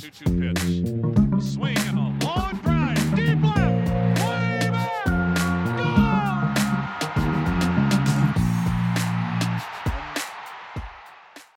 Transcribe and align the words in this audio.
2 0.00 0.08
2 0.08 0.24
pitch. 0.40 0.58
Swing 1.44 1.76
and 1.76 1.98
a 1.98 2.24
long 2.24 2.58
drive. 2.62 3.14
Deep 3.14 3.42
left. 3.42 4.24
Way 4.24 4.70
back. 4.70 4.96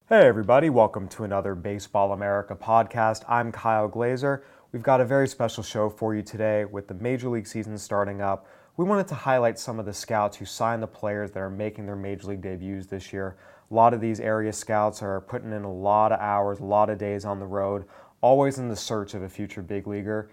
Hey, 0.10 0.28
everybody, 0.28 0.70
welcome 0.70 1.08
to 1.08 1.24
another 1.24 1.56
Baseball 1.56 2.12
America 2.12 2.54
podcast. 2.54 3.24
I'm 3.30 3.54
Kyle 3.54 3.88
Glaser. 3.88 4.44
We've 4.74 4.84
got 4.84 5.00
a 5.00 5.06
very 5.06 5.30
special 5.30 5.64
show 5.64 5.90
for 5.90 6.14
you 6.14 6.22
today 6.22 6.66
with 6.66 6.90
the 6.90 6.96
Major 6.96 7.30
League 7.30 7.48
season 7.48 7.78
starting 7.78 8.22
up. 8.22 8.46
We 8.76 8.84
wanted 8.84 9.08
to 9.08 9.16
highlight 9.16 9.58
some 9.58 9.80
of 9.80 9.86
the 9.86 9.94
scouts 9.94 10.36
who 10.36 10.44
signed 10.44 10.84
the 10.84 10.88
players 10.88 11.32
that 11.32 11.40
are 11.40 11.50
making 11.50 11.86
their 11.86 11.96
Major 11.96 12.28
League 12.28 12.42
debuts 12.42 12.88
this 12.88 13.14
year. 13.14 13.38
A 13.72 13.74
lot 13.74 13.94
of 13.94 14.02
these 14.02 14.20
area 14.20 14.52
scouts 14.52 15.02
are 15.02 15.22
putting 15.22 15.52
in 15.54 15.64
a 15.64 15.72
lot 15.72 16.12
of 16.12 16.20
hours, 16.20 16.60
a 16.60 16.64
lot 16.66 16.90
of 16.90 16.98
days 16.98 17.24
on 17.24 17.40
the 17.40 17.46
road, 17.46 17.86
always 18.24 18.58
in 18.58 18.70
the 18.70 18.76
search 18.76 19.14
of 19.14 19.22
a 19.22 19.30
future 19.30 19.62
big 19.62 19.86
leaguer 19.86 20.30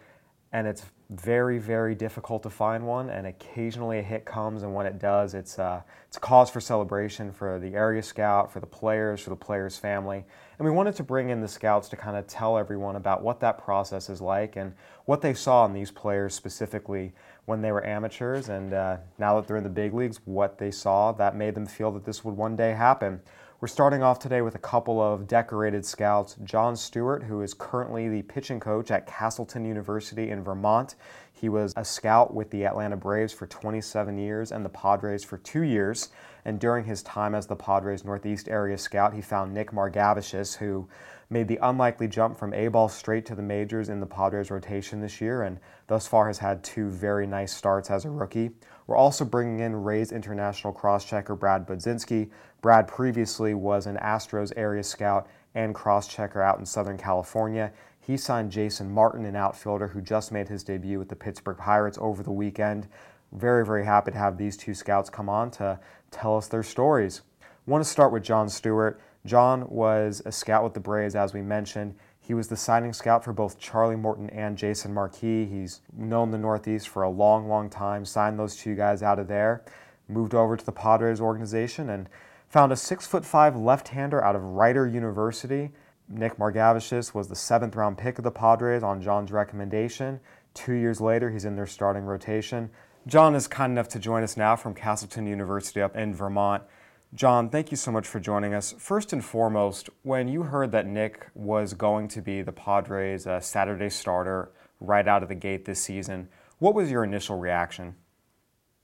and 0.53 0.67
it's 0.67 0.85
very, 1.11 1.59
very 1.59 1.95
difficult 1.95 2.43
to 2.43 2.51
find 2.51 2.85
one. 2.85 3.09
And 3.09 3.27
occasionally 3.27 3.98
a 3.98 4.03
hit 4.03 4.25
comes, 4.25 4.62
and 4.62 4.75
when 4.75 4.87
it 4.87 4.98
does, 4.98 5.35
it's 5.35 5.59
uh, 5.59 5.83
it's 6.09 6.17
a 6.17 6.21
cause 6.21 6.51
for 6.51 6.61
celebration 6.61 7.33
for 7.33 7.59
the 7.59 7.75
area 7.75 8.03
scout, 8.03 8.53
for 8.53 8.59
the 8.59 8.67
players, 8.67 9.21
for 9.21 9.31
the 9.31 9.37
players' 9.37 9.77
family. 9.77 10.25
And 10.59 10.67
we 10.67 10.73
wanted 10.73 10.97
to 10.97 11.05
bring 11.05 11.31
in 11.31 11.41
the 11.41 11.48
scouts 11.48 11.89
to 11.91 11.97
kind 11.97 12.17
of 12.17 12.27
tell 12.27 12.59
everyone 12.59 12.97
about 12.97 13.23
what 13.23 13.41
that 13.41 13.62
process 13.62 14.11
is 14.11 14.20
like 14.20 14.57
and 14.57 14.75
what 15.05 15.20
they 15.20 15.34
saw 15.34 15.65
in 15.67 15.73
these 15.73 15.91
players 15.91 16.34
specifically 16.34 17.12
when 17.47 17.62
they 17.62 17.73
were 17.73 17.84
amateurs, 17.84 18.48
and 18.48 18.73
uh, 18.73 18.97
now 19.19 19.37
that 19.37 19.47
they're 19.47 19.57
in 19.57 19.65
the 19.65 19.70
big 19.70 19.95
leagues, 19.95 20.20
what 20.25 20.59
they 20.59 20.70
saw 20.70 21.12
that 21.12 21.37
made 21.37 21.55
them 21.55 21.67
feel 21.67 21.91
that 21.93 22.05
this 22.05 22.25
would 22.25 22.37
one 22.37 22.57
day 22.57 22.73
happen. 22.73 23.20
We're 23.60 23.69
starting 23.69 24.02
off 24.02 24.19
today 24.19 24.41
with 24.41 24.55
a 24.55 24.59
couple 24.59 25.02
of 25.02 25.27
decorated 25.27 25.84
scouts. 25.84 26.34
John 26.45 26.77
Stewart, 26.77 27.24
who 27.24 27.42
is 27.42 27.52
currently 27.52 28.09
the 28.09 28.23
pitching 28.23 28.59
coach 28.59 28.91
at 28.91 29.06
Castleton 29.06 29.66
University 29.66 30.30
in 30.30 30.42
Vermont. 30.42 30.94
He 31.30 31.50
was 31.50 31.75
a 31.77 31.84
scout 31.84 32.33
with 32.33 32.48
the 32.50 32.64
Atlanta 32.64 32.97
Braves 32.97 33.34
for 33.34 33.47
27 33.47 34.17
years 34.17 34.50
and 34.50 34.64
the 34.64 34.70
Padres 34.70 35.25
for 35.25 35.36
two 35.36 35.61
years. 35.61 36.08
And 36.47 36.58
during 36.58 36.86
his 36.86 37.02
time 37.02 37.34
as 37.34 37.48
the 37.48 37.55
Padres 37.55 38.02
Northeast 38.02 38.48
area 38.48 38.78
scout, 38.78 39.12
he 39.12 39.20
found 39.20 39.52
Nick 39.52 39.72
Margevicius, 39.72 40.56
who 40.56 40.89
made 41.31 41.47
the 41.47 41.59
unlikely 41.62 42.09
jump 42.09 42.36
from 42.36 42.53
A 42.53 42.67
ball 42.69 42.89
straight 42.89 43.25
to 43.27 43.36
the 43.36 43.42
majors 43.42 43.89
in 43.89 44.00
the 44.00 44.06
Padres 44.06 44.50
rotation 44.50 45.00
this 45.00 45.20
year, 45.20 45.42
and 45.42 45.61
thus 45.86 46.09
far 46.09 46.27
has 46.27 46.39
had 46.39 46.64
two 46.64 46.91
very 46.91 47.27
nice 47.27 47.55
starts 47.55 47.89
as 47.89 48.05
a 48.05 48.11
rookie. 48.11 48.50
We're 48.89 48.97
also 48.97 49.25
bringing 49.25 49.61
in 49.61 49.84
Rays 49.84 50.11
international 50.11 50.75
crosschecker 50.75 51.39
Brad 51.39 51.69
Budzinski. 51.69 52.31
Brad 52.61 52.89
previously 52.89 53.55
was 53.55 53.86
an 53.86 53.97
Astros 53.98 54.53
area 54.56 54.83
scout 54.83 55.28
and 55.55 55.73
crosschecker 55.73 56.45
out 56.45 56.58
in 56.58 56.67
Southern 56.67 56.98
California. 56.98 57.73
He 58.01 58.17
signed 58.17 58.51
Jason 58.51 58.91
Martin, 58.91 59.25
an 59.25 59.36
outfielder 59.36 59.86
who 59.86 60.01
just 60.01 60.33
made 60.33 60.48
his 60.48 60.64
debut 60.64 60.98
with 60.98 61.08
the 61.08 61.17
Pittsburgh 61.17 61.56
Pirates 61.56 61.98
over 62.01 62.25
the 62.25 62.33
weekend. 62.33 62.89
Very, 63.33 63.64
very 63.64 63.84
happy 63.84 64.11
to 64.11 64.19
have 64.19 64.36
these 64.36 64.56
two 64.56 64.75
scouts 64.75 65.08
come 65.08 65.28
on 65.28 65.53
to 65.53 65.78
tell 66.11 66.36
us 66.36 66.48
their 66.48 66.64
stories. 66.64 67.23
I 67.41 67.70
want 67.70 67.84
to 67.84 67.91
start 67.91 68.12
with 68.12 68.25
John 68.25 68.48
Stewart. 68.48 69.01
Jon 69.27 69.69
was 69.69 70.23
a 70.25 70.33
scout 70.33 70.65
with 70.65 70.75
the 70.75 70.81
Braves, 70.81 71.15
as 71.15 71.35
we 71.35 71.43
mentioned. 71.43 71.95
He 72.21 72.35
was 72.35 72.49
the 72.49 72.57
signing 72.57 72.93
scout 72.93 73.25
for 73.25 73.33
both 73.33 73.59
Charlie 73.59 73.97
Morton 73.97 74.31
and 74.31 74.57
Jason 74.57 74.95
Marquis. 74.95 75.47
He's 75.47 75.81
known 75.97 76.31
the 76.31 76.39
Northeast 76.39 76.89
for 76.89 77.03
a 77.03 77.11
long, 77.11 77.48
long 77.48 77.69
time, 77.69 78.05
signed 78.05 78.39
those 78.39 78.57
two 78.57 78.75
guys 78.75 79.03
out 79.03 79.19
of 79.19 79.29
there, 79.29 79.65
moved 80.09 80.35
over 80.35 80.57
to 80.57 80.65
the 80.65 80.73
Padres 80.73 81.21
organization, 81.21 81.91
and 81.91 82.09
found 82.48 82.73
a 82.73 82.77
six 82.77 83.07
foot 83.07 83.25
five 83.25 83.57
left 83.57 83.89
hander 83.89 84.23
out 84.23 84.37
of 84.37 84.43
Rider 84.43 84.87
University. 84.87 85.71
Nick 86.09 86.37
Margevicius 86.37 87.15
was 87.15 87.29
the 87.29 87.37
seventh 87.37 87.77
round 87.77 87.98
pick 87.98 88.19
of 88.19 88.25
the 88.25 88.31
Padres 88.31 88.83
on 88.83 89.01
John's 89.01 89.33
recommendation. 89.33 90.21
Two 90.55 90.75
years 90.75 91.01
later, 91.01 91.31
he's 91.31 91.45
in 91.45 91.57
their 91.57 91.67
starting 91.67 92.05
rotation. 92.05 92.71
John 93.07 93.35
is 93.35 93.47
kind 93.47 93.73
enough 93.73 93.89
to 93.89 93.98
join 93.98 94.23
us 94.23 94.37
now 94.37 94.57
from 94.57 94.75
Castleton 94.75 95.27
University 95.27 95.80
up 95.80 95.97
in 95.97 96.14
Vermont. 96.14 96.64
Jon, 97.13 97.51
thank 97.51 97.73
you 97.73 97.77
so 97.77 97.91
much 97.91 98.07
for 98.07 98.21
joining 98.21 98.55
us. 98.55 98.73
First 98.79 99.13
and 99.13 99.25
foremost, 99.25 99.91
when 100.03 100.29
you 100.29 100.45
heard 100.45 100.71
that 100.71 100.87
Nick 100.87 101.27
was 101.35 101.75
going 101.75 102.07
to 102.07 102.23
be 102.23 102.43
the 102.43 102.53
Padres' 102.53 103.27
uh, 103.27 103.41
Saturday 103.41 103.91
starter 103.91 104.53
right 104.79 105.07
out 105.09 105.25
of 105.25 105.29
the 105.29 105.35
gate 105.35 105.65
this 105.65 105.83
season, 105.83 106.29
what 106.61 106.73
was 106.73 106.89
your 106.89 107.03
initial 107.03 107.37
reaction? 107.37 107.97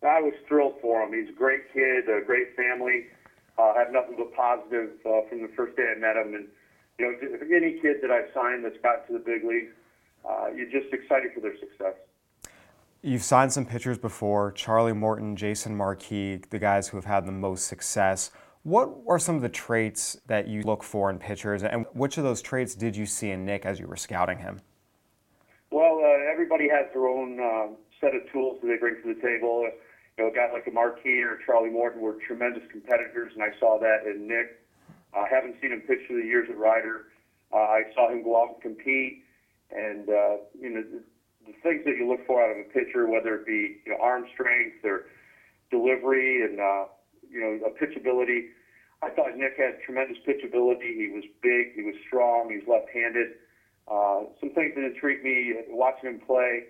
I 0.03 0.21
was 0.21 0.35
thrilled 0.49 0.75
for 0.83 1.03
him. 1.03 1.13
He's 1.13 1.29
a 1.33 1.39
great 1.39 1.73
kid, 1.73 2.09
a 2.09 2.25
great 2.25 2.57
family. 2.57 3.07
Uh, 3.57 3.75
I 3.77 3.79
have 3.79 3.93
nothing 3.93 4.17
but 4.19 4.35
positive 4.35 4.91
uh, 5.07 5.23
from 5.29 5.43
the 5.43 5.51
first 5.57 5.77
day 5.77 5.95
I 5.95 5.99
met 5.99 6.17
him. 6.17 6.35
And, 6.35 6.49
you 6.99 7.07
know, 7.07 7.57
any 7.57 7.79
kid 7.81 7.99
that 8.03 8.11
I've 8.11 8.35
signed 8.35 8.65
that's 8.65 8.77
got 8.83 9.07
to 9.07 9.13
the 9.13 9.21
big 9.21 9.45
leagues, 9.45 9.71
uh, 10.29 10.49
you're 10.49 10.71
just 10.71 10.93
excited 10.93 11.31
for 11.33 11.41
their 11.41 11.57
success. 11.61 11.95
You've 13.03 13.23
signed 13.23 13.53
some 13.53 13.67
pitchers 13.67 13.99
before 13.99 14.53
Charlie 14.53 14.93
Morton, 14.93 15.37
Jason 15.37 15.77
Marquis, 15.77 16.41
the 16.51 16.59
guys 16.59 16.89
who 16.89 16.97
have 16.97 17.05
had 17.05 17.27
the 17.27 17.33
most 17.33 17.69
success. 17.69 18.31
What 18.62 18.91
are 19.07 19.19
some 19.19 19.37
of 19.37 19.43
the 19.43 19.49
traits 19.49 20.19
that 20.27 20.49
you 20.49 20.62
look 20.62 20.83
for 20.83 21.09
in 21.11 21.19
pitchers, 21.19 21.62
and 21.62 21.87
which 21.93 22.19
of 22.19 22.25
those 22.25 22.43
traits 22.43 22.75
did 22.75 22.97
you 22.97 23.07
see 23.07 23.31
in 23.31 23.45
Nick 23.45 23.65
as 23.65 23.79
you 23.79 23.87
were 23.87 23.97
scouting 23.97 24.39
him? 24.39 24.61
Well, 25.71 26.01
uh, 26.03 26.33
everybody 26.33 26.69
has 26.69 26.87
their 26.93 27.07
own 27.07 27.39
uh, 27.39 27.75
set 28.01 28.15
of 28.15 28.23
tools 28.33 28.59
that 28.62 28.69
they 28.69 28.77
bring 28.77 28.97
to 29.03 29.15
the 29.15 29.21
table. 29.21 29.69
You 30.19 30.25
know, 30.25 30.31
a 30.31 30.34
guy 30.34 30.53
like 30.53 30.67
a 30.67 30.71
Marquis 30.71 31.23
or 31.23 31.39
Charlie 31.45 31.71
Morton 31.71 32.01
were 32.01 32.17
tremendous 32.27 32.63
competitors, 32.73 33.33
and 33.34 33.43
I 33.43 33.51
saw 33.61 33.78
that 33.78 34.07
in 34.07 34.27
Nick. 34.27 34.63
I 35.15 35.21
uh, 35.21 35.25
haven't 35.31 35.57
seen 35.61 35.73
him 35.73 35.83
pitch 35.83 36.01
through 36.07 36.23
the 36.23 36.27
years 36.27 36.49
at 36.51 36.57
Rider. 36.57 37.07
Uh, 37.53 37.57
I 37.57 37.83
saw 37.95 38.11
him 38.11 38.25
go 38.25 38.43
out 38.43 38.55
and 38.55 38.63
compete, 38.63 39.23
and 39.71 40.09
uh, 40.09 40.37
you 40.59 40.71
know 40.71 40.83
the 41.47 41.55
things 41.62 41.83
that 41.84 41.97
you 41.97 42.07
look 42.09 42.21
for 42.27 42.43
out 42.43 42.51
of 42.51 42.59
a 42.59 42.65
pitcher, 42.65 43.07
whether 43.07 43.34
it 43.34 43.47
be 43.47 43.77
you 43.87 43.93
know, 43.93 43.99
arm 44.01 44.25
strength 44.33 44.84
or 44.84 45.03
delivery 45.71 46.43
and 46.43 46.61
uh, 46.61 46.84
you 47.31 47.41
know 47.41 47.59
a 47.67 47.71
pitchability. 47.71 48.45
I 49.03 49.11
thought 49.11 49.37
Nick 49.37 49.55
had 49.57 49.79
tremendous 49.84 50.17
pitchability. 50.27 50.97
He 50.97 51.09
was 51.12 51.25
big. 51.43 51.69
He 51.75 51.83
was 51.83 51.95
strong. 52.07 52.51
He's 52.51 52.67
left-handed. 52.67 53.29
Uh, 53.87 54.25
some 54.41 54.51
things 54.51 54.73
that 54.75 54.84
intrigued 54.84 55.23
me 55.23 55.55
watching 55.69 56.09
him 56.09 56.19
play. 56.19 56.65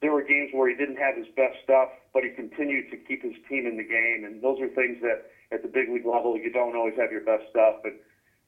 There 0.00 0.12
were 0.12 0.22
games 0.22 0.50
where 0.52 0.66
he 0.68 0.74
didn't 0.74 0.96
have 0.96 1.14
his 1.14 1.26
best 1.36 1.56
stuff, 1.62 1.90
but 2.14 2.24
he 2.24 2.30
continued 2.30 2.90
to 2.90 2.96
keep 2.96 3.22
his 3.22 3.34
team 3.48 3.66
in 3.66 3.76
the 3.76 3.84
game, 3.84 4.24
and 4.24 4.42
those 4.42 4.58
are 4.58 4.68
things 4.68 4.96
that 5.02 5.28
at 5.52 5.62
the 5.62 5.68
big 5.68 5.90
league 5.90 6.06
level 6.06 6.38
you 6.38 6.50
don't 6.50 6.74
always 6.74 6.94
have 6.96 7.12
your 7.12 7.20
best 7.20 7.44
stuff, 7.50 7.76
but 7.82 7.92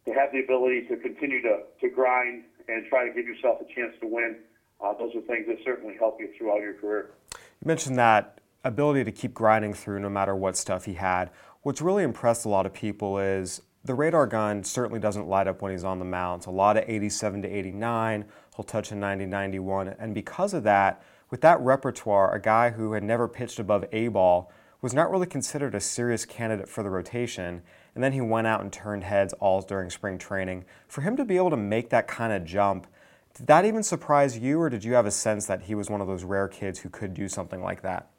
to 0.07 0.11
have 0.13 0.33
the 0.33 0.41
ability 0.41 0.83
to 0.89 0.97
continue 0.97 1.41
to 1.43 1.61
to 1.81 1.89
grind 1.89 2.43
and 2.67 2.85
try 2.87 3.07
to 3.07 3.13
give 3.13 3.27
yourself 3.27 3.59
a 3.61 3.65
chance 3.69 3.93
to 4.01 4.07
win 4.07 4.37
uh, 4.83 4.93
those 4.95 5.15
are 5.15 5.21
things 5.23 5.47
that 5.47 5.59
certainly 5.65 5.97
help 5.97 6.19
you 6.21 6.29
throughout 6.37 6.61
your 6.61 6.75
career. 6.75 7.11
You 7.33 7.67
mentioned 7.67 7.97
that 7.97 8.41
ability 8.65 9.05
to 9.05 9.13
keep 9.13 9.35
grinding 9.35 9.75
through 9.75 10.01
no 10.01 10.09
matter 10.09 10.35
what 10.35 10.57
stuff 10.57 10.85
he 10.85 10.95
had. 10.95 11.31
What's 11.63 11.81
really 11.81 12.03
impressed 12.03 12.45
a 12.45 12.49
lot 12.49 12.67
of 12.67 12.73
people 12.73 13.19
is 13.19 13.63
the 13.85 13.95
radar 13.95 14.27
gun 14.27 14.63
certainly 14.65 15.01
doesn't 15.01 15.27
light 15.27 15.49
up 15.49 15.63
when 15.63 15.73
he's 15.73 15.85
on 15.85 15.99
the 15.99 16.05
mound. 16.05 16.47
A 16.47 16.51
lot 16.51 16.77
of 16.77 16.85
87 16.87 17.43
to 17.43 17.49
89. 17.49 18.25
He'll 18.57 18.65
touch 18.65 18.93
a 18.93 18.95
90 18.95 19.27
91. 19.27 19.89
And 19.99 20.15
because 20.15 20.55
of 20.55 20.63
that, 20.65 21.03
with 21.31 21.41
that 21.41 21.61
repertoire, 21.61 22.35
a 22.35 22.41
guy 22.41 22.71
who 22.71 22.93
had 22.93 23.03
never 23.03 23.27
pitched 23.27 23.59
above 23.59 23.85
A 23.93 24.09
ball 24.09 24.53
was 24.81 24.93
not 24.93 25.11
really 25.11 25.27
considered 25.27 25.75
a 25.75 25.81
serious 25.81 26.25
candidate 26.25 26.69
for 26.69 26.83
the 26.83 26.91
rotation. 26.91 27.63
And 27.95 28.03
then 28.03 28.13
he 28.13 28.21
went 28.21 28.47
out 28.47 28.61
and 28.61 28.73
turned 28.73 29.05
heads 29.05 29.33
all 29.35 29.63
during 29.63 29.91
spring 29.91 30.19
training. 30.19 30.65
For 30.89 31.03
him 31.03 31.17
to 31.17 31.25
be 31.25 31.37
able 31.37 31.51
to 31.51 31.57
make 31.57 31.91
that 31.91 32.09
kind 32.09 32.33
of 32.33 32.45
jump 32.45 32.87
did 33.35 33.47
that 33.47 33.65
even 33.65 33.83
surprise 33.83 34.39
you, 34.39 34.61
or 34.61 34.69
did 34.69 34.85
you 34.85 34.93
have 34.93 35.07
a 35.07 35.11
sense 35.11 35.47
that 35.47 35.63
he 35.63 35.75
was 35.75 35.89
one 35.89 36.01
of 36.01 36.07
those 36.07 36.25
rare 36.25 36.49
kids 36.49 36.81
who 36.81 36.89
could 36.91 37.15
do 37.15 37.29
something 37.29 37.63
like 37.63 37.83
that? 37.83 38.11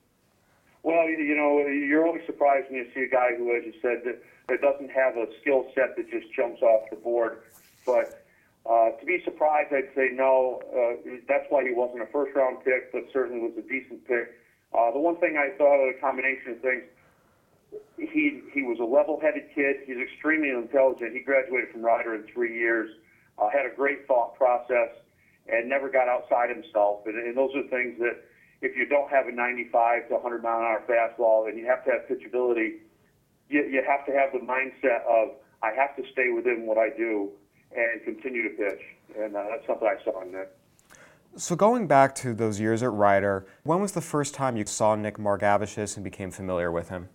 Well, 0.82 1.08
you 1.08 1.36
know, 1.36 1.60
you're 1.68 2.06
always 2.06 2.26
surprised 2.26 2.70
when 2.70 2.80
you 2.80 2.88
see 2.94 3.02
a 3.02 3.10
guy 3.10 3.30
who, 3.38 3.56
as 3.56 3.64
you 3.66 3.74
said, 3.82 4.02
that, 4.06 4.22
doesn't 4.62 4.92
have 4.92 5.16
a 5.18 5.26
skill 5.42 5.66
set 5.74 5.96
that 5.96 6.10
just 6.12 6.32
jumps 6.36 6.62
off 6.62 6.90
the 6.90 6.96
board. 6.98 7.40
But 7.86 8.26
uh, 8.70 8.92
to 8.92 9.06
be 9.06 9.22
surprised, 9.24 9.74
I'd 9.74 9.90
say 9.96 10.10
no. 10.14 10.62
Uh, 10.70 11.18
that's 11.28 11.46
why 11.50 11.64
he 11.64 11.74
wasn't 11.74 12.04
a 12.04 12.06
first 12.08 12.36
round 12.36 12.64
pick, 12.64 12.92
but 12.92 13.04
certainly 13.12 13.42
was 13.42 13.54
a 13.58 13.68
decent 13.68 14.06
pick. 14.08 14.36
Uh, 14.78 14.92
the 14.92 15.00
one 15.00 15.16
thing 15.18 15.38
I 15.38 15.56
thought 15.58 15.82
of 15.82 15.96
a 15.96 16.00
combination 16.00 16.52
of 16.52 16.60
things, 16.62 16.84
he 17.98 18.42
he 18.54 18.64
was 18.64 18.78
a 18.80 18.86
level 18.86 19.20
headed 19.20 19.50
kid. 19.56 19.78
He's 19.86 19.98
extremely 19.98 20.50
intelligent. 20.50 21.14
He 21.14 21.22
graduated 21.22 21.72
from 21.72 21.82
Rider 21.82 22.14
in 22.14 22.24
three 22.34 22.58
years. 22.58 22.92
Uh, 23.40 23.50
had 23.50 23.66
a 23.66 23.76
great 23.76 24.06
thought 24.08 24.36
process 24.36 24.90
and 25.48 25.70
never 25.70 25.90
got 25.90 26.08
outside 26.08 26.50
himself. 26.50 27.02
And, 27.06 27.16
and 27.16 27.38
those 27.38 27.52
are 27.56 27.64
things 27.70 28.00
that 28.00 28.24
if 28.62 28.78
you 28.78 28.88
don't 28.88 29.10
have 29.12 29.28
a 29.28 29.32
95 29.32 30.08
to 30.08 30.14
100 30.16 30.42
mile 30.42 30.60
an 30.60 30.64
hour 30.64 30.84
fastball 30.88 31.50
and 31.50 31.58
you 31.58 31.66
have 31.66 31.84
to 31.86 31.92
have 31.92 32.02
pitchability, 32.08 32.80
you, 33.50 33.64
you 33.64 33.84
have 33.86 34.06
to 34.06 34.14
have 34.14 34.32
the 34.32 34.40
mindset 34.40 35.04
of 35.06 35.36
I 35.62 35.72
have 35.76 35.96
to 35.98 36.04
stay 36.12 36.30
within 36.34 36.66
what 36.66 36.78
I 36.78 36.90
do 36.96 37.30
and 37.76 38.04
continue 38.04 38.44
to 38.44 38.50
pitch. 38.56 38.82
And 39.18 39.36
uh, 39.36 39.44
that's 39.50 39.68
something 39.68 39.88
I 39.88 40.04
saw 40.04 40.22
in 40.22 40.32
Nick. 40.32 40.50
So 41.36 41.56
going 41.56 41.88
back 41.88 42.14
to 42.16 42.34
those 42.34 42.60
years 42.60 42.84
at 42.84 42.92
Rider, 42.92 43.48
when 43.64 43.82
was 43.82 43.94
the 43.94 44.02
first 44.02 44.36
time 44.36 44.56
you 44.56 44.66
saw 44.66 44.96
Nick 44.96 45.18
Margevicius 45.18 45.96
and 45.96 46.04
became 46.04 46.30
familiar 46.30 46.72
with 46.72 46.90
him? 46.90 47.10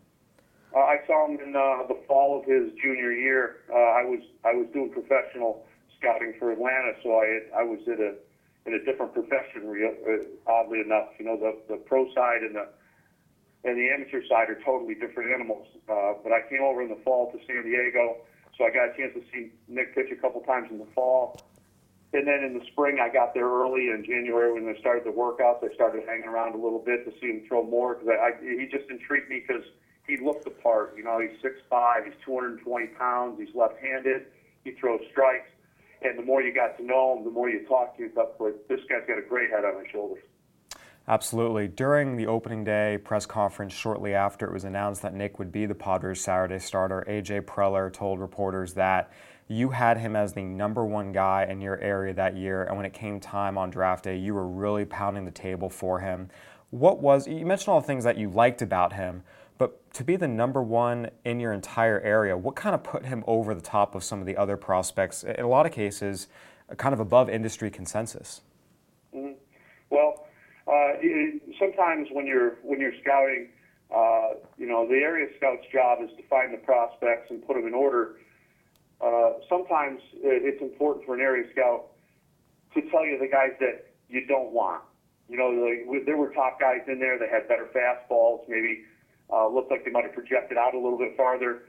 Uh, 0.74 0.80
I 0.80 0.96
saw 1.06 1.26
him 1.26 1.38
in 1.40 1.54
uh, 1.54 1.86
the 1.86 1.98
fall 2.06 2.38
of 2.38 2.44
his 2.44 2.72
junior 2.82 3.12
year. 3.12 3.58
Uh, 3.72 3.76
I 3.76 4.02
was 4.02 4.20
I 4.44 4.52
was 4.52 4.66
doing 4.72 4.90
professional 4.90 5.64
scouting 5.98 6.34
for 6.38 6.52
Atlanta, 6.52 6.92
so 7.02 7.20
I 7.20 7.60
I 7.60 7.62
was 7.62 7.80
at 7.86 8.00
a 8.00 8.14
in 8.66 8.74
a 8.74 8.84
different 8.84 9.14
profession. 9.14 9.66
Uh, 9.66 10.50
oddly 10.50 10.80
enough, 10.80 11.08
you 11.18 11.24
know 11.24 11.36
the 11.36 11.58
the 11.68 11.76
pro 11.76 12.12
side 12.14 12.42
and 12.42 12.54
the 12.54 12.68
and 13.64 13.76
the 13.76 13.90
amateur 13.90 14.22
side 14.28 14.50
are 14.50 14.60
totally 14.64 14.94
different 14.94 15.32
animals. 15.32 15.66
Uh, 15.88 16.14
but 16.22 16.32
I 16.32 16.42
came 16.48 16.62
over 16.62 16.82
in 16.82 16.88
the 16.88 17.00
fall 17.04 17.32
to 17.32 17.38
San 17.46 17.64
Diego, 17.64 18.18
so 18.56 18.64
I 18.64 18.70
got 18.70 18.94
a 18.94 18.96
chance 18.96 19.14
to 19.14 19.22
see 19.32 19.50
Nick 19.66 19.94
pitch 19.94 20.10
a 20.12 20.16
couple 20.16 20.40
times 20.42 20.68
in 20.70 20.78
the 20.78 20.86
fall. 20.94 21.40
And 22.14 22.26
then 22.26 22.42
in 22.42 22.58
the 22.58 22.64
spring, 22.72 22.98
I 23.02 23.12
got 23.12 23.34
there 23.34 23.46
early 23.46 23.90
in 23.90 24.02
January 24.02 24.52
when 24.52 24.64
they 24.64 24.78
started 24.80 25.04
the 25.04 25.10
workouts. 25.10 25.62
I 25.62 25.74
started 25.74 26.08
hanging 26.08 26.26
around 26.26 26.54
a 26.54 26.56
little 26.56 26.78
bit 26.78 27.04
to 27.04 27.12
see 27.20 27.26
him 27.26 27.42
throw 27.46 27.62
more 27.62 27.96
because 27.96 28.08
I, 28.08 28.28
I, 28.28 28.30
he 28.40 28.66
just 28.70 28.88
intrigued 28.88 29.28
me 29.28 29.44
because 29.46 29.64
he 30.06 30.16
looked 30.16 30.44
the 30.44 30.50
part. 30.50 30.94
You 30.96 31.04
know, 31.04 31.20
he's 31.20 31.36
6'5", 31.44 32.04
he's 32.06 32.14
220 32.24 32.86
pounds, 32.98 33.38
he's 33.38 33.54
left-handed, 33.54 34.24
he 34.64 34.70
throws 34.72 35.00
strikes. 35.10 35.50
And 36.02 36.18
the 36.18 36.22
more 36.22 36.42
you 36.42 36.54
got 36.54 36.76
to 36.78 36.84
know 36.84 37.16
him, 37.16 37.24
the 37.24 37.30
more 37.30 37.48
you 37.48 37.66
talked 37.66 37.98
to 37.98 38.04
him, 38.04 38.12
thought, 38.12 38.38
this 38.68 38.80
guy's 38.88 39.06
got 39.06 39.18
a 39.18 39.28
great 39.28 39.50
head 39.50 39.64
on 39.64 39.82
his 39.82 39.90
shoulders. 39.90 40.22
Absolutely. 41.08 41.68
During 41.68 42.16
the 42.16 42.26
opening 42.26 42.64
day 42.64 42.98
press 43.02 43.24
conference 43.24 43.72
shortly 43.72 44.14
after 44.14 44.46
it 44.46 44.52
was 44.52 44.64
announced 44.64 45.00
that 45.02 45.14
Nick 45.14 45.38
would 45.38 45.50
be 45.50 45.64
the 45.64 45.74
Padres 45.74 46.20
Saturday 46.20 46.58
starter, 46.58 47.04
AJ 47.08 47.42
Preller 47.42 47.90
told 47.90 48.20
reporters 48.20 48.74
that 48.74 49.10
you 49.48 49.70
had 49.70 49.96
him 49.96 50.14
as 50.14 50.34
the 50.34 50.42
number 50.42 50.84
one 50.84 51.10
guy 51.10 51.46
in 51.48 51.62
your 51.62 51.78
area 51.80 52.12
that 52.12 52.36
year, 52.36 52.64
and 52.64 52.76
when 52.76 52.84
it 52.84 52.92
came 52.92 53.18
time 53.18 53.56
on 53.56 53.70
draft 53.70 54.04
day, 54.04 54.16
you 54.16 54.34
were 54.34 54.46
really 54.46 54.84
pounding 54.84 55.24
the 55.24 55.30
table 55.30 55.70
for 55.70 56.00
him. 56.00 56.28
What 56.68 57.00
was, 57.00 57.26
you 57.26 57.46
mentioned 57.46 57.72
all 57.72 57.80
the 57.80 57.86
things 57.86 58.04
that 58.04 58.18
you 58.18 58.28
liked 58.28 58.60
about 58.60 58.92
him, 58.92 59.22
but 59.22 59.22
to 59.98 60.04
be 60.04 60.14
the 60.14 60.28
number 60.28 60.62
one 60.62 61.10
in 61.24 61.40
your 61.40 61.52
entire 61.52 62.00
area, 62.02 62.36
what 62.36 62.54
kind 62.54 62.72
of 62.72 62.84
put 62.84 63.04
him 63.04 63.24
over 63.26 63.52
the 63.52 63.60
top 63.60 63.96
of 63.96 64.04
some 64.04 64.20
of 64.20 64.26
the 64.26 64.36
other 64.36 64.56
prospects, 64.56 65.24
in 65.24 65.40
a 65.40 65.48
lot 65.48 65.66
of 65.66 65.72
cases, 65.72 66.28
kind 66.76 66.92
of 66.92 67.00
above 67.00 67.28
industry 67.28 67.68
consensus? 67.68 68.42
Mm-hmm. 69.12 69.32
Well, 69.90 70.28
uh, 70.68 70.92
sometimes 71.58 72.06
when 72.12 72.28
you're 72.28 72.58
when 72.62 72.80
you're 72.80 72.92
scouting, 73.02 73.48
uh, 73.92 74.38
you 74.56 74.68
know 74.68 74.86
the 74.86 74.94
area 74.94 75.26
scout's 75.36 75.66
job 75.72 75.98
is 76.00 76.10
to 76.16 76.22
find 76.28 76.54
the 76.54 76.58
prospects 76.58 77.30
and 77.30 77.44
put 77.44 77.56
them 77.56 77.66
in 77.66 77.74
order. 77.74 78.20
Uh, 79.00 79.32
sometimes 79.48 80.00
it's 80.22 80.62
important 80.62 81.06
for 81.06 81.16
an 81.16 81.20
area 81.20 81.44
scout 81.50 81.86
to 82.74 82.82
tell 82.92 83.04
you 83.04 83.18
the 83.18 83.26
guys 83.26 83.50
that 83.58 83.90
you 84.08 84.24
don't 84.28 84.52
want. 84.52 84.80
You 85.28 85.38
know, 85.38 86.00
there 86.06 86.16
were 86.16 86.32
top 86.34 86.60
guys 86.60 86.82
in 86.86 87.00
there 87.00 87.18
that 87.18 87.30
had 87.30 87.48
better 87.48 87.66
fastballs, 87.74 88.48
maybe 88.48 88.84
uh, 89.32 89.48
looked 89.48 89.70
like 89.70 89.84
they 89.84 89.90
might 89.90 90.04
have 90.04 90.14
projected 90.14 90.56
out 90.56 90.74
a 90.74 90.80
little 90.80 90.98
bit 90.98 91.16
farther. 91.16 91.62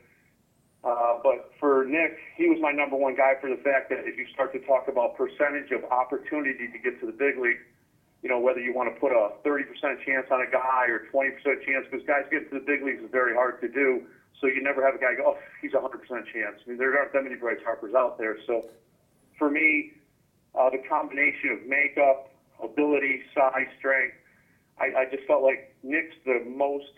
Uh, 0.83 1.19
but 1.23 1.51
for 1.59 1.83
Nick, 1.83 2.15
he 2.38 2.47
was 2.47 2.57
my 2.61 2.71
number 2.71 2.95
one 2.95 3.15
guy 3.15 3.35
for 3.41 3.50
the 3.50 3.59
fact 3.59 3.89
that 3.91 4.07
if 4.07 4.17
you 4.17 4.25
start 4.33 4.53
to 4.53 4.59
talk 4.63 4.88
about 4.88 5.17
percentage 5.17 5.71
of 5.75 5.83
opportunity 5.91 6.71
to 6.71 6.79
get 6.79 7.00
to 7.01 7.06
the 7.06 7.11
big 7.11 7.35
league, 7.38 7.59
you 8.23 8.29
know, 8.29 8.39
whether 8.39 8.59
you 8.59 8.73
want 8.73 8.88
to 8.94 8.95
put 9.00 9.11
a 9.11 9.35
30% 9.44 9.67
chance 10.06 10.27
on 10.31 10.39
a 10.39 10.50
guy 10.50 10.88
or 10.88 11.07
20% 11.11 11.35
chance, 11.67 11.85
because 11.89 12.06
guys 12.07 12.23
getting 12.31 12.47
to 12.50 12.59
the 12.59 12.65
big 12.65 12.83
leagues 12.83 13.03
is 13.03 13.11
very 13.11 13.35
hard 13.35 13.59
to 13.61 13.67
do. 13.67 14.03
So 14.39 14.47
you 14.47 14.63
never 14.63 14.83
have 14.85 14.95
a 14.95 15.00
guy 15.00 15.15
go, 15.15 15.35
oh, 15.35 15.38
he's 15.61 15.71
100% 15.71 15.83
chance. 16.31 16.56
I 16.63 16.69
mean, 16.69 16.77
there 16.77 16.97
aren't 16.97 17.11
that 17.11 17.23
many 17.23 17.35
Bryce 17.35 17.59
Harpers 17.63 17.94
out 17.94 18.17
there. 18.17 18.38
So 18.47 18.69
for 19.38 19.50
me, 19.50 19.91
uh, 20.56 20.69
the 20.69 20.79
combination 20.88 21.59
of 21.59 21.67
makeup, 21.67 22.31
ability, 22.63 23.21
size, 23.35 23.67
strength, 23.77 24.15
I, 24.79 25.03
I 25.03 25.06
just 25.11 25.27
felt 25.27 25.44
like 25.44 25.75
Nick's 25.83 26.15
the 26.25 26.44
most, 26.47 26.91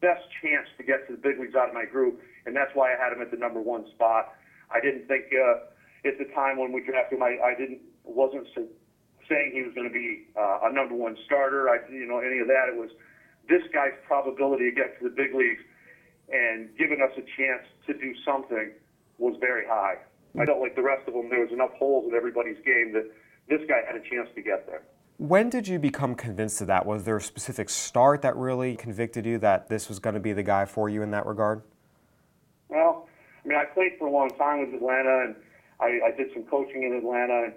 best 0.00 0.24
chance 0.42 0.68
to 0.76 0.82
get 0.82 1.06
to 1.06 1.16
the 1.16 1.22
big 1.22 1.38
leagues 1.38 1.54
out 1.54 1.68
of 1.68 1.74
my 1.74 1.84
group, 1.84 2.20
and 2.44 2.54
that's 2.54 2.70
why 2.74 2.94
I 2.94 2.96
had 2.96 3.12
him 3.12 3.20
at 3.20 3.30
the 3.30 3.36
number 3.36 3.60
one 3.60 3.86
spot. 3.94 4.34
I 4.70 4.80
didn't 4.80 5.06
think 5.08 5.32
uh, 5.32 6.08
at 6.08 6.18
the 6.18 6.26
time 6.34 6.58
when 6.58 6.72
we 6.72 6.80
drafted 6.82 7.18
him, 7.18 7.22
I, 7.22 7.38
I 7.42 7.54
didn't 7.54 7.80
wasn't 8.04 8.46
so 8.54 8.66
saying 9.28 9.50
he 9.52 9.62
was 9.62 9.74
going 9.74 9.88
to 9.88 9.92
be 9.92 10.26
uh, 10.38 10.70
a 10.70 10.72
number 10.72 10.94
one 10.94 11.16
starter. 11.26 11.68
I, 11.68 11.78
you 11.90 12.06
know, 12.06 12.18
any 12.18 12.38
of 12.38 12.46
that. 12.46 12.70
It 12.70 12.78
was 12.78 12.90
this 13.48 13.62
guy's 13.72 13.94
probability 14.06 14.70
to 14.70 14.74
get 14.74 14.98
to 14.98 15.08
the 15.08 15.14
big 15.14 15.34
leagues 15.34 15.62
and 16.30 16.70
giving 16.78 17.02
us 17.02 17.10
a 17.16 17.22
chance 17.36 17.66
to 17.86 17.94
do 17.94 18.14
something 18.24 18.70
was 19.18 19.34
very 19.40 19.66
high. 19.66 19.96
I 20.38 20.44
felt 20.44 20.60
like 20.60 20.76
the 20.76 20.82
rest 20.82 21.08
of 21.08 21.14
them, 21.14 21.30
there 21.30 21.40
was 21.40 21.52
enough 21.52 21.72
holes 21.78 22.04
in 22.08 22.14
everybody's 22.14 22.58
game 22.64 22.92
that 22.92 23.08
this 23.48 23.62
guy 23.68 23.80
had 23.86 23.96
a 23.96 24.04
chance 24.04 24.28
to 24.34 24.42
get 24.42 24.66
there. 24.66 24.82
When 25.18 25.48
did 25.48 25.66
you 25.66 25.78
become 25.78 26.14
convinced 26.14 26.60
of 26.60 26.66
that? 26.66 26.84
Was 26.84 27.04
there 27.04 27.16
a 27.16 27.22
specific 27.22 27.70
start 27.70 28.20
that 28.22 28.36
really 28.36 28.76
convicted 28.76 29.24
you 29.24 29.38
that 29.38 29.68
this 29.68 29.88
was 29.88 29.98
going 29.98 30.14
to 30.14 30.20
be 30.20 30.34
the 30.34 30.42
guy 30.42 30.66
for 30.66 30.90
you 30.90 31.02
in 31.02 31.10
that 31.12 31.24
regard? 31.24 31.62
Well, 32.68 33.08
I 33.42 33.48
mean, 33.48 33.56
I 33.56 33.64
played 33.64 33.92
for 33.98 34.08
a 34.08 34.10
long 34.10 34.28
time 34.36 34.60
with 34.60 34.74
Atlanta, 34.74 35.24
and 35.24 35.36
I, 35.80 36.00
I 36.08 36.16
did 36.16 36.32
some 36.34 36.42
coaching 36.44 36.82
in 36.82 36.92
Atlanta. 36.92 37.44
And 37.44 37.54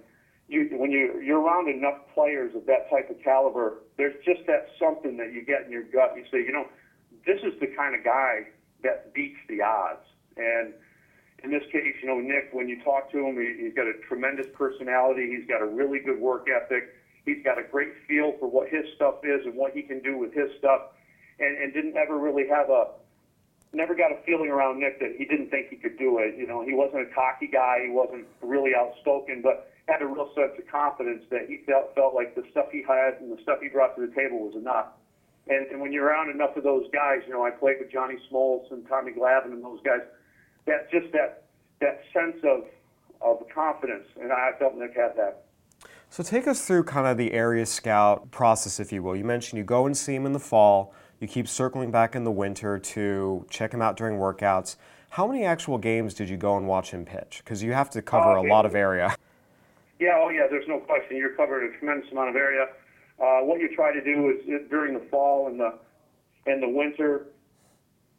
you 0.47 0.69
when 0.77 0.89
you 0.89 1.19
you're 1.21 1.41
around 1.41 1.67
enough 1.67 1.99
players 2.13 2.55
of 2.55 2.65
that 2.67 2.89
type 2.89 3.09
of 3.09 3.21
caliber, 3.21 3.79
there's 3.97 4.15
just 4.23 4.47
that 4.47 4.67
something 4.79 5.17
that 5.17 5.33
you 5.33 5.43
get 5.43 5.63
in 5.65 5.71
your 5.71 5.83
gut. 5.83 6.13
You 6.15 6.23
say, 6.31 6.39
you 6.39 6.53
know, 6.53 6.65
this 7.25 7.41
is 7.43 7.59
the 7.59 7.67
kind 7.75 7.93
of 7.93 8.05
guy 8.05 8.47
that 8.83 9.13
beats 9.13 9.39
the 9.49 9.61
odds. 9.61 10.07
And 10.37 10.73
in 11.43 11.51
this 11.51 11.63
case, 11.73 11.95
you 12.01 12.07
know, 12.07 12.19
Nick, 12.19 12.53
when 12.53 12.69
you 12.69 12.81
talk 12.83 13.11
to 13.11 13.17
him, 13.19 13.35
he, 13.35 13.65
he's 13.65 13.73
got 13.73 13.87
a 13.87 13.93
tremendous 14.07 14.47
personality. 14.53 15.27
He's 15.27 15.47
got 15.47 15.61
a 15.61 15.67
really 15.67 15.99
good 15.99 16.19
work 16.21 16.47
ethic. 16.47 16.95
He's 17.29 17.43
got 17.43 17.59
a 17.59 17.63
great 17.63 17.93
feel 18.07 18.33
for 18.39 18.47
what 18.47 18.69
his 18.69 18.85
stuff 18.95 19.23
is 19.23 19.45
and 19.45 19.55
what 19.55 19.73
he 19.73 19.81
can 19.81 19.99
do 19.99 20.17
with 20.17 20.33
his 20.33 20.49
stuff, 20.57 20.81
and, 21.39 21.57
and 21.57 21.73
didn't 21.73 21.95
ever 21.95 22.17
really 22.17 22.47
have 22.47 22.69
a 22.69 22.87
never 23.71 23.93
got 23.93 24.11
a 24.11 24.17
feeling 24.25 24.49
around 24.49 24.79
Nick 24.79 24.99
that 24.99 25.13
he 25.15 25.25
didn't 25.25 25.49
think 25.51 25.69
he 25.69 25.75
could 25.75 25.97
do 25.97 26.17
it. 26.17 26.35
You 26.37 26.47
know, 26.47 26.65
he 26.65 26.73
wasn't 26.73 27.03
a 27.03 27.13
cocky 27.13 27.47
guy. 27.47 27.85
He 27.85 27.91
wasn't 27.91 28.25
really 28.41 28.71
outspoken, 28.75 29.41
but 29.43 29.71
had 29.87 30.01
a 30.01 30.07
real 30.07 30.31
sense 30.33 30.53
of 30.57 30.65
confidence 30.71 31.23
that 31.29 31.45
he 31.47 31.61
felt 31.65 31.93
felt 31.95 32.13
like 32.13 32.35
the 32.35 32.43
stuff 32.51 32.65
he 32.71 32.81
had 32.81 33.21
and 33.21 33.35
the 33.35 33.41
stuff 33.41 33.59
he 33.61 33.69
brought 33.69 33.95
to 33.95 34.01
the 34.05 34.13
table 34.13 34.39
was 34.39 34.55
enough. 34.55 34.87
And, 35.47 35.65
and 35.67 35.81
when 35.81 35.91
you're 35.91 36.05
around 36.05 36.29
enough 36.29 36.55
of 36.57 36.63
those 36.63 36.85
guys, 36.93 37.21
you 37.25 37.33
know, 37.33 37.43
I 37.43 37.49
played 37.49 37.77
with 37.79 37.91
Johnny 37.91 38.15
Smoltz 38.31 38.71
and 38.71 38.87
Tommy 38.87 39.11
Glavine 39.11 39.53
and 39.53 39.63
those 39.63 39.81
guys. 39.83 40.01
That 40.65 40.91
just 40.91 41.11
that 41.13 41.45
that 41.81 42.01
sense 42.13 42.37
of 42.43 42.65
of 43.21 43.43
confidence, 43.53 44.05
and 44.21 44.31
I 44.31 44.51
felt 44.59 44.75
Nick 44.77 44.95
had 44.95 45.15
that. 45.17 45.48
So 46.11 46.23
take 46.23 46.47
us 46.47 46.65
through 46.65 46.83
kind 46.85 47.05
of 47.05 47.17
the 47.17 47.33
area 47.33 47.65
scout 47.65 48.31
process, 48.31 48.79
if 48.79 48.91
you 48.91 49.03
will. 49.03 49.15
You 49.15 49.23
mentioned 49.23 49.59
you 49.59 49.63
go 49.63 49.85
and 49.85 49.95
see 49.95 50.15
him 50.15 50.25
in 50.25 50.33
the 50.33 50.39
fall. 50.39 50.93
You 51.19 51.27
keep 51.27 51.47
circling 51.47 51.91
back 51.91 52.15
in 52.15 52.23
the 52.23 52.31
winter 52.31 52.79
to 52.79 53.45
check 53.49 53.71
him 53.71 53.81
out 53.81 53.95
during 53.95 54.17
workouts. 54.17 54.75
How 55.11 55.27
many 55.27 55.45
actual 55.45 55.77
games 55.77 56.15
did 56.15 56.27
you 56.27 56.37
go 56.37 56.57
and 56.57 56.67
watch 56.67 56.91
him 56.91 57.05
pitch? 57.05 57.41
Because 57.43 57.61
you 57.61 57.73
have 57.73 57.91
to 57.91 58.01
cover 58.01 58.37
okay. 58.37 58.47
a 58.47 58.51
lot 58.51 58.65
of 58.65 58.75
area. 58.75 59.15
Yeah, 60.01 60.11
oh 60.15 60.29
yeah, 60.29 60.47
there's 60.49 60.65
no 60.65 60.79
question. 60.79 61.17
You're 61.17 61.35
covering 61.35 61.73
a 61.73 61.77
tremendous 61.77 62.09
amount 62.13 62.29
of 62.29 62.37
area. 62.37 62.67
Uh, 63.21 63.39
what 63.41 63.59
you 63.59 63.75
try 63.75 63.91
to 63.91 64.01
do 64.01 64.29
is, 64.29 64.47
is 64.47 64.69
during 64.69 64.93
the 64.93 65.05
fall 65.11 65.47
and 65.47 65.59
the 65.59 65.73
and 66.45 66.63
the 66.63 66.69
winter, 66.69 67.25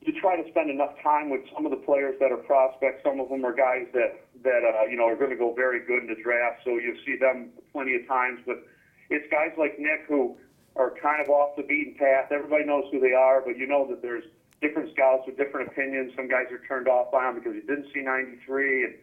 you 0.00 0.12
try 0.18 0.40
to 0.40 0.48
spend 0.50 0.70
enough 0.70 0.96
time 1.02 1.28
with 1.28 1.42
some 1.54 1.66
of 1.66 1.70
the 1.70 1.76
players 1.76 2.16
that 2.20 2.32
are 2.32 2.38
prospects. 2.38 3.02
Some 3.04 3.20
of 3.20 3.28
them 3.28 3.44
are 3.44 3.54
guys 3.54 3.86
that 3.92 4.20
that 4.42 4.62
uh, 4.64 4.86
you 4.86 4.96
know 4.96 5.06
are 5.06 5.16
going 5.16 5.30
to 5.30 5.36
go 5.36 5.52
very 5.52 5.84
good 5.84 6.02
in 6.02 6.08
the 6.08 6.20
draft, 6.22 6.60
so 6.64 6.76
you 6.76 6.96
see 7.04 7.16
them 7.16 7.50
plenty 7.72 7.94
of 7.94 8.06
times. 8.08 8.40
But 8.46 8.64
it's 9.10 9.30
guys 9.30 9.52
like 9.58 9.78
Nick 9.78 10.08
who 10.08 10.36
are 10.76 10.94
kind 11.02 11.20
of 11.20 11.28
off 11.28 11.56
the 11.56 11.62
beaten 11.62 11.94
path. 11.94 12.32
Everybody 12.32 12.64
knows 12.64 12.84
who 12.90 12.98
they 12.98 13.12
are, 13.12 13.42
but 13.44 13.58
you 13.58 13.66
know 13.66 13.86
that 13.88 14.00
there's 14.00 14.24
different 14.62 14.90
scouts 14.92 15.24
with 15.26 15.36
different 15.36 15.68
opinions. 15.68 16.12
Some 16.16 16.28
guys 16.28 16.46
are 16.50 16.64
turned 16.66 16.88
off 16.88 17.12
by 17.12 17.28
him 17.28 17.34
because 17.34 17.52
he 17.54 17.60
didn't 17.60 17.86
see 17.92 18.00
93 18.00 18.84
and 18.84 18.94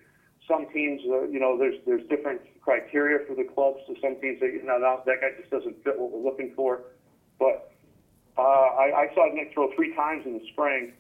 some 0.47 0.65
teams, 0.73 1.01
uh, 1.05 1.27
you 1.27 1.39
know, 1.39 1.57
there's 1.57 1.75
there's 1.85 2.07
different 2.09 2.41
criteria 2.61 3.19
for 3.27 3.35
the 3.35 3.43
clubs. 3.43 3.79
So 3.85 3.93
some 4.01 4.15
teams 4.21 4.39
say, 4.39 4.53
you 4.53 4.63
know, 4.63 4.79
that 4.79 5.21
guy 5.21 5.29
just 5.37 5.51
doesn't 5.51 5.83
fit 5.83 5.99
what 5.99 6.11
we're 6.11 6.23
looking 6.23 6.53
for. 6.55 6.81
But 7.37 7.66
uh, 8.37 8.41
I, 8.41 9.07
I 9.09 9.15
saw 9.15 9.27
Nick 9.33 9.53
throw 9.53 9.73
three 9.75 9.95
times 9.95 10.25
in 10.25 10.33
the 10.33 10.45
spring 10.51 10.93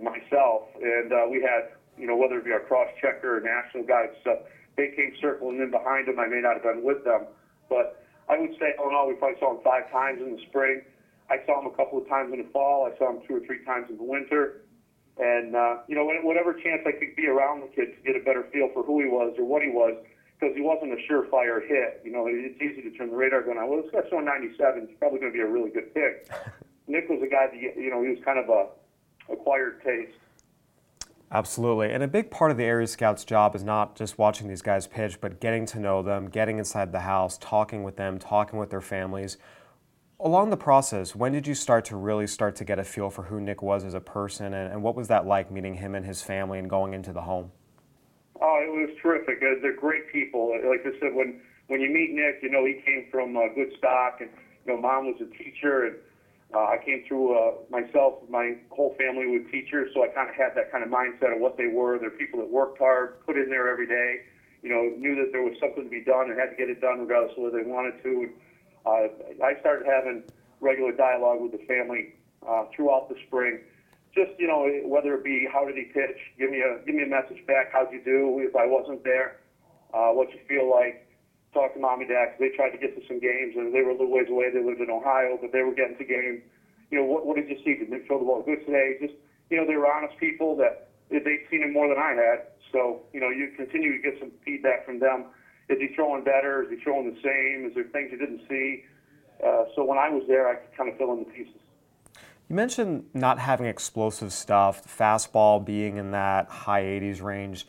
myself, 0.00 0.62
and 0.80 1.12
uh, 1.12 1.26
we 1.30 1.42
had, 1.42 1.76
you 1.98 2.06
know, 2.06 2.16
whether 2.16 2.38
it 2.38 2.44
be 2.44 2.52
our 2.52 2.60
cross 2.60 2.88
checker 3.00 3.38
or 3.38 3.40
national 3.40 3.84
guys, 3.84 4.08
stuff. 4.20 4.38
They 4.76 4.88
came 4.96 5.12
circling 5.20 5.60
in 5.60 5.70
behind 5.70 6.08
him. 6.08 6.18
I 6.18 6.26
may 6.26 6.40
not 6.40 6.54
have 6.54 6.62
been 6.62 6.82
with 6.82 7.04
them, 7.04 7.26
but 7.68 8.02
I 8.28 8.38
would 8.38 8.52
say, 8.58 8.72
oh 8.80 8.88
no, 8.88 9.04
we 9.06 9.14
probably 9.14 9.38
saw 9.38 9.52
him 9.52 9.60
five 9.62 9.90
times 9.92 10.20
in 10.22 10.36
the 10.36 10.42
spring. 10.48 10.80
I 11.28 11.36
saw 11.46 11.60
him 11.60 11.66
a 11.66 11.76
couple 11.76 11.98
of 11.98 12.08
times 12.08 12.32
in 12.32 12.40
the 12.40 12.48
fall. 12.52 12.88
I 12.88 12.96
saw 12.98 13.10
him 13.10 13.20
two 13.28 13.36
or 13.36 13.40
three 13.40 13.64
times 13.64 13.86
in 13.90 13.96
the 13.96 14.02
winter. 14.02 14.62
And, 15.18 15.54
uh, 15.54 15.84
you 15.88 15.94
know, 15.94 16.08
whatever 16.22 16.54
chance 16.54 16.80
I 16.86 16.92
could 16.92 17.14
be 17.16 17.26
around 17.26 17.60
the 17.60 17.68
kid 17.68 17.92
to 17.96 18.00
get 18.00 18.16
a 18.16 18.24
better 18.24 18.48
feel 18.52 18.70
for 18.72 18.82
who 18.82 19.00
he 19.00 19.06
was 19.06 19.34
or 19.36 19.44
what 19.44 19.62
he 19.62 19.68
was, 19.68 19.94
because 20.42 20.56
he 20.56 20.62
wasn't 20.62 20.92
a 20.92 20.96
surefire 21.08 21.64
hit. 21.64 22.02
You 22.04 22.10
know, 22.10 22.26
it's 22.26 22.60
easy 22.60 22.82
to 22.82 22.90
turn 22.96 23.10
the 23.10 23.16
radar 23.16 23.42
going, 23.42 23.56
well, 23.56 23.80
this 23.80 23.92
guy's 23.92 24.08
throwing 24.08 24.24
97. 24.24 24.88
He's 24.88 24.96
probably 24.98 25.20
going 25.20 25.30
to 25.30 25.36
be 25.36 25.42
a 25.42 25.46
really 25.46 25.70
good 25.70 25.94
pick. 25.94 26.28
Nick 26.88 27.08
was 27.08 27.22
a 27.22 27.28
guy 27.28 27.46
that, 27.46 27.54
you 27.54 27.90
know, 27.90 28.02
he 28.02 28.08
was 28.08 28.18
kind 28.24 28.40
of 28.40 28.48
a 28.48 29.32
acquired 29.32 29.82
taste. 29.84 30.18
Absolutely. 31.30 31.92
And 31.92 32.02
a 32.02 32.08
big 32.08 32.30
part 32.30 32.50
of 32.50 32.56
the 32.56 32.64
area 32.64 32.88
scout's 32.88 33.24
job 33.24 33.54
is 33.54 33.62
not 33.62 33.94
just 33.94 34.18
watching 34.18 34.48
these 34.48 34.62
guys 34.62 34.86
pitch, 34.88 35.20
but 35.20 35.40
getting 35.40 35.64
to 35.66 35.78
know 35.78 36.02
them, 36.02 36.28
getting 36.28 36.58
inside 36.58 36.90
the 36.90 37.00
house, 37.00 37.38
talking 37.38 37.84
with 37.84 37.96
them, 37.96 38.18
talking 38.18 38.58
with 38.58 38.68
their 38.68 38.82
families. 38.82 39.38
Along 40.18 40.50
the 40.50 40.56
process, 40.56 41.14
when 41.14 41.32
did 41.32 41.46
you 41.46 41.54
start 41.54 41.84
to 41.86 41.96
really 41.96 42.26
start 42.26 42.56
to 42.56 42.64
get 42.64 42.80
a 42.80 42.84
feel 42.84 43.10
for 43.10 43.22
who 43.22 43.40
Nick 43.40 43.62
was 43.62 43.84
as 43.84 43.94
a 43.94 44.00
person, 44.00 44.54
and, 44.54 44.72
and 44.72 44.82
what 44.82 44.94
was 44.94 45.08
that 45.08 45.24
like 45.24 45.50
meeting 45.50 45.74
him 45.74 45.94
and 45.94 46.04
his 46.04 46.20
family 46.20 46.58
and 46.58 46.68
going 46.68 46.94
into 46.94 47.12
the 47.12 47.22
home? 47.22 47.50
Oh, 48.42 48.58
it 48.58 48.70
was 48.74 48.90
terrific. 49.00 49.38
Uh, 49.40 49.54
they're 49.62 49.72
great 49.72 50.10
people. 50.10 50.50
Like 50.50 50.82
I 50.84 50.98
said, 50.98 51.14
when 51.14 51.40
when 51.68 51.80
you 51.80 51.88
meet 51.88 52.10
Nick, 52.10 52.42
you 52.42 52.50
know 52.50 52.64
he 52.66 52.74
came 52.84 53.06
from 53.08 53.36
uh, 53.36 53.46
good 53.54 53.72
stock, 53.78 54.20
and 54.20 54.28
you 54.66 54.74
know 54.74 54.80
mom 54.80 55.06
was 55.06 55.14
a 55.22 55.30
teacher, 55.38 55.86
and 55.86 55.96
uh, 56.52 56.66
I 56.74 56.76
came 56.84 57.04
through 57.06 57.38
uh, 57.38 57.52
myself. 57.70 58.14
My 58.28 58.54
whole 58.70 58.96
family 58.98 59.26
was 59.26 59.42
teachers, 59.52 59.90
so 59.94 60.02
I 60.02 60.08
kind 60.08 60.28
of 60.28 60.34
had 60.34 60.56
that 60.56 60.72
kind 60.72 60.82
of 60.82 60.90
mindset 60.90 61.32
of 61.32 61.38
what 61.38 61.56
they 61.56 61.68
were. 61.68 61.98
They're 62.00 62.10
people 62.10 62.40
that 62.40 62.50
worked 62.50 62.78
hard, 62.78 63.24
put 63.24 63.36
in 63.36 63.48
there 63.48 63.70
every 63.70 63.86
day. 63.86 64.26
You 64.62 64.70
know, 64.70 64.90
knew 64.98 65.14
that 65.22 65.30
there 65.30 65.42
was 65.42 65.54
something 65.60 65.84
to 65.84 65.90
be 65.90 66.02
done 66.02 66.28
and 66.28 66.38
had 66.38 66.50
to 66.50 66.56
get 66.56 66.68
it 66.68 66.80
done 66.80 66.98
regardless 66.98 67.32
of 67.36 67.44
whether 67.44 67.62
they 67.62 67.68
wanted 67.68 68.02
to. 68.02 68.26
And, 68.26 68.32
uh, 68.86 69.44
I 69.44 69.58
started 69.60 69.86
having 69.86 70.22
regular 70.60 70.90
dialogue 70.92 71.40
with 71.40 71.52
the 71.52 71.62
family 71.66 72.14
uh, 72.46 72.64
throughout 72.74 73.08
the 73.08 73.14
spring. 73.26 73.60
Just 74.14 74.32
you 74.36 74.46
know, 74.46 74.68
whether 74.84 75.14
it 75.14 75.22
be 75.24 75.46
how 75.50 75.64
did 75.64 75.76
he 75.76 75.84
pitch, 75.84 76.16
give 76.38 76.50
me 76.50 76.60
a 76.60 76.78
give 76.84 76.94
me 76.94 77.02
a 77.02 77.06
message 77.06 77.44
back. 77.46 77.68
How'd 77.72 77.90
you 77.90 78.00
do 78.00 78.40
if 78.44 78.54
I 78.54 78.66
wasn't 78.66 79.02
there? 79.04 79.32
Uh, 79.94 80.08
what 80.10 80.32
you 80.32 80.40
feel 80.46 80.68
like? 80.68 80.96
Talk 81.54 81.72
to 81.74 81.80
mom 81.80 82.00
and 82.00 82.08
dad 82.08 82.28
'cause 82.30 82.38
they 82.38 82.48
tried 82.48 82.70
to 82.70 82.78
get 82.78 82.94
to 82.94 83.02
some 83.06 83.18
games 83.18 83.54
and 83.56 83.72
they 83.72 83.82
were 83.82 83.90
a 83.90 83.94
little 83.94 84.10
ways 84.10 84.28
away. 84.28 84.48
They 84.50 84.60
lived 84.60 84.80
in 84.80 84.90
Ohio, 84.90 85.36
but 85.40 85.52
they 85.52 85.62
were 85.62 85.72
getting 85.72 85.96
to 85.96 86.04
games. 86.04 86.40
You 86.90 86.98
know, 86.98 87.04
what 87.04 87.24
what 87.24 87.36
did 87.36 87.48
you 87.48 87.56
see? 87.64 87.74
Did 87.74 87.88
Nick 87.88 88.04
throw 88.06 88.18
the 88.18 88.24
ball 88.24 88.42
good 88.42 88.62
today? 88.64 88.94
Just 89.00 89.14
you 89.48 89.56
know, 89.56 89.64
they 89.64 89.76
were 89.76 89.90
honest 89.90 90.16
people 90.18 90.54
that 90.56 90.74
they'd 91.08 91.40
seen 91.50 91.62
him 91.62 91.72
more 91.72 91.88
than 91.88 91.98
I 91.98 92.12
had. 92.12 92.40
So 92.70 93.00
you 93.12 93.20
know, 93.20 93.30
you 93.30 93.48
continue 93.48 93.92
to 93.92 93.98
get 93.98 94.18
some 94.18 94.32
feedback 94.44 94.84
from 94.84 94.98
them. 94.98 95.24
Is 95.70 95.78
he 95.78 95.88
throwing 95.88 96.22
better? 96.22 96.62
Is 96.62 96.68
he 96.68 96.76
throwing 96.76 97.06
the 97.06 97.16
same? 97.22 97.64
Is 97.64 97.72
there 97.72 97.84
things 97.84 98.10
you 98.10 98.18
didn't 98.18 98.42
see? 98.48 98.80
Uh, 99.42 99.64
so 99.74 99.84
when 99.84 99.96
I 99.96 100.10
was 100.10 100.22
there, 100.26 100.46
I 100.48 100.56
could 100.56 100.72
kind 100.76 100.88
of 100.88 100.96
fill 100.96 101.12
in 101.12 101.20
the 101.20 101.24
pieces. 101.26 101.61
You 102.52 102.56
mentioned 102.56 103.06
not 103.14 103.38
having 103.38 103.64
explosive 103.64 104.30
stuff, 104.30 104.84
fastball 104.84 105.64
being 105.64 105.96
in 105.96 106.10
that 106.10 106.50
high 106.50 106.82
80s 106.82 107.22
range. 107.22 107.66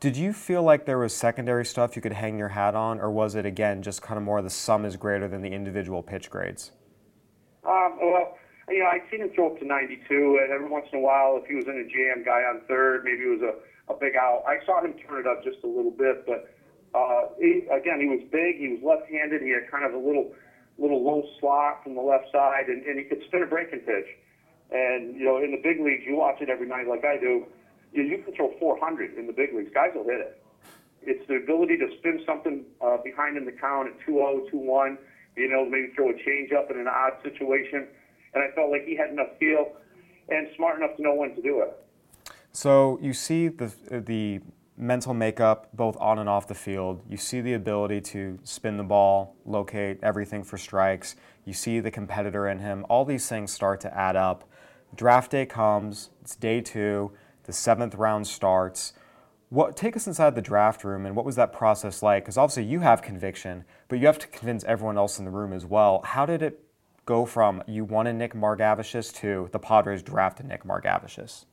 Did 0.00 0.16
you 0.16 0.32
feel 0.32 0.64
like 0.64 0.86
there 0.86 0.98
was 0.98 1.14
secondary 1.14 1.64
stuff 1.64 1.94
you 1.94 2.02
could 2.02 2.14
hang 2.14 2.36
your 2.36 2.48
hat 2.48 2.74
on, 2.74 2.98
or 2.98 3.12
was 3.12 3.36
it 3.36 3.46
again 3.46 3.80
just 3.80 4.02
kind 4.02 4.18
of 4.18 4.24
more 4.24 4.42
the 4.42 4.50
sum 4.50 4.84
is 4.84 4.96
greater 4.96 5.28
than 5.28 5.40
the 5.40 5.50
individual 5.50 6.02
pitch 6.02 6.30
grades? 6.30 6.72
Um, 7.64 7.96
well, 8.02 8.36
you 8.68 8.80
know, 8.80 8.86
I'd 8.86 9.02
seen 9.08 9.20
him 9.20 9.30
throw 9.36 9.52
up 9.52 9.60
to 9.60 9.64
92, 9.64 10.40
and 10.42 10.52
every 10.52 10.68
once 10.68 10.86
in 10.92 10.98
a 10.98 11.00
while, 11.00 11.38
if 11.40 11.46
he 11.48 11.54
was 11.54 11.66
in 11.66 11.78
a 11.78 11.86
jam, 11.86 12.24
guy 12.24 12.42
on 12.42 12.62
third, 12.66 13.04
maybe 13.04 13.22
it 13.22 13.40
was 13.40 13.54
a, 13.54 13.94
a 13.94 13.96
big 13.96 14.16
out. 14.16 14.42
I 14.48 14.58
saw 14.66 14.84
him 14.84 14.94
turn 14.94 15.20
it 15.20 15.28
up 15.28 15.44
just 15.44 15.58
a 15.62 15.68
little 15.68 15.92
bit, 15.92 16.26
but 16.26 16.50
uh, 16.92 17.28
he, 17.38 17.68
again, 17.70 18.00
he 18.00 18.08
was 18.08 18.26
big. 18.32 18.58
He 18.58 18.66
was 18.66 18.82
left-handed. 18.82 19.42
He 19.42 19.50
had 19.50 19.70
kind 19.70 19.84
of 19.84 19.94
a 19.94 20.04
little, 20.04 20.34
little 20.78 21.02
low 21.02 21.22
slot 21.40 21.82
from 21.82 21.94
the 21.94 22.00
left 22.00 22.30
side, 22.32 22.68
and, 22.68 22.84
and 22.84 22.98
he 22.98 23.04
could 23.04 23.22
spin 23.26 23.42
a 23.42 23.46
breaking 23.46 23.80
pitch. 23.80 24.06
And 24.70 25.14
you 25.16 25.24
know, 25.24 25.38
in 25.38 25.50
the 25.52 25.60
big 25.62 25.80
leagues, 25.80 26.02
you 26.06 26.16
watch 26.16 26.40
it 26.40 26.48
every 26.48 26.66
night 26.66 26.88
like 26.88 27.04
I 27.04 27.18
do. 27.18 27.46
You, 27.92 28.02
you 28.02 28.18
can 28.18 28.34
throw 28.34 28.52
400 28.58 29.14
in 29.16 29.26
the 29.26 29.32
big 29.32 29.54
leagues. 29.54 29.70
Guys 29.72 29.90
will 29.94 30.04
hit 30.04 30.20
it. 30.20 30.42
It's 31.02 31.26
the 31.28 31.36
ability 31.36 31.76
to 31.78 31.88
spin 31.98 32.22
something 32.26 32.64
uh, 32.80 32.96
behind 33.04 33.36
in 33.36 33.44
the 33.44 33.52
count 33.52 33.88
at 33.88 34.00
2-0, 34.08 34.50
2-1, 34.50 34.96
being 35.36 35.52
able 35.52 35.66
to 35.66 35.70
maybe 35.70 35.92
throw 35.94 36.10
a 36.10 36.18
change 36.24 36.50
up 36.52 36.70
in 36.70 36.78
an 36.78 36.88
odd 36.88 37.12
situation. 37.22 37.86
And 38.32 38.42
I 38.42 38.54
felt 38.54 38.70
like 38.70 38.84
he 38.86 38.96
had 38.96 39.10
enough 39.10 39.36
feel 39.38 39.72
and 40.28 40.48
smart 40.56 40.78
enough 40.78 40.96
to 40.96 41.02
know 41.02 41.14
when 41.14 41.34
to 41.36 41.42
do 41.42 41.60
it. 41.60 41.76
So 42.52 42.98
you 43.02 43.12
see 43.12 43.48
the 43.48 43.72
the 43.90 44.40
mental 44.76 45.14
makeup 45.14 45.68
both 45.72 45.96
on 45.98 46.18
and 46.18 46.28
off 46.28 46.48
the 46.48 46.54
field. 46.54 47.02
You 47.08 47.16
see 47.16 47.40
the 47.40 47.54
ability 47.54 48.00
to 48.02 48.38
spin 48.42 48.76
the 48.76 48.84
ball, 48.84 49.36
locate 49.44 49.98
everything 50.02 50.42
for 50.42 50.58
strikes. 50.58 51.16
You 51.44 51.52
see 51.52 51.80
the 51.80 51.90
competitor 51.90 52.48
in 52.48 52.58
him. 52.58 52.84
All 52.88 53.04
these 53.04 53.28
things 53.28 53.52
start 53.52 53.80
to 53.82 53.96
add 53.96 54.16
up. 54.16 54.48
Draft 54.94 55.30
day 55.30 55.46
comes. 55.46 56.10
It's 56.22 56.36
day 56.36 56.60
two. 56.60 57.12
The 57.44 57.52
seventh 57.52 57.94
round 57.94 58.26
starts. 58.26 58.94
What 59.50 59.76
take 59.76 59.96
us 59.96 60.06
inside 60.06 60.34
the 60.34 60.42
draft 60.42 60.82
room 60.82 61.06
and 61.06 61.14
what 61.14 61.24
was 61.24 61.36
that 61.36 61.52
process 61.52 62.02
like? 62.02 62.24
Because 62.24 62.36
obviously 62.36 62.64
you 62.64 62.80
have 62.80 63.02
conviction, 63.02 63.64
but 63.88 63.98
you 64.00 64.06
have 64.06 64.18
to 64.18 64.26
convince 64.26 64.64
everyone 64.64 64.98
else 64.98 65.18
in 65.18 65.24
the 65.24 65.30
room 65.30 65.52
as 65.52 65.64
well. 65.64 66.00
How 66.04 66.26
did 66.26 66.42
it 66.42 66.64
go 67.06 67.24
from 67.26 67.62
you 67.66 67.84
wanted 67.84 68.14
Nick 68.14 68.34
Margevicius 68.34 69.14
to 69.16 69.48
the 69.52 69.58
Padres 69.58 70.02
drafted 70.02 70.46
Nick 70.46 70.64
Margevicius? 70.64 71.44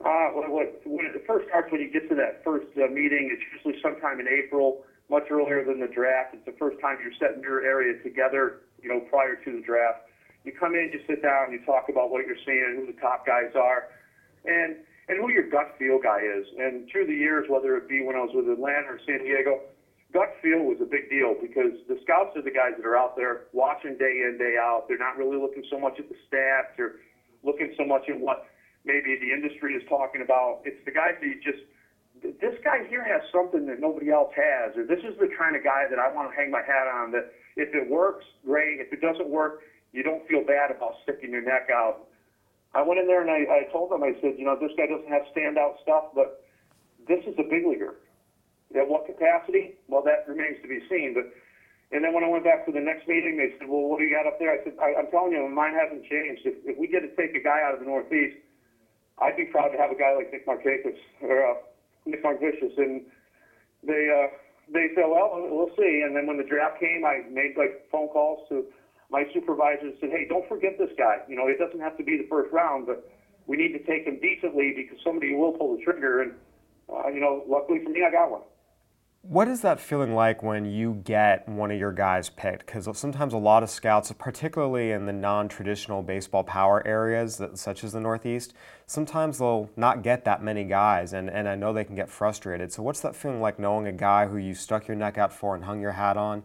Uh, 0.00 0.32
what, 0.32 0.48
when 0.86 1.04
it 1.04 1.24
first 1.26 1.46
starts, 1.48 1.70
when 1.70 1.80
you 1.80 1.90
get 1.92 2.08
to 2.08 2.14
that 2.14 2.40
first 2.42 2.66
uh, 2.80 2.88
meeting, 2.88 3.28
it's 3.28 3.42
usually 3.52 3.76
sometime 3.82 4.18
in 4.18 4.26
April, 4.28 4.80
much 5.10 5.28
earlier 5.30 5.62
than 5.62 5.78
the 5.78 5.92
draft. 5.92 6.32
It's 6.32 6.46
the 6.46 6.56
first 6.56 6.80
time 6.80 6.96
you're 7.04 7.12
setting 7.20 7.42
your 7.42 7.60
area 7.60 8.00
together, 8.02 8.64
you 8.80 8.88
know, 8.88 9.00
prior 9.12 9.36
to 9.36 9.52
the 9.52 9.60
draft. 9.60 10.08
You 10.44 10.52
come 10.56 10.74
in, 10.74 10.88
you 10.92 11.00
sit 11.06 11.20
down, 11.20 11.52
you 11.52 11.60
talk 11.66 11.90
about 11.90 12.08
what 12.08 12.24
you're 12.24 12.40
seeing, 12.46 12.80
who 12.80 12.86
the 12.88 12.98
top 12.98 13.26
guys 13.26 13.52
are, 13.54 13.92
and 14.46 14.76
and 15.08 15.18
who 15.18 15.28
your 15.28 15.50
gut 15.50 15.74
feel 15.76 15.98
guy 15.98 16.20
is. 16.22 16.46
And 16.56 16.88
through 16.88 17.06
the 17.06 17.18
years, 17.18 17.44
whether 17.50 17.76
it 17.76 17.88
be 17.88 18.00
when 18.00 18.14
I 18.14 18.20
was 18.20 18.30
with 18.32 18.48
Atlanta 18.48 18.94
or 18.94 19.00
San 19.04 19.18
Diego, 19.24 19.60
gut 20.14 20.32
feel 20.40 20.64
was 20.64 20.78
a 20.80 20.86
big 20.86 21.10
deal 21.10 21.34
because 21.34 21.76
the 21.88 21.98
scouts 22.04 22.36
are 22.36 22.42
the 22.42 22.54
guys 22.54 22.72
that 22.78 22.86
are 22.86 22.96
out 22.96 23.16
there 23.16 23.50
watching 23.52 23.98
day 23.98 24.22
in, 24.24 24.38
day 24.38 24.54
out. 24.56 24.86
They're 24.86 25.02
not 25.02 25.18
really 25.18 25.36
looking 25.36 25.64
so 25.68 25.78
much 25.78 25.98
at 25.98 26.08
the 26.08 26.14
stats 26.30 26.78
or 26.78 27.02
looking 27.42 27.74
so 27.76 27.84
much 27.84 28.08
at 28.08 28.18
what 28.18 28.46
maybe 28.84 29.16
the 29.20 29.32
industry 29.32 29.74
is 29.74 29.82
talking 29.88 30.22
about. 30.22 30.60
It's 30.64 30.80
the 30.84 30.90
guys 30.90 31.14
that 31.20 31.26
you 31.26 31.40
just, 31.42 31.62
this 32.22 32.56
guy 32.64 32.84
here 32.88 33.04
has 33.04 33.22
something 33.32 33.66
that 33.66 33.80
nobody 33.80 34.10
else 34.10 34.32
has, 34.36 34.76
or 34.76 34.84
this 34.84 35.00
is 35.00 35.18
the 35.18 35.28
kind 35.36 35.56
of 35.56 35.64
guy 35.64 35.84
that 35.88 35.98
I 35.98 36.12
want 36.12 36.30
to 36.30 36.36
hang 36.36 36.50
my 36.50 36.62
hat 36.62 36.86
on. 36.88 37.12
That 37.12 37.32
if 37.56 37.74
it 37.74 37.88
works, 37.88 38.24
great. 38.44 38.80
If 38.80 38.92
it 38.92 39.00
doesn't 39.00 39.28
work, 39.28 39.62
you 39.92 40.02
don't 40.02 40.26
feel 40.28 40.42
bad 40.44 40.70
about 40.70 40.96
sticking 41.02 41.30
your 41.30 41.42
neck 41.42 41.68
out. 41.72 42.06
I 42.72 42.82
went 42.82 43.00
in 43.00 43.06
there 43.06 43.20
and 43.20 43.30
I, 43.30 43.66
I 43.66 43.72
told 43.72 43.90
them, 43.90 44.02
I 44.02 44.14
said, 44.20 44.38
you 44.38 44.44
know, 44.44 44.54
this 44.54 44.70
guy 44.78 44.86
doesn't 44.86 45.10
have 45.10 45.26
standout 45.34 45.82
stuff, 45.82 46.14
but 46.14 46.44
this 47.08 47.18
is 47.26 47.34
a 47.38 47.42
big 47.42 47.66
leaguer. 47.66 47.96
At 48.70 48.86
what 48.86 49.06
capacity? 49.06 49.74
Well, 49.88 50.02
that 50.06 50.22
remains 50.30 50.62
to 50.62 50.68
be 50.68 50.78
seen. 50.88 51.14
But 51.14 51.34
and 51.90 52.04
then 52.04 52.14
when 52.14 52.22
I 52.22 52.28
went 52.30 52.44
back 52.44 52.64
to 52.66 52.72
the 52.72 52.78
next 52.78 53.08
meeting, 53.08 53.34
they 53.34 53.50
said, 53.58 53.66
well, 53.66 53.82
what 53.82 53.98
do 53.98 54.06
you 54.06 54.14
got 54.14 54.30
up 54.30 54.38
there? 54.38 54.54
I 54.54 54.62
said, 54.62 54.78
I, 54.78 54.94
I'm 54.94 55.10
telling 55.10 55.32
you, 55.32 55.42
mine 55.50 55.74
hasn't 55.74 56.06
changed. 56.06 56.46
If, 56.46 56.54
if 56.62 56.78
we 56.78 56.86
get 56.86 57.02
to 57.02 57.10
take 57.18 57.34
a 57.34 57.42
guy 57.42 57.58
out 57.66 57.74
of 57.74 57.80
the 57.80 57.86
Northeast, 57.86 58.38
I'd 59.20 59.36
be 59.36 59.44
proud 59.44 59.68
to 59.68 59.78
have 59.78 59.90
a 59.90 59.94
guy 59.94 60.14
like 60.14 60.32
Nick 60.32 60.46
Markakis 60.46 60.96
or 61.22 61.50
uh, 61.50 61.54
Nick 62.06 62.24
Markvicius. 62.24 62.76
And 62.76 63.02
they 63.82 64.08
uh, 64.08 64.28
they 64.72 64.88
said, 64.94 65.04
well, 65.08 65.30
we'll 65.32 65.70
see. 65.76 66.02
And 66.04 66.16
then 66.16 66.26
when 66.26 66.36
the 66.36 66.44
draft 66.44 66.80
came, 66.80 67.04
I 67.04 67.20
made 67.30 67.56
like 67.56 67.76
phone 67.90 68.08
calls 68.08 68.38
to 68.48 68.64
my 69.10 69.24
supervisors 69.32 69.82
and 69.82 69.94
said, 70.00 70.10
hey, 70.10 70.24
don't 70.28 70.46
forget 70.48 70.78
this 70.78 70.90
guy. 70.96 71.16
You 71.26 71.36
know, 71.36 71.46
it 71.46 71.58
doesn't 71.58 71.80
have 71.80 71.96
to 71.96 72.04
be 72.04 72.16
the 72.16 72.26
first 72.28 72.52
round, 72.52 72.86
but 72.86 73.02
we 73.46 73.56
need 73.56 73.72
to 73.72 73.80
take 73.80 74.06
him 74.06 74.18
decently 74.20 74.72
because 74.74 74.98
somebody 75.04 75.34
will 75.34 75.52
pull 75.52 75.76
the 75.76 75.82
trigger. 75.82 76.22
And 76.22 76.32
uh, 76.88 77.08
you 77.08 77.20
know, 77.20 77.42
luckily 77.46 77.80
for 77.82 77.90
me, 77.90 78.02
I 78.06 78.10
got 78.10 78.30
one. 78.30 78.42
What 79.22 79.46
is 79.48 79.60
that 79.60 79.78
feeling 79.78 80.14
like 80.14 80.42
when 80.42 80.64
you 80.64 80.94
get 81.04 81.46
one 81.46 81.70
of 81.70 81.78
your 81.78 81.92
guys 81.92 82.30
picked? 82.30 82.64
Because 82.64 82.88
sometimes 82.98 83.32
a 83.32 83.38
lot 83.38 83.62
of 83.62 83.68
scouts, 83.68 84.10
particularly 84.18 84.92
in 84.92 85.04
the 85.04 85.12
non 85.12 85.46
traditional 85.46 86.02
baseball 86.02 86.42
power 86.42 86.84
areas, 86.86 87.36
that, 87.36 87.56
such 87.56 87.84
as 87.84 87.92
the 87.92 88.00
Northeast, 88.00 88.54
sometimes 88.86 89.38
they'll 89.38 89.70
not 89.76 90.02
get 90.02 90.24
that 90.24 90.42
many 90.42 90.64
guys, 90.64 91.12
and, 91.12 91.30
and 91.30 91.48
I 91.48 91.54
know 91.54 91.72
they 91.72 91.84
can 91.84 91.94
get 91.94 92.08
frustrated. 92.08 92.72
So, 92.72 92.82
what's 92.82 93.00
that 93.02 93.14
feeling 93.14 93.42
like 93.42 93.58
knowing 93.58 93.86
a 93.86 93.92
guy 93.92 94.26
who 94.26 94.38
you 94.38 94.54
stuck 94.54 94.88
your 94.88 94.96
neck 94.96 95.16
out 95.16 95.32
for 95.32 95.54
and 95.54 95.64
hung 95.64 95.80
your 95.80 95.92
hat 95.92 96.16
on 96.16 96.42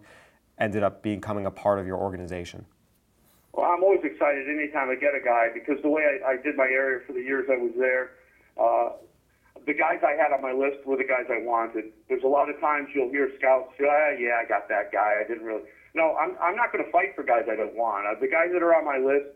ended 0.60 0.84
up 0.84 1.02
becoming 1.02 1.46
a 1.46 1.52
part 1.52 1.80
of 1.80 1.88
your 1.88 1.98
organization? 1.98 2.66
Well, 3.54 3.66
I'm 3.66 3.84
always 3.84 4.04
excited 4.04 4.50
anytime 4.50 4.90
I 4.90 4.96
get 4.96 5.16
a 5.16 5.24
guy 5.24 5.48
because 5.54 5.82
the 5.82 5.90
way 5.90 6.04
I, 6.04 6.34
I 6.34 6.36
did 6.36 6.56
my 6.56 6.68
area 6.68 7.00
for 7.08 7.14
the 7.14 7.22
years 7.22 7.48
I 7.50 7.58
was 7.58 7.72
there, 7.78 8.12
uh, 8.62 8.90
the 9.66 9.74
guys 9.74 10.00
I 10.06 10.14
had 10.14 10.32
on 10.32 10.42
my 10.42 10.54
list 10.54 10.86
were 10.86 10.98
the 10.98 11.08
guys 11.08 11.26
I 11.30 11.42
wanted. 11.42 11.90
There's 12.08 12.24
a 12.24 12.30
lot 12.30 12.50
of 12.50 12.60
times 12.62 12.90
you'll 12.94 13.10
hear 13.10 13.30
scouts 13.38 13.74
say, 13.78 13.86
ah, 13.90 14.14
yeah, 14.18 14.42
I 14.42 14.46
got 14.46 14.70
that 14.70 14.92
guy. 14.92 15.18
I 15.20 15.28
didn't 15.28 15.44
really. 15.44 15.66
No, 15.94 16.16
I'm, 16.16 16.38
I'm 16.42 16.56
not 16.56 16.72
going 16.72 16.84
to 16.84 16.92
fight 16.92 17.16
for 17.16 17.24
guys 17.24 17.50
I 17.50 17.56
don't 17.56 17.74
want. 17.74 18.06
Uh, 18.06 18.20
the 18.20 18.28
guys 18.28 18.54
that 18.54 18.62
are 18.62 18.76
on 18.76 18.86
my 18.86 19.00
list, 19.02 19.34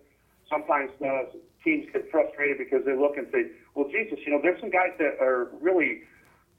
sometimes 0.49 0.91
uh, 1.01 1.33
teams 1.63 1.87
get 1.91 2.11
frustrated 2.11 2.57
because 2.57 2.85
they 2.85 2.93
look 2.93 3.17
and 3.17 3.27
say, 3.31 3.49
well, 3.73 3.87
Jesus, 3.89 4.19
you 4.25 4.31
know, 4.31 4.39
there's 4.41 4.59
some 4.59 4.69
guys 4.69 4.93
that 4.99 5.17
are 5.23 5.49
really 5.61 6.03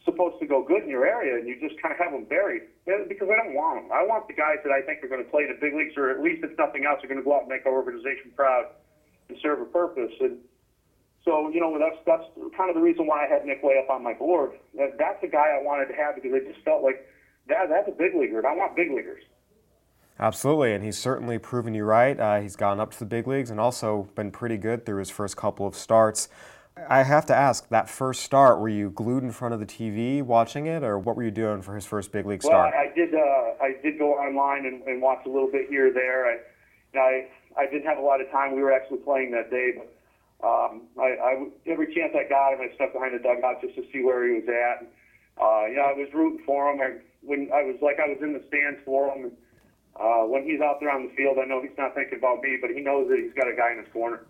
supposed 0.04 0.40
to 0.40 0.46
go 0.46 0.64
good 0.64 0.82
in 0.82 0.88
your 0.88 1.04
area, 1.04 1.36
and 1.36 1.46
you 1.46 1.54
just 1.60 1.80
kind 1.80 1.92
of 1.92 1.98
have 2.00 2.12
them 2.12 2.24
buried 2.24 2.62
because 3.06 3.28
I 3.28 3.36
don't 3.36 3.52
want 3.52 3.84
them. 3.84 3.92
I 3.92 4.02
want 4.02 4.26
the 4.26 4.32
guys 4.32 4.56
that 4.64 4.72
I 4.72 4.80
think 4.80 5.04
are 5.04 5.08
going 5.12 5.22
to 5.22 5.30
play 5.30 5.44
in 5.44 5.52
the 5.52 5.60
big 5.60 5.76
leagues, 5.76 5.92
or 5.96 6.08
at 6.10 6.24
least 6.24 6.42
if 6.42 6.56
nothing 6.56 6.88
else, 6.88 7.04
are 7.04 7.08
going 7.08 7.20
to 7.20 7.24
go 7.24 7.36
out 7.36 7.44
and 7.44 7.52
make 7.52 7.66
our 7.66 7.76
organization 7.76 8.32
proud 8.34 8.72
and 9.28 9.36
serve 9.44 9.60
a 9.60 9.68
purpose. 9.68 10.12
And 10.20 10.40
so, 11.24 11.50
you 11.50 11.60
know, 11.60 11.78
that's 11.78 12.00
that's 12.06 12.24
kind 12.56 12.70
of 12.70 12.76
the 12.76 12.82
reason 12.82 13.06
why 13.06 13.26
I 13.26 13.28
had 13.28 13.44
Nick 13.44 13.62
way 13.62 13.80
up 13.82 13.90
on 13.90 14.02
my 14.02 14.14
board. 14.14 14.52
That, 14.76 14.96
that's 14.98 15.20
the 15.20 15.28
guy 15.28 15.56
I 15.58 15.62
wanted 15.62 15.86
to 15.86 15.94
have 15.94 16.14
because 16.14 16.32
I 16.34 16.40
just 16.50 16.64
felt 16.64 16.82
like 16.82 17.06
that 17.48 17.68
that's 17.68 17.88
a 17.88 17.92
big 17.92 18.14
leaguer, 18.14 18.38
and 18.38 18.46
I 18.46 18.54
want 18.54 18.74
big 18.74 18.90
leaguers. 18.90 19.22
Absolutely, 20.18 20.74
and 20.74 20.84
he's 20.84 20.98
certainly 20.98 21.38
proven 21.38 21.74
you 21.74 21.84
right. 21.84 22.18
Uh, 22.18 22.40
he's 22.40 22.56
gone 22.56 22.78
up 22.78 22.92
to 22.92 22.98
the 22.98 23.06
big 23.06 23.26
leagues 23.26 23.50
and 23.50 23.58
also 23.58 24.08
been 24.14 24.30
pretty 24.30 24.58
good 24.58 24.84
through 24.84 24.98
his 24.98 25.10
first 25.10 25.36
couple 25.36 25.66
of 25.66 25.74
starts. 25.74 26.28
I 26.88 27.02
have 27.02 27.26
to 27.26 27.34
ask, 27.34 27.68
that 27.68 27.88
first 27.88 28.22
start, 28.22 28.60
were 28.60 28.68
you 28.68 28.90
glued 28.90 29.22
in 29.22 29.32
front 29.32 29.54
of 29.54 29.60
the 29.60 29.66
TV 29.66 30.22
watching 30.22 30.66
it, 30.66 30.82
or 30.82 30.98
what 30.98 31.16
were 31.16 31.24
you 31.24 31.30
doing 31.30 31.62
for 31.62 31.74
his 31.74 31.84
first 31.84 32.12
big 32.12 32.26
league 32.26 32.42
start? 32.42 32.72
Well, 32.72 32.80
I, 32.80 32.90
I 32.90 32.94
did. 32.94 33.14
Uh, 33.14 33.18
I 33.62 33.74
did 33.82 33.98
go 33.98 34.14
online 34.14 34.66
and, 34.66 34.82
and 34.84 35.02
watch 35.02 35.20
a 35.26 35.28
little 35.28 35.50
bit 35.50 35.68
here 35.68 35.88
or 35.88 35.92
there. 35.92 36.26
I, 36.26 36.98
I, 36.98 37.28
I 37.58 37.66
didn't 37.66 37.86
have 37.86 37.98
a 37.98 38.02
lot 38.02 38.20
of 38.20 38.30
time. 38.30 38.54
We 38.54 38.62
were 38.62 38.72
actually 38.72 38.98
playing 38.98 39.32
that 39.32 39.50
day, 39.50 39.72
but 39.76 39.92
um, 40.42 40.82
I, 40.98 41.16
I, 41.20 41.46
every 41.66 41.94
chance 41.94 42.14
I 42.14 42.28
got 42.28 42.54
him, 42.54 42.60
I 42.60 42.74
stuck 42.74 42.92
behind 42.92 43.14
the 43.14 43.22
dugout 43.22 43.60
just 43.60 43.74
to 43.76 43.84
see 43.92 44.02
where 44.02 44.26
he 44.26 44.40
was 44.40 44.48
at. 44.48 44.86
uh, 45.40 45.66
you 45.66 45.76
know, 45.76 45.82
I 45.82 45.92
was 45.92 46.08
rooting 46.14 46.44
for 46.44 46.70
him. 46.70 46.80
I, 46.80 46.98
when 47.22 47.50
I 47.52 47.62
was 47.62 47.76
like, 47.82 47.98
I 48.00 48.08
was 48.08 48.18
in 48.22 48.32
the 48.32 48.42
stands 48.48 48.80
for 48.84 49.12
him. 49.12 49.24
And, 49.24 49.32
uh, 49.96 50.24
when 50.26 50.44
he's 50.44 50.60
out 50.60 50.80
there 50.80 50.90
on 50.90 51.08
the 51.08 51.14
field, 51.14 51.36
I 51.42 51.46
know 51.46 51.60
he's 51.60 51.76
not 51.76 51.94
thinking 51.94 52.18
about 52.18 52.42
me, 52.42 52.56
but 52.60 52.70
he 52.70 52.80
knows 52.80 53.08
that 53.08 53.18
he's 53.18 53.34
got 53.34 53.48
a 53.48 53.56
guy 53.56 53.72
in 53.72 53.78
his 53.78 53.92
corner. 53.92 54.24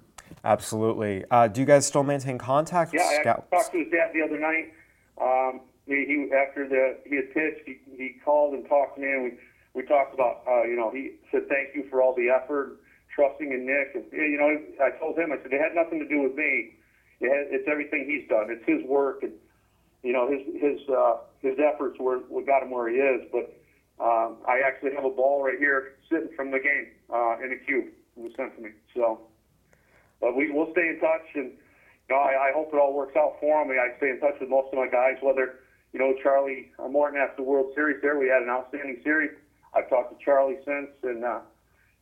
Absolutely. 0.44 1.24
Uh, 1.30 1.48
do 1.48 1.60
you 1.60 1.66
guys 1.66 1.86
still 1.86 2.02
maintain 2.02 2.38
contact? 2.38 2.92
With 2.92 3.02
Scouts? 3.02 3.24
Yeah, 3.24 3.32
I 3.52 3.56
talked 3.56 3.72
to 3.72 3.78
his 3.78 3.88
dad 3.90 4.10
the 4.14 4.22
other 4.22 4.38
night. 4.38 4.72
Um, 5.20 5.60
he, 5.86 6.04
he 6.06 6.30
after 6.32 6.68
the 6.68 6.98
he 7.08 7.16
had 7.16 7.34
pitched, 7.34 7.66
he, 7.66 7.78
he 7.96 8.16
called 8.24 8.54
and 8.54 8.66
talked 8.68 8.96
to 8.96 9.02
me, 9.02 9.10
and 9.12 9.24
we 9.24 9.32
we 9.74 9.82
talked 9.86 10.14
about 10.14 10.42
uh, 10.48 10.62
you 10.62 10.76
know 10.76 10.90
he 10.90 11.16
said 11.30 11.48
thank 11.48 11.74
you 11.74 11.84
for 11.90 12.00
all 12.00 12.14
the 12.14 12.30
effort, 12.30 12.80
trusting 13.14 13.52
in 13.52 13.66
Nick. 13.66 13.94
And, 13.94 14.04
you 14.12 14.38
know, 14.38 14.84
I 14.84 14.90
told 14.98 15.18
him 15.18 15.32
I 15.32 15.36
said 15.42 15.52
it 15.52 15.60
had 15.60 15.74
nothing 15.74 15.98
to 16.00 16.08
do 16.08 16.22
with 16.22 16.34
me. 16.34 16.74
It 17.20 17.28
had, 17.28 17.52
it's 17.52 17.68
everything 17.68 18.08
he's 18.08 18.28
done. 18.28 18.48
It's 18.48 18.64
his 18.64 18.82
work, 18.88 19.22
and 19.22 19.32
you 20.02 20.12
know 20.12 20.30
his 20.30 20.40
his 20.56 20.80
uh, 20.88 21.18
his 21.40 21.58
efforts 21.60 21.98
were 22.00 22.18
what 22.28 22.46
got 22.46 22.62
him 22.62 22.70
where 22.70 22.88
he 22.88 22.96
is. 22.96 23.28
But 23.30 23.52
um, 24.02 24.38
I 24.48 24.60
actually 24.64 24.94
have 24.94 25.04
a 25.04 25.10
ball 25.10 25.44
right 25.44 25.58
here 25.58 25.96
sitting 26.08 26.30
from 26.34 26.50
the 26.50 26.58
game 26.58 26.88
uh, 27.12 27.36
in 27.44 27.52
a 27.52 27.60
cube. 27.64 27.92
It 28.16 28.22
was 28.22 28.32
sent 28.36 28.56
to 28.56 28.62
me. 28.62 28.70
So, 28.94 29.20
but 30.20 30.34
we 30.34 30.50
will 30.50 30.72
stay 30.72 30.88
in 30.88 31.00
touch, 31.00 31.28
and 31.34 31.52
you 31.52 32.16
know, 32.16 32.16
I, 32.16 32.48
I 32.48 32.52
hope 32.54 32.72
it 32.72 32.78
all 32.78 32.94
works 32.94 33.16
out 33.16 33.36
for 33.38 33.62
him. 33.62 33.70
I, 33.70 33.96
stay 33.98 34.10
in 34.10 34.20
touch 34.20 34.40
with 34.40 34.48
most 34.48 34.72
of 34.72 34.78
my 34.78 34.88
guys, 34.88 35.20
whether 35.20 35.60
you 35.92 36.00
know 36.00 36.14
Charlie 36.22 36.72
Morton 36.88 37.20
after 37.20 37.42
the 37.42 37.48
World 37.48 37.72
Series. 37.74 38.00
There, 38.00 38.18
we 38.18 38.28
had 38.28 38.40
an 38.42 38.48
outstanding 38.48 39.00
series. 39.04 39.36
I've 39.74 39.88
talked 39.90 40.18
to 40.18 40.24
Charlie 40.24 40.58
since, 40.64 40.88
and 41.02 41.22
uh, 41.22 41.40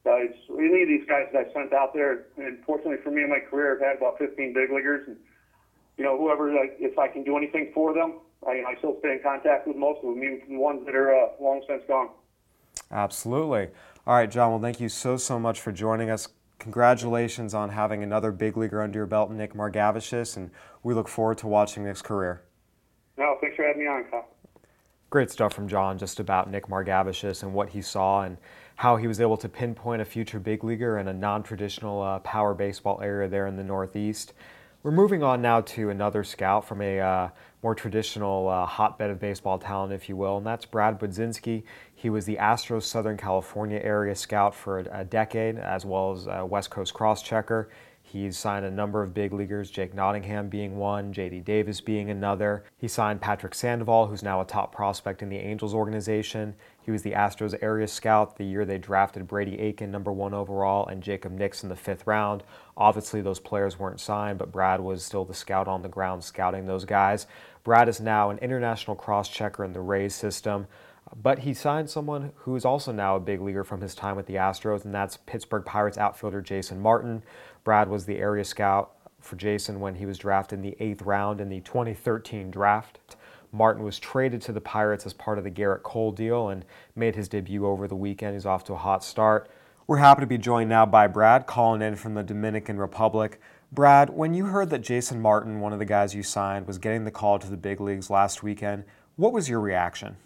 it's 0.04 0.38
any 0.50 0.82
of 0.82 0.88
these 0.88 1.06
guys 1.08 1.26
that 1.32 1.46
I 1.46 1.52
sent 1.52 1.72
out 1.72 1.92
there. 1.94 2.26
And 2.36 2.64
fortunately 2.64 2.98
for 3.02 3.10
me 3.10 3.22
in 3.22 3.30
my 3.30 3.40
career, 3.40 3.76
I've 3.76 3.80
had 3.80 3.96
about 3.96 4.18
15 4.18 4.52
big 4.52 4.70
leaguers, 4.70 5.06
and 5.08 5.16
you 5.96 6.04
know, 6.04 6.16
whoever 6.16 6.52
like, 6.52 6.76
if 6.78 6.98
I 6.98 7.08
can 7.08 7.24
do 7.24 7.36
anything 7.36 7.72
for 7.74 7.92
them, 7.92 8.20
I, 8.46 8.62
I 8.66 8.74
still 8.78 8.96
stay 9.00 9.12
in 9.12 9.20
contact 9.22 9.66
with 9.66 9.76
most 9.76 9.98
of 9.98 10.14
them, 10.14 10.22
even 10.22 10.40
the 10.48 10.56
ones 10.56 10.86
that 10.86 10.94
are 10.94 11.14
uh, 11.14 11.28
long 11.40 11.62
since 11.68 11.82
gone. 11.88 12.10
Absolutely. 12.90 13.68
All 14.06 14.14
right, 14.14 14.30
John. 14.30 14.50
Well, 14.50 14.60
thank 14.60 14.80
you 14.80 14.88
so 14.88 15.16
so 15.16 15.38
much 15.38 15.60
for 15.60 15.72
joining 15.72 16.08
us. 16.08 16.28
Congratulations 16.58 17.54
on 17.54 17.70
having 17.70 18.02
another 18.02 18.32
big 18.32 18.56
leaguer 18.56 18.82
under 18.82 18.98
your 18.98 19.06
belt, 19.06 19.30
Nick 19.30 19.54
Margevicius, 19.54 20.36
and 20.36 20.50
we 20.82 20.94
look 20.94 21.08
forward 21.08 21.38
to 21.38 21.46
watching 21.46 21.84
Nick's 21.84 22.02
career. 22.02 22.42
No, 23.16 23.36
thanks 23.40 23.56
for 23.56 23.64
having 23.64 23.82
me 23.82 23.88
on, 23.88 24.04
Kyle. 24.04 24.28
Great 25.10 25.30
stuff 25.30 25.52
from 25.52 25.68
John 25.68 25.98
just 25.98 26.20
about 26.20 26.50
Nick 26.50 26.68
Margevicius 26.68 27.42
and 27.42 27.54
what 27.54 27.70
he 27.70 27.82
saw 27.82 28.22
and 28.22 28.38
how 28.78 28.96
he 28.96 29.08
was 29.08 29.20
able 29.20 29.36
to 29.36 29.48
pinpoint 29.48 30.00
a 30.00 30.04
future 30.04 30.38
big 30.38 30.62
leaguer 30.62 30.98
in 30.98 31.08
a 31.08 31.12
non-traditional 31.12 32.00
uh, 32.00 32.20
power 32.20 32.54
baseball 32.54 33.00
area 33.02 33.28
there 33.28 33.48
in 33.48 33.56
the 33.56 33.64
Northeast. 33.64 34.32
We're 34.84 34.92
moving 34.92 35.24
on 35.24 35.42
now 35.42 35.62
to 35.62 35.90
another 35.90 36.22
scout 36.22 36.64
from 36.64 36.80
a 36.80 37.00
uh, 37.00 37.28
more 37.60 37.74
traditional 37.74 38.48
uh, 38.48 38.66
hotbed 38.66 39.10
of 39.10 39.18
baseball 39.18 39.58
talent, 39.58 39.92
if 39.92 40.08
you 40.08 40.16
will, 40.16 40.36
and 40.36 40.46
that's 40.46 40.64
Brad 40.64 41.00
Budzinski. 41.00 41.64
He 41.92 42.08
was 42.08 42.24
the 42.24 42.36
Astros 42.36 42.84
Southern 42.84 43.16
California 43.16 43.80
area 43.82 44.14
scout 44.14 44.54
for 44.54 44.78
a, 44.78 45.00
a 45.00 45.04
decade, 45.04 45.58
as 45.58 45.84
well 45.84 46.12
as 46.12 46.28
a 46.28 46.46
West 46.46 46.70
Coast 46.70 46.94
cross 46.94 47.20
checker. 47.20 47.70
He's 48.00 48.38
signed 48.38 48.64
a 48.64 48.70
number 48.70 49.02
of 49.02 49.12
big 49.12 49.34
leaguers, 49.34 49.70
Jake 49.70 49.92
Nottingham 49.92 50.48
being 50.48 50.78
one, 50.78 51.12
JD 51.12 51.44
Davis 51.44 51.82
being 51.82 52.10
another. 52.10 52.64
He 52.78 52.88
signed 52.88 53.20
Patrick 53.20 53.54
Sandoval, 53.54 54.06
who's 54.06 54.22
now 54.22 54.40
a 54.40 54.46
top 54.46 54.72
prospect 54.72 55.20
in 55.20 55.28
the 55.28 55.36
Angels 55.36 55.74
organization. 55.74 56.54
He 56.88 56.92
was 56.92 57.02
the 57.02 57.12
Astros 57.12 57.54
area 57.60 57.86
scout 57.86 58.38
the 58.38 58.46
year 58.46 58.64
they 58.64 58.78
drafted 58.78 59.26
Brady 59.26 59.60
Aiken, 59.60 59.90
number 59.90 60.10
one 60.10 60.32
overall, 60.32 60.86
and 60.86 61.02
Jacob 61.02 61.32
Nix 61.32 61.62
in 61.62 61.68
the 61.68 61.76
fifth 61.76 62.06
round. 62.06 62.42
Obviously, 62.78 63.20
those 63.20 63.40
players 63.40 63.78
weren't 63.78 64.00
signed, 64.00 64.38
but 64.38 64.50
Brad 64.50 64.80
was 64.80 65.04
still 65.04 65.26
the 65.26 65.34
scout 65.34 65.68
on 65.68 65.82
the 65.82 65.90
ground 65.90 66.24
scouting 66.24 66.64
those 66.64 66.86
guys. 66.86 67.26
Brad 67.62 67.90
is 67.90 68.00
now 68.00 68.30
an 68.30 68.38
international 68.38 68.96
cross 68.96 69.28
checker 69.28 69.66
in 69.66 69.74
the 69.74 69.82
Rays 69.82 70.14
system. 70.14 70.66
But 71.14 71.40
he 71.40 71.52
signed 71.52 71.90
someone 71.90 72.32
who 72.36 72.56
is 72.56 72.64
also 72.64 72.90
now 72.90 73.16
a 73.16 73.20
big 73.20 73.42
leaguer 73.42 73.64
from 73.64 73.82
his 73.82 73.94
time 73.94 74.16
with 74.16 74.24
the 74.24 74.36
Astros, 74.36 74.86
and 74.86 74.94
that's 74.94 75.18
Pittsburgh 75.18 75.66
Pirates 75.66 75.98
outfielder 75.98 76.40
Jason 76.40 76.80
Martin. 76.80 77.22
Brad 77.64 77.90
was 77.90 78.06
the 78.06 78.16
area 78.16 78.44
scout 78.44 78.92
for 79.20 79.36
Jason 79.36 79.80
when 79.80 79.96
he 79.96 80.06
was 80.06 80.16
drafted 80.16 80.60
in 80.60 80.62
the 80.62 80.76
eighth 80.80 81.02
round 81.02 81.42
in 81.42 81.50
the 81.50 81.60
2013 81.60 82.50
draft. 82.50 82.98
Martin 83.52 83.82
was 83.82 83.98
traded 83.98 84.42
to 84.42 84.52
the 84.52 84.60
Pirates 84.60 85.06
as 85.06 85.12
part 85.12 85.38
of 85.38 85.44
the 85.44 85.50
Gerrit 85.50 85.82
Cole 85.82 86.12
deal 86.12 86.48
and 86.48 86.64
made 86.94 87.16
his 87.16 87.28
debut 87.28 87.66
over 87.66 87.88
the 87.88 87.96
weekend. 87.96 88.34
He's 88.34 88.46
off 88.46 88.64
to 88.64 88.74
a 88.74 88.76
hot 88.76 89.02
start. 89.02 89.50
We're 89.86 89.98
happy 89.98 90.20
to 90.20 90.26
be 90.26 90.36
joined 90.36 90.68
now 90.68 90.84
by 90.84 91.06
Brad, 91.06 91.46
calling 91.46 91.80
in 91.80 91.96
from 91.96 92.14
the 92.14 92.22
Dominican 92.22 92.78
Republic. 92.78 93.40
Brad, 93.72 94.10
when 94.10 94.34
you 94.34 94.46
heard 94.46 94.70
that 94.70 94.80
Jason 94.80 95.20
Martin, 95.20 95.60
one 95.60 95.72
of 95.72 95.78
the 95.78 95.84
guys 95.84 96.14
you 96.14 96.22
signed, 96.22 96.66
was 96.66 96.78
getting 96.78 97.04
the 97.04 97.10
call 97.10 97.38
to 97.38 97.48
the 97.48 97.56
big 97.56 97.80
leagues 97.80 98.10
last 98.10 98.42
weekend, 98.42 98.84
what 99.16 99.32
was 99.32 99.48
your 99.48 99.60
reaction? 99.60 100.16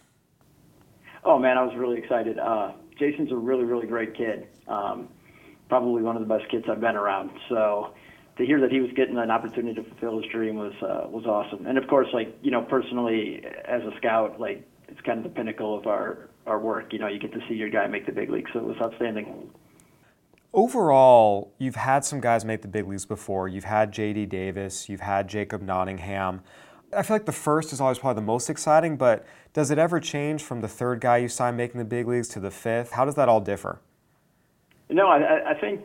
Oh 1.24 1.38
man, 1.38 1.56
I 1.56 1.62
was 1.62 1.76
really 1.76 1.98
excited. 1.98 2.38
Uh, 2.38 2.72
Jason's 2.98 3.30
a 3.30 3.37
really, 3.37 3.64
really 3.64 3.87
great 3.87 4.16
kid. 4.16 4.48
Um, 4.66 5.08
probably 5.68 6.02
one 6.02 6.16
of 6.16 6.26
the 6.26 6.28
best 6.28 6.50
kids 6.50 6.64
I've 6.70 6.80
been 6.80 6.96
around. 6.96 7.30
So 7.48 7.94
to 8.38 8.46
hear 8.46 8.60
that 8.60 8.72
he 8.72 8.80
was 8.80 8.90
getting 8.96 9.18
an 9.18 9.30
opportunity 9.30 9.74
to 9.74 9.88
fulfill 9.88 10.20
his 10.20 10.30
dream 10.30 10.56
was 10.56 10.72
uh, 10.82 11.08
was 11.08 11.26
awesome. 11.26 11.66
And 11.66 11.76
of 11.76 11.86
course, 11.88 12.08
like 12.12 12.36
you 12.42 12.50
know, 12.50 12.62
personally 12.62 13.44
as 13.64 13.82
a 13.82 13.96
scout, 13.98 14.40
like 14.40 14.66
it's 14.88 15.00
kind 15.02 15.18
of 15.18 15.24
the 15.24 15.30
pinnacle 15.30 15.78
of 15.78 15.86
our 15.86 16.28
our 16.46 16.58
work. 16.58 16.92
You 16.92 16.98
know, 16.98 17.08
you 17.08 17.18
get 17.18 17.32
to 17.32 17.40
see 17.48 17.54
your 17.54 17.70
guy 17.70 17.86
make 17.86 18.06
the 18.06 18.12
big 18.12 18.30
league, 18.30 18.48
so 18.52 18.60
it 18.60 18.64
was 18.64 18.76
outstanding. 18.80 19.50
Overall, 20.54 21.52
you've 21.58 21.76
had 21.76 22.04
some 22.04 22.20
guys 22.20 22.44
make 22.44 22.60
the 22.60 22.68
big 22.68 22.86
leagues 22.86 23.06
before. 23.06 23.48
You've 23.48 23.64
had 23.64 23.90
J.D. 23.90 24.26
Davis, 24.26 24.86
you've 24.88 25.00
had 25.00 25.26
Jacob 25.26 25.62
Nottingham. 25.62 26.42
I 26.94 27.02
feel 27.02 27.14
like 27.14 27.24
the 27.24 27.32
first 27.32 27.72
is 27.72 27.80
always 27.80 27.98
probably 27.98 28.20
the 28.20 28.26
most 28.26 28.50
exciting, 28.50 28.98
but 28.98 29.24
does 29.54 29.70
it 29.70 29.78
ever 29.78 29.98
change 29.98 30.42
from 30.42 30.60
the 30.60 30.68
third 30.68 31.00
guy 31.00 31.16
you 31.18 31.28
sign 31.28 31.56
making 31.56 31.78
the 31.78 31.86
big 31.86 32.06
leagues 32.06 32.28
to 32.28 32.40
the 32.40 32.50
fifth? 32.50 32.92
How 32.92 33.06
does 33.06 33.14
that 33.14 33.30
all 33.30 33.40
differ? 33.40 33.80
No, 34.90 35.06
I, 35.08 35.52
I 35.52 35.54
think 35.54 35.80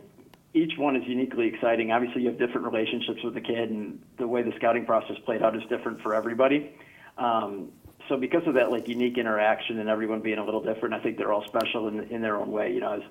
each 0.54 0.78
one 0.78 0.96
is 0.96 1.04
uniquely 1.08 1.48
exciting. 1.48 1.92
Obviously, 1.92 2.22
you 2.22 2.30
have 2.30 2.40
different 2.40 2.66
relationships 2.66 3.20
with 3.24 3.34
the 3.34 3.42
kid, 3.42 3.70
and 3.70 4.02
the 4.18 4.28
way 4.28 4.42
the 4.42 4.54
scouting 4.56 4.86
process 4.86 5.18
played 5.26 5.44
out 5.44 5.56
is 5.56 5.64
different 5.70 6.02
for 6.02 6.16
everybody. 6.16 6.72
Um, 7.18 7.70
so, 8.08 8.18
because 8.18 8.48
of 8.48 8.54
that, 8.54 8.72
like 8.72 8.88
unique 8.88 9.18
interaction 9.18 9.80
and 9.80 9.90
everyone 9.90 10.22
being 10.22 10.38
a 10.38 10.46
little 10.46 10.64
different, 10.64 10.94
I 10.94 11.00
think 11.00 11.18
they're 11.18 11.34
all 11.34 11.46
special 11.46 11.90
in, 11.90 12.02
in 12.12 12.22
their 12.22 12.38
own 12.38 12.52
way. 12.52 12.72
You 12.72 12.80
know, 12.80 12.92
I 12.92 12.98
was, 12.98 13.06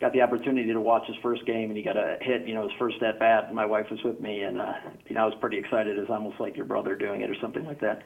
got 0.00 0.12
the 0.12 0.20
opportunity 0.20 0.72
to 0.72 0.80
watch 0.80 1.06
his 1.06 1.16
first 1.22 1.46
game, 1.46 1.70
and 1.70 1.76
he 1.76 1.82
got 1.82 1.96
a 1.96 2.18
hit. 2.20 2.46
You 2.46 2.54
know, 2.54 2.68
his 2.68 2.76
first 2.78 3.02
at 3.02 3.18
bat. 3.18 3.44
And 3.46 3.54
my 3.54 3.66
wife 3.66 3.86
was 3.90 4.02
with 4.04 4.20
me, 4.20 4.42
and 4.42 4.60
uh, 4.60 4.74
you 5.08 5.14
know, 5.14 5.22
I 5.22 5.26
was 5.26 5.34
pretty 5.40 5.56
excited. 5.56 5.98
It's 5.98 6.10
almost 6.10 6.38
like 6.38 6.56
your 6.56 6.66
brother 6.66 6.94
doing 6.94 7.22
it 7.22 7.30
or 7.30 7.36
something 7.40 7.64
like 7.64 7.80
that. 7.80 8.02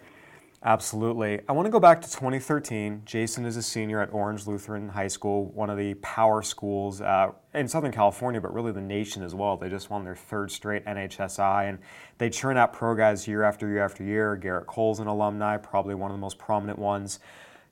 Absolutely. 0.65 1.41
I 1.49 1.53
want 1.53 1.67
to 1.67 1.71
go 1.71 1.79
back 1.79 2.01
to 2.01 2.11
2013. 2.11 3.03
Jason 3.05 3.47
is 3.47 3.57
a 3.57 3.63
senior 3.63 4.01
at 4.01 4.13
Orange 4.13 4.49
Lutheran 4.49 4.89
High 4.89 5.07
School, 5.07 5.47
one 5.53 5.71
of 5.71 5.79
the 5.79 5.95
power 5.95 6.43
schools 6.43 7.01
uh, 7.01 7.29
in 7.55 7.69
Southern 7.69 7.93
California, 7.93 8.41
but 8.41 8.53
really 8.53 8.73
the 8.73 8.81
nation 8.81 9.23
as 9.23 9.37
well. 9.37 9.57
They 9.57 9.69
just 9.69 9.89
won 9.89 10.03
their 10.03 10.17
third 10.17 10.51
straight 10.51 10.85
NHSI, 10.85 11.69
and 11.69 11.79
they 12.19 12.29
churn 12.29 12.57
out 12.57 12.73
pro 12.73 12.97
guys 12.97 13.29
year 13.29 13.45
after 13.45 13.69
year 13.69 13.85
after 13.85 14.03
year. 14.03 14.37
Gerrit 14.37 14.67
Cole's 14.67 14.99
an 14.99 15.07
alumni, 15.07 15.57
probably 15.59 15.95
one 15.95 16.11
of 16.11 16.17
the 16.17 16.21
most 16.21 16.39
prominent 16.39 16.79
ones. 16.79 17.21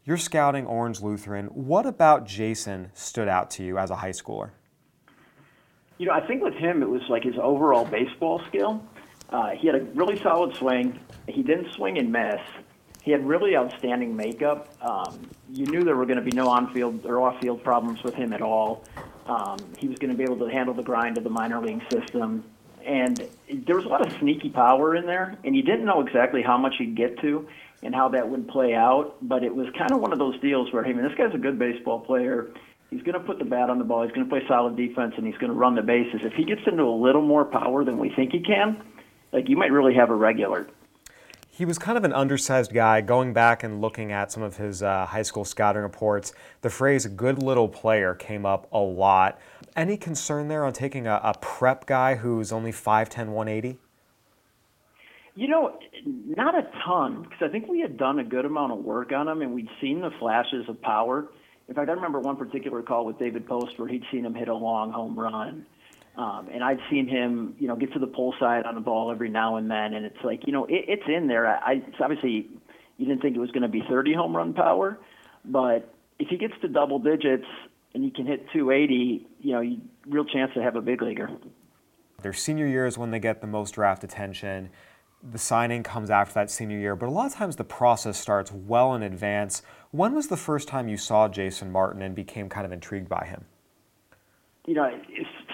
You're 0.04 0.16
scouting 0.16 0.64
Orange 0.64 1.02
Lutheran. 1.02 1.46
What 1.46 1.86
about 1.86 2.24
Jason 2.24 2.92
stood 2.94 3.26
out 3.26 3.50
to 3.52 3.64
you 3.64 3.78
as 3.78 3.90
a 3.90 3.96
high 3.96 4.12
schooler? 4.12 4.50
You 5.98 6.06
know, 6.06 6.12
I 6.12 6.24
think 6.24 6.40
with 6.40 6.54
him, 6.54 6.82
it 6.82 6.88
was 6.88 7.02
like 7.08 7.24
his 7.24 7.34
overall 7.42 7.84
baseball 7.84 8.40
skill. 8.46 8.80
Uh, 9.30 9.50
he 9.50 9.66
had 9.66 9.74
a 9.74 9.82
really 9.94 10.20
solid 10.20 10.54
swing. 10.54 11.00
He 11.26 11.42
didn't 11.42 11.72
swing 11.72 11.98
and 11.98 12.12
miss. 12.12 12.40
He 13.06 13.12
had 13.12 13.24
really 13.24 13.56
outstanding 13.56 14.16
makeup. 14.16 14.68
Um, 14.82 15.30
you 15.52 15.64
knew 15.66 15.84
there 15.84 15.94
were 15.94 16.06
going 16.06 16.18
to 16.18 16.24
be 16.24 16.32
no 16.32 16.48
on-field 16.48 17.06
or 17.06 17.20
off-field 17.20 17.62
problems 17.62 18.02
with 18.02 18.14
him 18.14 18.32
at 18.32 18.42
all. 18.42 18.82
Um, 19.26 19.58
he 19.78 19.86
was 19.86 19.96
going 20.00 20.10
to 20.10 20.16
be 20.16 20.24
able 20.24 20.44
to 20.44 20.52
handle 20.52 20.74
the 20.74 20.82
grind 20.82 21.16
of 21.16 21.22
the 21.22 21.30
minor 21.30 21.60
league 21.60 21.82
system, 21.88 22.42
and 22.84 23.24
there 23.48 23.76
was 23.76 23.84
a 23.84 23.88
lot 23.88 24.04
of 24.04 24.12
sneaky 24.18 24.50
power 24.50 24.96
in 24.96 25.06
there. 25.06 25.38
And 25.44 25.54
you 25.54 25.62
didn't 25.62 25.84
know 25.84 26.00
exactly 26.00 26.42
how 26.42 26.58
much 26.58 26.74
he'd 26.78 26.96
get 26.96 27.16
to 27.20 27.46
and 27.80 27.94
how 27.94 28.08
that 28.08 28.28
would 28.28 28.48
play 28.48 28.74
out. 28.74 29.16
But 29.22 29.44
it 29.44 29.54
was 29.54 29.68
kind 29.78 29.92
of 29.92 30.00
one 30.00 30.12
of 30.12 30.18
those 30.18 30.40
deals 30.40 30.72
where, 30.72 30.82
hey, 30.82 30.92
man, 30.92 31.04
this 31.04 31.16
guy's 31.16 31.32
a 31.32 31.38
good 31.38 31.60
baseball 31.60 32.00
player. 32.00 32.48
He's 32.90 33.02
going 33.02 33.14
to 33.14 33.20
put 33.20 33.38
the 33.38 33.44
bat 33.44 33.70
on 33.70 33.78
the 33.78 33.84
ball. 33.84 34.02
He's 34.02 34.12
going 34.12 34.26
to 34.26 34.30
play 34.30 34.42
solid 34.48 34.76
defense, 34.76 35.14
and 35.16 35.24
he's 35.24 35.38
going 35.38 35.52
to 35.52 35.56
run 35.56 35.76
the 35.76 35.82
bases. 35.82 36.22
If 36.24 36.32
he 36.32 36.44
gets 36.44 36.62
into 36.66 36.82
a 36.82 36.98
little 37.00 37.22
more 37.22 37.44
power 37.44 37.84
than 37.84 37.98
we 37.98 38.10
think 38.10 38.32
he 38.32 38.40
can, 38.40 38.82
like 39.32 39.48
you 39.48 39.56
might 39.56 39.70
really 39.70 39.94
have 39.94 40.10
a 40.10 40.16
regular. 40.16 40.66
He 41.56 41.64
was 41.64 41.78
kind 41.78 41.96
of 41.96 42.04
an 42.04 42.12
undersized 42.12 42.74
guy. 42.74 43.00
Going 43.00 43.32
back 43.32 43.62
and 43.62 43.80
looking 43.80 44.12
at 44.12 44.30
some 44.30 44.42
of 44.42 44.58
his 44.58 44.82
uh, 44.82 45.06
high 45.06 45.22
school 45.22 45.46
scouting 45.46 45.80
reports, 45.80 46.34
the 46.60 46.68
phrase 46.68 47.06
good 47.06 47.42
little 47.42 47.66
player 47.66 48.14
came 48.14 48.44
up 48.44 48.68
a 48.70 48.78
lot. 48.78 49.40
Any 49.74 49.96
concern 49.96 50.48
there 50.48 50.66
on 50.66 50.74
taking 50.74 51.06
a, 51.06 51.18
a 51.24 51.32
prep 51.40 51.86
guy 51.86 52.16
who's 52.16 52.52
only 52.52 52.72
5'10, 52.72 53.28
180? 53.28 53.78
You 55.34 55.48
know, 55.48 55.78
not 56.04 56.54
a 56.54 56.68
ton, 56.84 57.22
because 57.22 57.38
I 57.40 57.48
think 57.48 57.68
we 57.68 57.80
had 57.80 57.96
done 57.96 58.18
a 58.18 58.24
good 58.24 58.44
amount 58.44 58.72
of 58.72 58.84
work 58.84 59.12
on 59.12 59.26
him 59.26 59.40
and 59.40 59.54
we'd 59.54 59.70
seen 59.80 60.02
the 60.02 60.10
flashes 60.18 60.68
of 60.68 60.82
power. 60.82 61.26
In 61.70 61.74
fact, 61.74 61.88
I 61.88 61.94
remember 61.94 62.20
one 62.20 62.36
particular 62.36 62.82
call 62.82 63.06
with 63.06 63.18
David 63.18 63.48
Post 63.48 63.78
where 63.78 63.88
he'd 63.88 64.04
seen 64.12 64.26
him 64.26 64.34
hit 64.34 64.48
a 64.48 64.54
long 64.54 64.92
home 64.92 65.18
run. 65.18 65.64
Um, 66.16 66.48
and 66.52 66.64
I've 66.64 66.80
seen 66.90 67.06
him, 67.06 67.54
you 67.58 67.68
know, 67.68 67.76
get 67.76 67.92
to 67.92 67.98
the 67.98 68.06
pull 68.06 68.34
side 68.40 68.64
on 68.64 68.74
the 68.74 68.80
ball 68.80 69.10
every 69.10 69.28
now 69.28 69.56
and 69.56 69.70
then, 69.70 69.92
and 69.92 70.06
it's 70.06 70.16
like, 70.24 70.46
you 70.46 70.52
know, 70.52 70.64
it, 70.64 70.84
it's 70.88 71.02
in 71.06 71.28
there. 71.28 71.46
I, 71.46 71.82
it's 71.86 71.96
obviously 72.00 72.48
you 72.96 73.06
didn't 73.06 73.20
think 73.20 73.36
it 73.36 73.38
was 73.40 73.50
going 73.50 73.62
to 73.62 73.68
be 73.68 73.82
30 73.88 74.14
home 74.14 74.34
run 74.34 74.54
power, 74.54 74.98
but 75.44 75.92
if 76.18 76.28
he 76.28 76.38
gets 76.38 76.54
to 76.62 76.68
double 76.68 76.98
digits 76.98 77.44
and 77.94 78.02
he 78.02 78.10
can 78.10 78.26
hit 78.26 78.46
280, 78.52 79.26
you 79.40 79.52
know, 79.52 79.60
you, 79.60 79.80
real 80.06 80.24
chance 80.24 80.52
to 80.54 80.62
have 80.62 80.76
a 80.76 80.80
big 80.80 81.02
leaguer. 81.02 81.28
Their 82.22 82.32
senior 82.32 82.66
year 82.66 82.86
is 82.86 82.96
when 82.96 83.10
they 83.10 83.18
get 83.18 83.42
the 83.42 83.46
most 83.46 83.72
draft 83.72 84.02
attention. 84.02 84.70
The 85.22 85.38
signing 85.38 85.82
comes 85.82 86.10
after 86.10 86.34
that 86.34 86.50
senior 86.50 86.78
year, 86.78 86.96
but 86.96 87.08
a 87.08 87.12
lot 87.12 87.26
of 87.26 87.34
times 87.34 87.56
the 87.56 87.64
process 87.64 88.18
starts 88.18 88.50
well 88.50 88.94
in 88.94 89.02
advance. 89.02 89.60
When 89.90 90.14
was 90.14 90.28
the 90.28 90.36
first 90.36 90.66
time 90.66 90.88
you 90.88 90.96
saw 90.96 91.28
Jason 91.28 91.70
Martin 91.70 92.00
and 92.00 92.14
became 92.14 92.48
kind 92.48 92.64
of 92.64 92.72
intrigued 92.72 93.08
by 93.08 93.26
him? 93.26 93.44
You 94.66 94.74
know, 94.74 94.84
at 94.84 95.00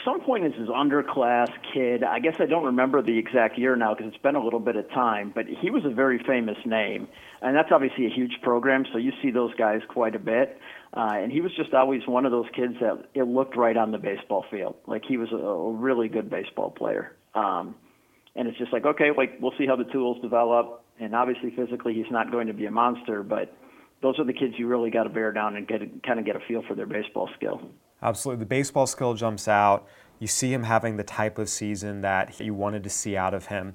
some 0.07 0.23
point 0.23 0.47
as 0.47 0.53
his 0.59 0.69
underclass 0.69 1.51
kid, 1.75 2.03
I 2.03 2.19
guess 2.19 2.37
I 2.41 2.47
don't 2.47 2.65
remember 2.65 3.03
the 3.03 3.19
exact 3.19 3.59
year 3.59 3.77
now 3.77 3.95
because 3.95 4.13
it's 4.13 4.23
been 4.23 4.37
a 4.37 4.43
little 4.43 4.59
bit 4.59 4.77
of 4.77 4.89
time, 4.91 5.33
but 5.35 5.45
he 5.47 5.71
was 5.71 5.85
a 5.85 5.91
very 5.91 6.19
famous 6.27 6.57
name. 6.65 7.09
And 7.43 7.55
that's 7.55 7.69
obviously 7.71 8.07
a 8.07 8.11
huge 8.11 8.33
program, 8.43 8.87
so 8.91 8.99
you 8.99 9.13
see 9.21 9.31
those 9.31 9.55
guys 9.55 9.81
quite 9.89 10.15
a 10.15 10.19
bit. 10.19 10.59
Uh, 10.95 11.13
and 11.15 11.31
he 11.31 11.43
was 11.43 11.53
just 11.57 11.75
always 11.75 12.01
one 12.07 12.25
of 12.25 12.33
those 12.33 12.47
kids 12.57 12.75
that 12.81 13.05
it 13.15 13.25
looked 13.25 13.57
right 13.57 13.77
on 13.77 13.93
the 13.93 13.99
baseball 13.99 14.47
field. 14.51 14.77
Like 14.87 15.03
he 15.07 15.19
was 15.19 15.29
a, 15.31 15.37
a 15.37 15.73
really 15.73 16.09
good 16.09 16.31
baseball 16.31 16.71
player. 16.71 17.15
Um, 17.35 17.75
and 18.35 18.49
it's 18.49 18.59
just 18.59 18.73
like, 18.73 18.87
okay, 18.87 19.11
like 19.17 19.39
we'll 19.41 19.55
see 19.59 19.67
how 19.67 19.77
the 19.77 19.85
tools 19.85 20.23
develop. 20.23 20.85
And 20.99 21.15
obviously, 21.15 21.51
physically, 21.55 21.95
he's 21.95 22.11
not 22.11 22.31
going 22.31 22.47
to 22.47 22.55
be 22.55 22.67
a 22.67 22.71
monster, 22.71 23.23
but 23.23 23.55
those 24.03 24.19
are 24.19 24.25
the 24.25 24.33
kids 24.33 24.55
you 24.57 24.67
really 24.67 24.91
got 24.91 25.05
to 25.05 25.11
bear 25.11 25.33
down 25.33 25.57
and 25.57 25.67
get 25.67 25.81
kind 26.03 26.19
of 26.19 26.25
get 26.27 26.37
a 26.37 26.41
feel 26.47 26.63
for 26.67 26.75
their 26.75 26.87
baseball 26.87 27.29
skill. 27.37 27.61
Absolutely. 28.03 28.41
The 28.41 28.49
baseball 28.49 28.87
skill 28.87 29.15
jumps 29.15 29.47
out. 29.47 29.87
You 30.19 30.27
see 30.27 30.53
him 30.53 30.65
having 30.65 30.97
the 30.97 31.05
type 31.05 31.39
of 31.39 31.49
season 31.49 32.01
that 32.01 32.41
you 32.41 32.55
wanted 32.55 32.83
to 32.85 32.91
see 32.91 33.17
out 33.17 33.35
of 33.35 33.47
him. 33.47 33.75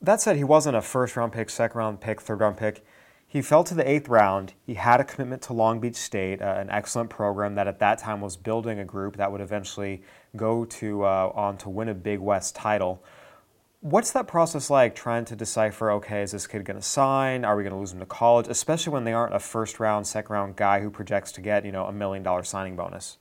That 0.00 0.20
said, 0.20 0.36
he 0.36 0.44
wasn't 0.44 0.76
a 0.76 0.82
first 0.82 1.16
round 1.16 1.32
pick, 1.32 1.50
second 1.50 1.78
round 1.78 2.00
pick, 2.00 2.20
third 2.20 2.40
round 2.40 2.56
pick. 2.56 2.84
He 3.26 3.42
fell 3.42 3.62
to 3.64 3.74
the 3.74 3.88
eighth 3.88 4.08
round. 4.08 4.54
He 4.64 4.74
had 4.74 5.00
a 5.00 5.04
commitment 5.04 5.42
to 5.42 5.52
Long 5.52 5.80
Beach 5.80 5.96
State, 5.96 6.40
uh, 6.40 6.54
an 6.56 6.70
excellent 6.70 7.10
program 7.10 7.56
that 7.56 7.66
at 7.66 7.78
that 7.80 7.98
time 7.98 8.22
was 8.22 8.36
building 8.36 8.78
a 8.78 8.84
group 8.86 9.16
that 9.16 9.30
would 9.30 9.42
eventually 9.42 10.02
go 10.34 10.64
to 10.64 11.04
uh, 11.04 11.32
on 11.34 11.58
to 11.58 11.68
win 11.68 11.90
a 11.90 11.94
Big 11.94 12.20
West 12.20 12.54
title. 12.54 13.04
What's 13.80 14.12
that 14.12 14.28
process 14.28 14.70
like 14.70 14.94
trying 14.94 15.26
to 15.26 15.36
decipher, 15.36 15.90
okay, 15.92 16.22
is 16.22 16.32
this 16.32 16.46
kid 16.46 16.64
going 16.64 16.78
to 16.78 16.82
sign? 16.82 17.44
Are 17.44 17.54
we 17.54 17.62
going 17.62 17.74
to 17.74 17.78
lose 17.78 17.92
him 17.92 18.00
to 18.00 18.06
college? 18.06 18.48
Especially 18.48 18.92
when 18.92 19.04
they 19.04 19.12
aren't 19.12 19.34
a 19.34 19.38
first 19.38 19.78
round, 19.78 20.06
second 20.06 20.32
round 20.32 20.56
guy 20.56 20.80
who 20.80 20.90
projects 20.90 21.30
to 21.32 21.42
get, 21.42 21.66
you 21.66 21.72
know, 21.72 21.84
a 21.84 21.92
million 21.92 22.22
dollar 22.22 22.42
signing 22.42 22.76
bonus. 22.76 23.18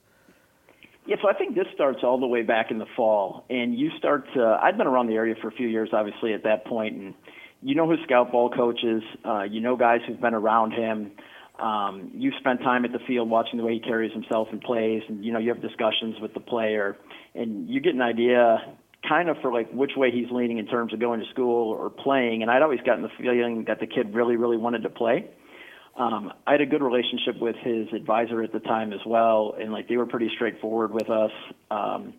Yeah, 1.07 1.15
so 1.21 1.29
I 1.29 1.33
think 1.33 1.55
this 1.55 1.67
starts 1.73 1.99
all 2.03 2.19
the 2.19 2.27
way 2.27 2.43
back 2.43 2.69
in 2.69 2.79
the 2.79 2.85
fall. 2.97 3.45
And 3.49 3.77
you 3.79 3.89
start 3.97 4.25
to, 4.35 4.59
I'd 4.61 4.77
been 4.77 4.87
around 4.87 5.07
the 5.07 5.13
area 5.13 5.35
for 5.41 5.47
a 5.47 5.51
few 5.51 5.67
years, 5.67 5.89
obviously, 5.93 6.33
at 6.33 6.43
that 6.43 6.65
point, 6.65 6.95
and 6.95 7.13
you 7.61 7.75
know 7.75 7.87
who 7.87 7.95
scout 8.03 8.31
ball 8.31 8.49
coaches, 8.49 9.01
uh, 9.25 9.43
you 9.43 9.61
know 9.61 9.77
guys 9.77 10.01
who've 10.05 10.19
been 10.19 10.33
around 10.33 10.71
him. 10.71 11.11
Um, 11.59 12.11
you 12.13 12.31
spent 12.39 12.59
time 12.59 12.85
at 12.85 12.91
the 12.91 12.99
field 13.07 13.29
watching 13.29 13.57
the 13.57 13.65
way 13.65 13.73
he 13.73 13.79
carries 13.79 14.11
himself 14.11 14.49
and 14.51 14.61
plays, 14.61 15.01
and 15.07 15.23
you 15.25 15.31
know 15.31 15.39
you 15.39 15.49
have 15.49 15.61
discussions 15.61 16.17
with 16.21 16.33
the 16.33 16.39
player, 16.39 16.97
and 17.33 17.67
you 17.67 17.79
get 17.79 17.95
an 17.95 18.01
idea 18.01 18.57
kind 19.07 19.29
of 19.29 19.37
for 19.41 19.51
like 19.51 19.71
which 19.71 19.91
way 19.95 20.11
he's 20.11 20.29
leaning 20.29 20.57
in 20.57 20.67
terms 20.67 20.93
of 20.93 20.99
going 20.99 21.19
to 21.21 21.25
school 21.31 21.71
or 21.71 21.89
playing. 21.89 22.41
And 22.41 22.51
I'd 22.51 22.61
always 22.61 22.81
gotten 22.81 23.01
the 23.01 23.09
feeling 23.17 23.63
that 23.67 23.79
the 23.79 23.87
kid 23.87 24.13
really, 24.13 24.35
really 24.35 24.57
wanted 24.57 24.83
to 24.83 24.89
play. 24.89 25.25
Um, 25.97 26.31
I 26.45 26.51
had 26.51 26.61
a 26.61 26.65
good 26.65 26.83
relationship 26.83 27.41
with 27.41 27.55
his 27.57 27.87
advisor 27.91 28.43
at 28.43 28.53
the 28.53 28.59
time 28.59 28.93
as 28.93 28.99
well, 29.05 29.55
and 29.59 29.71
like 29.71 29.87
they 29.87 29.97
were 29.97 30.05
pretty 30.05 30.29
straightforward 30.35 30.93
with 30.93 31.09
us. 31.09 31.31
Um, 31.71 32.13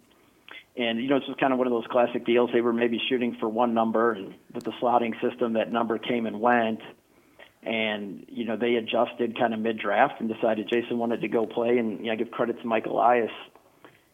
and 0.77 1.01
you 1.01 1.09
know, 1.09 1.21
this 1.21 1.29
was 1.29 1.37
kind 1.39 1.53
of 1.53 1.59
one 1.59 1.69
of 1.69 1.73
those 1.73 1.87
classic 1.89 2.27
deals. 2.27 2.51
They 2.53 2.61
were 2.61 2.73
maybe 2.73 3.01
shooting 3.09 3.37
for 3.39 3.49
one 3.49 3.75
number, 3.75 4.13
and 4.13 4.35
with 4.53 4.65
the 4.65 4.73
slotting 4.83 5.13
system, 5.21 5.53
that 5.53 5.73
number 5.73 5.99
came 5.99 6.27
and 6.27 6.41
went. 6.41 6.81
And 7.63 8.25
you 8.29 8.45
know, 8.45 8.57
they 8.57 8.75
adjusted 8.75 9.39
kind 9.39 9.55
of 9.55 9.61
mid-draft 9.61 10.21
and 10.21 10.33
decided 10.33 10.69
Jason 10.69 10.99
wanted 10.99 11.21
to 11.21 11.29
go 11.29 11.47
play. 11.47 11.79
And 11.79 12.01
you 12.01 12.07
know, 12.07 12.13
I 12.13 12.17
give 12.17 12.33
credit 12.33 12.61
to 12.61 12.67
Mike 12.67 12.87
Elias. 12.87 13.31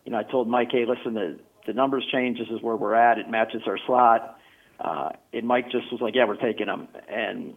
You 0.05 0.13
know, 0.13 0.19
I 0.19 0.25
told 0.25 0.49
Mike, 0.49 0.69
hey, 0.73 0.85
listen, 0.87 1.15
the 1.15 1.39
the 1.67 1.73
numbers 1.73 2.07
change. 2.13 2.39
This 2.39 2.49
is 2.49 2.61
where 2.61 2.77
we're 2.77 2.95
at. 2.95 3.17
It 3.17 3.31
matches 3.31 3.63
our 3.67 3.79
slot. 3.87 4.39
Uh, 4.79 5.11
and 5.33 5.47
Mike 5.47 5.71
just 5.71 5.91
was 5.91 6.01
like, 6.01 6.15
yeah, 6.15 6.27
we're 6.27 6.37
taking 6.37 6.67
him. 6.67 6.89
And 7.09 7.55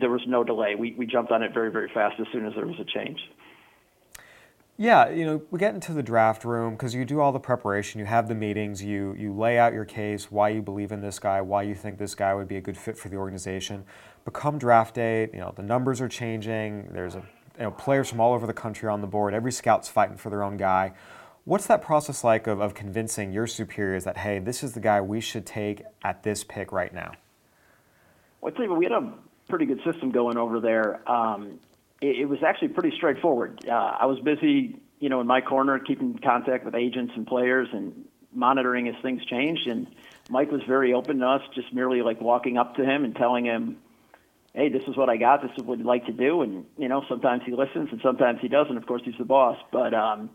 there 0.00 0.10
was 0.10 0.22
no 0.26 0.44
delay. 0.44 0.74
We, 0.74 0.94
we 0.94 1.06
jumped 1.06 1.32
on 1.32 1.42
it 1.42 1.52
very, 1.52 1.70
very 1.70 1.90
fast 1.92 2.20
as 2.20 2.26
soon 2.32 2.46
as 2.46 2.54
there 2.54 2.66
was 2.66 2.78
a 2.78 2.84
change. 2.84 3.18
Yeah, 4.78 5.10
you 5.10 5.26
know, 5.26 5.42
we 5.50 5.58
get 5.58 5.74
into 5.74 5.92
the 5.92 6.02
draft 6.02 6.44
room 6.44 6.74
because 6.74 6.94
you 6.94 7.04
do 7.04 7.20
all 7.20 7.30
the 7.30 7.38
preparation, 7.38 8.00
you 8.00 8.06
have 8.06 8.26
the 8.26 8.34
meetings, 8.34 8.82
you 8.82 9.14
you 9.18 9.32
lay 9.32 9.58
out 9.58 9.74
your 9.74 9.84
case, 9.84 10.30
why 10.30 10.48
you 10.48 10.62
believe 10.62 10.92
in 10.92 11.00
this 11.02 11.18
guy, 11.18 11.40
why 11.42 11.62
you 11.62 11.74
think 11.74 11.98
this 11.98 12.14
guy 12.14 12.34
would 12.34 12.48
be 12.48 12.56
a 12.56 12.60
good 12.60 12.76
fit 12.76 12.96
for 12.96 13.08
the 13.08 13.16
organization. 13.16 13.84
But 14.24 14.34
come 14.34 14.58
draft 14.58 14.94
day, 14.94 15.28
you 15.32 15.40
know, 15.40 15.52
the 15.54 15.62
numbers 15.62 16.00
are 16.00 16.08
changing. 16.08 16.88
There's 16.90 17.14
a 17.14 17.22
you 17.58 17.64
know, 17.64 17.70
players 17.70 18.08
from 18.08 18.20
all 18.20 18.32
over 18.32 18.46
the 18.46 18.54
country 18.54 18.88
on 18.88 19.00
the 19.00 19.06
board. 19.06 19.34
Every 19.34 19.52
scout's 19.52 19.88
fighting 19.88 20.16
for 20.16 20.30
their 20.30 20.42
own 20.42 20.56
guy. 20.56 20.92
What's 21.44 21.66
that 21.66 21.82
process 21.82 22.24
like 22.24 22.46
of, 22.46 22.60
of 22.60 22.72
convincing 22.72 23.32
your 23.32 23.46
superiors 23.46 24.04
that, 24.04 24.16
hey, 24.16 24.38
this 24.38 24.62
is 24.62 24.72
the 24.72 24.80
guy 24.80 25.00
we 25.00 25.20
should 25.20 25.44
take 25.44 25.82
at 26.02 26.22
this 26.22 26.44
pick 26.44 26.72
right 26.72 26.94
now? 26.94 27.12
Well, 28.40 28.52
I 28.52 28.56
tell 28.56 28.64
you 28.64 28.74
we 28.74 28.84
had 28.84 28.92
a 28.92 29.12
pretty 29.48 29.66
good 29.66 29.80
system 29.84 30.10
going 30.10 30.36
over 30.36 30.60
there. 30.60 31.08
Um, 31.10 31.58
it, 32.00 32.20
it, 32.20 32.24
was 32.26 32.42
actually 32.42 32.68
pretty 32.68 32.96
straightforward. 32.96 33.64
Uh, 33.68 33.72
I 33.72 34.06
was 34.06 34.18
busy, 34.20 34.80
you 35.00 35.08
know, 35.08 35.20
in 35.20 35.26
my 35.26 35.40
corner, 35.40 35.78
keeping 35.78 36.18
contact 36.18 36.64
with 36.64 36.74
agents 36.74 37.12
and 37.16 37.26
players 37.26 37.68
and 37.72 38.06
monitoring 38.32 38.88
as 38.88 38.94
things 39.02 39.24
changed. 39.26 39.66
And 39.66 39.86
Mike 40.30 40.50
was 40.50 40.62
very 40.66 40.94
open 40.94 41.18
to 41.18 41.26
us, 41.26 41.42
just 41.54 41.72
merely 41.72 42.02
like 42.02 42.20
walking 42.20 42.56
up 42.56 42.76
to 42.76 42.84
him 42.84 43.04
and 43.04 43.14
telling 43.14 43.44
him, 43.44 43.76
hey, 44.54 44.68
this 44.68 44.82
is 44.86 44.96
what 44.96 45.08
I 45.08 45.16
got. 45.16 45.42
This 45.42 45.50
is 45.56 45.64
what 45.64 45.78
you'd 45.78 45.86
like 45.86 46.06
to 46.06 46.12
do. 46.12 46.42
And, 46.42 46.66
you 46.76 46.88
know, 46.88 47.04
sometimes 47.08 47.42
he 47.44 47.52
listens 47.52 47.88
and 47.90 48.00
sometimes 48.02 48.40
he 48.40 48.48
doesn't. 48.48 48.76
Of 48.76 48.86
course, 48.86 49.02
he's 49.04 49.16
the 49.18 49.24
boss. 49.24 49.58
But, 49.70 49.94
um, 49.94 50.30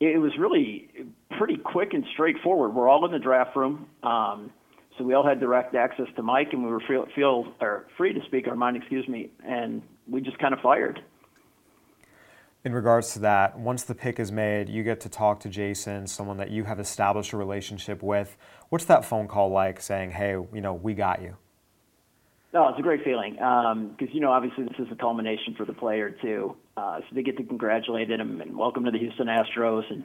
it 0.00 0.20
was 0.20 0.32
really 0.38 0.90
pretty 1.38 1.56
quick 1.56 1.94
and 1.94 2.04
straightforward. 2.12 2.74
We're 2.74 2.88
all 2.88 3.04
in 3.06 3.12
the 3.12 3.18
draft 3.18 3.56
room, 3.56 3.86
um, 4.02 4.50
so 4.96 5.04
we 5.04 5.14
all 5.14 5.26
had 5.26 5.40
direct 5.40 5.74
access 5.74 6.06
to 6.16 6.22
Mike, 6.22 6.48
and 6.52 6.64
we 6.64 6.70
were 6.70 6.80
feel, 6.80 7.06
feel 7.14 7.52
or 7.60 7.86
free 7.96 8.12
to 8.12 8.20
speak 8.26 8.46
our 8.46 8.54
mind. 8.54 8.76
Excuse 8.76 9.08
me, 9.08 9.30
and 9.44 9.82
we 10.08 10.20
just 10.20 10.38
kind 10.38 10.54
of 10.54 10.60
fired. 10.60 11.00
In 12.64 12.72
regards 12.72 13.12
to 13.12 13.18
that, 13.20 13.58
once 13.58 13.82
the 13.82 13.94
pick 13.94 14.18
is 14.18 14.32
made, 14.32 14.68
you 14.68 14.82
get 14.82 15.00
to 15.00 15.08
talk 15.08 15.40
to 15.40 15.48
Jason, 15.48 16.06
someone 16.06 16.38
that 16.38 16.50
you 16.50 16.64
have 16.64 16.80
established 16.80 17.32
a 17.32 17.36
relationship 17.36 18.02
with. 18.02 18.36
What's 18.70 18.86
that 18.86 19.04
phone 19.04 19.28
call 19.28 19.50
like? 19.50 19.80
Saying, 19.80 20.12
"Hey, 20.12 20.30
you 20.30 20.60
know, 20.60 20.74
we 20.74 20.94
got 20.94 21.20
you." 21.20 21.36
No, 22.54 22.68
it's 22.68 22.78
a 22.78 22.82
great 22.82 23.02
feeling 23.02 23.32
because 23.32 23.72
um, 23.72 24.08
you 24.12 24.20
know 24.20 24.30
obviously 24.30 24.62
this 24.62 24.78
is 24.78 24.86
a 24.92 24.94
culmination 24.94 25.54
for 25.56 25.66
the 25.66 25.72
player 25.72 26.10
too. 26.10 26.54
Uh, 26.76 27.00
so 27.00 27.06
they 27.12 27.22
get 27.22 27.36
to 27.38 27.42
congratulate 27.42 28.08
him 28.10 28.40
and 28.40 28.56
welcome 28.56 28.84
to 28.84 28.92
the 28.92 28.98
Houston 28.98 29.26
Astros 29.26 29.82
and 29.90 30.04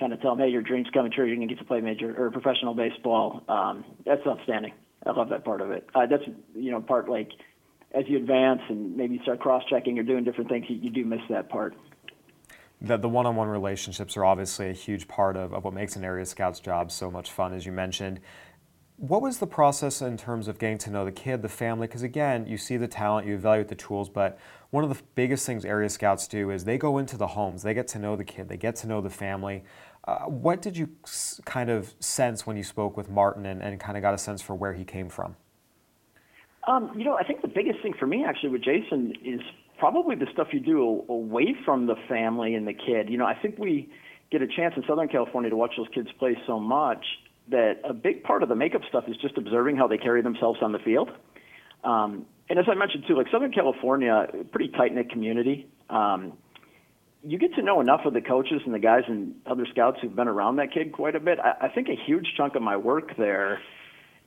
kind 0.00 0.12
of 0.12 0.20
tell 0.20 0.32
him, 0.32 0.38
hey, 0.38 0.48
your 0.48 0.62
dream's 0.62 0.88
coming 0.92 1.12
true. 1.12 1.26
You're 1.26 1.36
gonna 1.36 1.46
get 1.46 1.58
to 1.58 1.64
play 1.64 1.80
major 1.80 2.14
or 2.16 2.30
professional 2.30 2.74
baseball. 2.74 3.42
Um, 3.48 3.84
that's 4.04 4.26
outstanding. 4.26 4.72
I 5.06 5.12
love 5.12 5.28
that 5.28 5.44
part 5.44 5.60
of 5.60 5.70
it. 5.70 5.86
Uh, 5.94 6.06
that's 6.06 6.24
you 6.54 6.72
know 6.72 6.80
part 6.80 7.08
like 7.08 7.28
as 7.94 8.04
you 8.08 8.16
advance 8.16 8.60
and 8.68 8.96
maybe 8.96 9.18
start 9.22 9.40
cross 9.40 9.62
checking 9.68 9.98
or 9.98 10.02
doing 10.02 10.24
different 10.24 10.48
things, 10.48 10.66
you, 10.68 10.76
you 10.76 10.90
do 10.90 11.04
miss 11.04 11.20
that 11.28 11.48
part. 11.48 11.74
The, 12.80 12.96
the 12.96 13.08
one-on-one 13.08 13.48
relationships 13.48 14.16
are 14.16 14.24
obviously 14.24 14.70
a 14.70 14.72
huge 14.72 15.06
part 15.06 15.36
of, 15.36 15.52
of 15.52 15.64
what 15.64 15.74
makes 15.74 15.96
an 15.96 16.04
area 16.04 16.24
scout's 16.24 16.60
job 16.60 16.90
so 16.90 17.10
much 17.10 17.30
fun, 17.30 17.52
as 17.52 17.66
you 17.66 17.72
mentioned. 17.72 18.20
What 18.96 19.22
was 19.22 19.38
the 19.38 19.46
process 19.46 20.02
in 20.02 20.16
terms 20.16 20.46
of 20.46 20.58
getting 20.58 20.78
to 20.78 20.90
know 20.90 21.04
the 21.04 21.12
kid, 21.12 21.42
the 21.42 21.48
family? 21.48 21.86
Because 21.86 22.02
again, 22.02 22.46
you 22.46 22.56
see 22.56 22.76
the 22.76 22.88
talent, 22.88 23.26
you 23.26 23.34
evaluate 23.34 23.68
the 23.68 23.74
tools, 23.74 24.08
but 24.08 24.38
one 24.70 24.84
of 24.84 24.90
the 24.90 25.02
biggest 25.14 25.46
things 25.46 25.64
area 25.64 25.88
scouts 25.88 26.28
do 26.28 26.50
is 26.50 26.64
they 26.64 26.78
go 26.78 26.98
into 26.98 27.16
the 27.16 27.26
homes, 27.28 27.62
they 27.62 27.74
get 27.74 27.88
to 27.88 27.98
know 27.98 28.14
the 28.14 28.24
kid, 28.24 28.48
they 28.48 28.56
get 28.56 28.76
to 28.76 28.86
know 28.86 29.00
the 29.00 29.10
family. 29.10 29.64
Uh, 30.10 30.24
what 30.24 30.60
did 30.60 30.76
you 30.76 30.88
kind 31.44 31.70
of 31.70 31.94
sense 32.00 32.44
when 32.44 32.56
you 32.56 32.64
spoke 32.64 32.96
with 32.96 33.08
Martin 33.08 33.46
and, 33.46 33.62
and 33.62 33.78
kind 33.78 33.96
of 33.96 34.02
got 34.02 34.12
a 34.12 34.18
sense 34.18 34.42
for 34.42 34.56
where 34.56 34.72
he 34.72 34.84
came 34.84 35.08
from? 35.08 35.36
Um, 36.66 36.90
you 36.96 37.04
know, 37.04 37.16
I 37.16 37.22
think 37.22 37.42
the 37.42 37.48
biggest 37.48 37.80
thing 37.80 37.94
for 37.96 38.08
me 38.08 38.24
actually 38.24 38.48
with 38.48 38.64
Jason 38.64 39.14
is 39.24 39.40
probably 39.78 40.16
the 40.16 40.26
stuff 40.32 40.48
you 40.52 40.58
do 40.58 41.04
away 41.08 41.54
from 41.64 41.86
the 41.86 41.94
family 42.08 42.56
and 42.56 42.66
the 42.66 42.72
kid. 42.72 43.08
You 43.08 43.18
know, 43.18 43.24
I 43.24 43.34
think 43.40 43.56
we 43.56 43.88
get 44.32 44.42
a 44.42 44.48
chance 44.48 44.74
in 44.76 44.82
Southern 44.88 45.06
California 45.06 45.48
to 45.48 45.56
watch 45.56 45.74
those 45.76 45.88
kids 45.94 46.08
play 46.18 46.36
so 46.44 46.58
much 46.58 47.04
that 47.48 47.74
a 47.84 47.94
big 47.94 48.24
part 48.24 48.42
of 48.42 48.48
the 48.48 48.56
makeup 48.56 48.82
stuff 48.88 49.04
is 49.06 49.16
just 49.18 49.38
observing 49.38 49.76
how 49.76 49.86
they 49.86 49.98
carry 49.98 50.22
themselves 50.22 50.58
on 50.60 50.72
the 50.72 50.80
field. 50.80 51.10
Um, 51.84 52.26
and 52.48 52.58
as 52.58 52.64
I 52.68 52.74
mentioned 52.74 53.04
too, 53.06 53.16
like 53.16 53.28
Southern 53.30 53.52
California, 53.52 54.26
pretty 54.50 54.72
tight 54.72 54.92
knit 54.92 55.08
community. 55.08 55.68
Um, 55.88 56.32
you 57.22 57.38
get 57.38 57.54
to 57.54 57.62
know 57.62 57.80
enough 57.80 58.00
of 58.04 58.14
the 58.14 58.20
coaches 58.20 58.62
and 58.64 58.74
the 58.74 58.78
guys 58.78 59.02
and 59.06 59.34
other 59.46 59.66
scouts 59.70 59.98
who've 60.00 60.14
been 60.14 60.28
around 60.28 60.56
that 60.56 60.72
kid 60.72 60.92
quite 60.92 61.14
a 61.14 61.20
bit. 61.20 61.38
I, 61.38 61.66
I 61.66 61.68
think 61.68 61.88
a 61.88 61.96
huge 62.06 62.34
chunk 62.36 62.54
of 62.54 62.62
my 62.62 62.76
work 62.76 63.16
there 63.16 63.60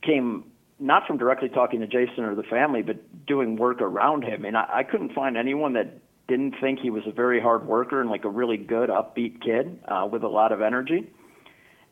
came 0.02 0.46
not 0.80 1.08
from 1.08 1.18
directly 1.18 1.50
talking 1.50 1.80
to 1.80 1.88
Jason 1.88 2.24
or 2.24 2.36
the 2.36 2.44
family, 2.44 2.82
but 2.82 2.98
doing 3.26 3.56
work 3.56 3.82
around 3.82 4.24
him. 4.24 4.46
And 4.46 4.58
I, 4.58 4.66
I 4.74 4.84
couldn't 4.84 5.14
find 5.14 5.38
anyone 5.38 5.74
that 5.74 6.00
didn't 6.28 6.56
think 6.62 6.80
he 6.80 6.90
was 6.90 7.04
a 7.08 7.12
very 7.12 7.42
hard 7.42 7.66
worker 7.66 8.02
and 8.02 8.10
like 8.10 8.26
a 8.26 8.30
really 8.30 8.58
good, 8.58 8.90
upbeat 8.90 9.42
kid 9.42 9.80
uh, 9.88 10.08
with 10.10 10.24
a 10.24 10.28
lot 10.28 10.52
of 10.52 10.62
energy. 10.62 11.12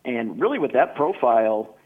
And 0.05 0.39
really, 0.39 0.59
with 0.59 0.73
that 0.73 0.95
profile, 0.95 1.77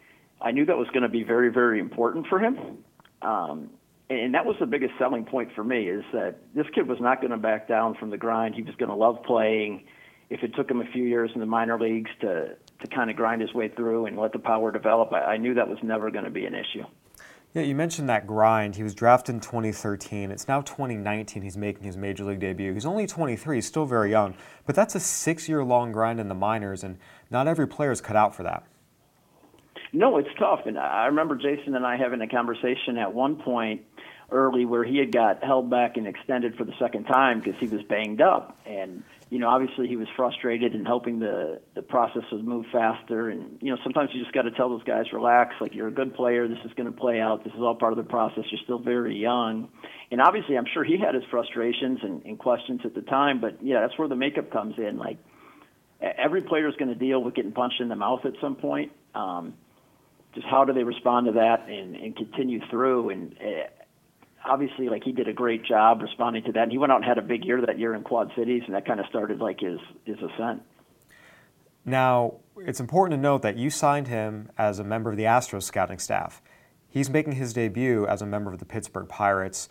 I 0.41 0.51
knew 0.51 0.65
that 0.65 0.77
was 0.77 0.87
going 0.89 1.03
to 1.03 1.09
be 1.09 1.23
very, 1.23 1.51
very 1.51 1.79
important 1.79 2.27
for 2.27 2.39
him. 2.39 2.77
Um, 3.21 3.69
and 4.09 4.33
that 4.35 4.45
was 4.45 4.55
the 4.59 4.65
biggest 4.65 4.93
selling 4.99 5.25
point 5.25 5.49
for 5.55 5.63
me 5.63 5.87
is 5.87 6.03
that 6.13 6.35
this 6.53 6.67
kid 6.75 6.87
was 6.87 6.99
not 6.99 7.21
going 7.21 7.31
to 7.31 7.37
back 7.37 7.67
down 7.67 7.95
from 7.95 8.11
the 8.11 8.17
grind. 8.17 8.53
He 8.53 8.61
was 8.61 8.75
going 8.75 8.89
to 8.89 8.95
love 8.95 9.23
playing. 9.23 9.85
If 10.29 10.43
it 10.43 10.55
took 10.55 10.69
him 10.69 10.81
a 10.81 10.85
few 10.91 11.03
years 11.03 11.31
in 11.33 11.39
the 11.39 11.45
minor 11.45 11.79
leagues 11.79 12.11
to 12.21 12.55
to 12.81 12.87
kind 12.87 13.09
of 13.09 13.15
grind 13.15 13.41
his 13.41 13.53
way 13.53 13.69
through 13.69 14.05
and 14.05 14.17
let 14.17 14.33
the 14.33 14.39
power 14.39 14.71
develop, 14.71 15.13
I, 15.13 15.21
I 15.21 15.37
knew 15.37 15.53
that 15.53 15.69
was 15.69 15.77
never 15.81 16.11
going 16.11 16.25
to 16.25 16.31
be 16.31 16.45
an 16.45 16.53
issue. 16.53 16.83
Yeah, 17.53 17.61
you 17.61 17.73
mentioned 17.73 18.09
that 18.09 18.27
grind. 18.27 18.75
He 18.75 18.83
was 18.83 18.93
drafted 18.93 19.35
in 19.35 19.39
2013. 19.39 20.29
It's 20.29 20.45
now 20.45 20.59
2019. 20.59 21.41
He's 21.41 21.55
making 21.55 21.83
his 21.83 21.95
major 21.95 22.25
league 22.25 22.41
debut. 22.41 22.73
He's 22.73 22.85
only 22.85 23.07
23. 23.07 23.55
He's 23.55 23.65
still 23.65 23.85
very 23.85 24.11
young, 24.11 24.35
but 24.65 24.75
that's 24.75 24.93
a 24.93 24.99
six-year-long 24.99 25.93
grind 25.93 26.19
in 26.19 26.27
the 26.27 26.35
minors, 26.35 26.83
and 26.83 26.97
not 27.31 27.47
every 27.47 27.65
player 27.65 27.91
is 27.91 28.01
cut 28.01 28.17
out 28.17 28.35
for 28.35 28.43
that. 28.43 28.65
No, 29.93 30.17
it's 30.17 30.27
tough. 30.37 30.65
And 30.65 30.77
I 30.77 31.05
remember 31.05 31.37
Jason 31.37 31.75
and 31.75 31.85
I 31.85 31.95
having 31.95 32.19
a 32.19 32.27
conversation 32.27 32.97
at 32.97 33.13
one 33.13 33.37
point 33.37 33.83
early 34.35 34.65
where 34.65 34.83
he 34.83 34.97
had 34.97 35.11
got 35.11 35.43
held 35.43 35.69
back 35.69 35.97
and 35.97 36.05
extended 36.05 36.55
for 36.55 36.65
the 36.65 36.73
second 36.77 37.05
time 37.05 37.39
because 37.39 37.59
he 37.59 37.67
was 37.67 37.81
banged 37.83 38.21
up. 38.21 38.59
And, 38.65 39.03
you 39.29 39.39
know, 39.39 39.47
obviously 39.47 39.87
he 39.87 39.95
was 39.95 40.07
frustrated 40.15 40.75
and 40.75 40.85
hoping 40.85 41.19
the, 41.19 41.61
the 41.73 41.81
process 41.81 42.23
would 42.31 42.45
move 42.45 42.65
faster. 42.71 43.29
And, 43.29 43.57
you 43.61 43.71
know, 43.71 43.77
sometimes 43.83 44.09
you 44.13 44.21
just 44.21 44.33
got 44.33 44.43
to 44.43 44.51
tell 44.51 44.69
those 44.69 44.83
guys, 44.83 45.05
relax, 45.13 45.55
like 45.61 45.73
you're 45.73 45.87
a 45.87 45.91
good 45.91 46.13
player. 46.13 46.47
This 46.47 46.59
is 46.65 46.73
going 46.73 46.91
to 46.91 46.97
play 46.97 47.21
out. 47.21 47.43
This 47.43 47.53
is 47.53 47.59
all 47.59 47.75
part 47.75 47.93
of 47.93 47.97
the 47.97 48.09
process. 48.09 48.43
You're 48.51 48.61
still 48.63 48.79
very 48.79 49.15
young. 49.15 49.69
And 50.11 50.21
obviously, 50.21 50.57
I'm 50.57 50.67
sure 50.73 50.83
he 50.83 50.97
had 50.99 51.15
his 51.15 51.23
frustrations 51.31 51.99
and, 52.03 52.23
and 52.25 52.37
questions 52.37 52.81
at 52.83 52.93
the 52.93 53.01
time. 53.01 53.41
But, 53.41 53.63
yeah, 53.63 53.81
that's 53.81 53.97
where 53.97 54.07
the 54.07 54.15
makeup 54.15 54.51
comes 54.51 54.75
in. 54.77 54.97
Like, 54.97 55.17
every 56.01 56.41
player 56.41 56.67
is 56.67 56.75
going 56.75 56.89
to 56.89 56.95
deal 56.95 57.23
with 57.23 57.33
getting 57.33 57.53
punched 57.53 57.81
in 57.81 57.89
the 57.89 57.95
mouth 57.95 58.25
at 58.25 58.33
some 58.41 58.55
point. 58.55 58.91
Um, 59.15 59.55
just 60.35 60.45
how 60.45 60.65
do 60.65 60.73
they 60.73 60.83
respond 60.83 61.27
to 61.27 61.31
that 61.33 61.67
and, 61.69 61.95
and 61.95 62.15
continue 62.15 62.59
through? 62.69 63.09
And 63.09 63.35
uh, 63.39 63.69
obviously, 64.47 64.89
like 64.89 65.03
he 65.03 65.11
did 65.11 65.27
a 65.27 65.33
great 65.33 65.65
job 65.65 66.01
responding 66.01 66.43
to 66.43 66.51
that. 66.53 66.63
And 66.63 66.71
he 66.71 66.77
went 66.77 66.91
out 66.91 66.97
and 66.97 67.05
had 67.05 67.17
a 67.17 67.21
big 67.21 67.45
year 67.45 67.61
that 67.65 67.79
year 67.79 67.93
in 67.93 68.03
Quad 68.03 68.31
Cities, 68.35 68.63
and 68.65 68.75
that 68.75 68.85
kind 68.85 68.99
of 68.99 69.05
started 69.07 69.39
like 69.39 69.59
his 69.59 69.79
his 70.05 70.17
ascent. 70.17 70.61
Now, 71.85 72.35
it's 72.57 72.79
important 72.79 73.17
to 73.17 73.21
note 73.21 73.43
that 73.43 73.57
you 73.57 73.69
signed 73.69 74.07
him 74.07 74.49
as 74.57 74.79
a 74.79 74.83
member 74.83 75.11
of 75.11 75.17
the 75.17 75.23
Astros 75.23 75.63
scouting 75.63 75.99
staff. 75.99 76.41
He's 76.89 77.09
making 77.09 77.33
his 77.33 77.53
debut 77.53 78.07
as 78.07 78.21
a 78.21 78.25
member 78.25 78.51
of 78.51 78.59
the 78.59 78.65
Pittsburgh 78.65 79.07
Pirates. 79.07 79.69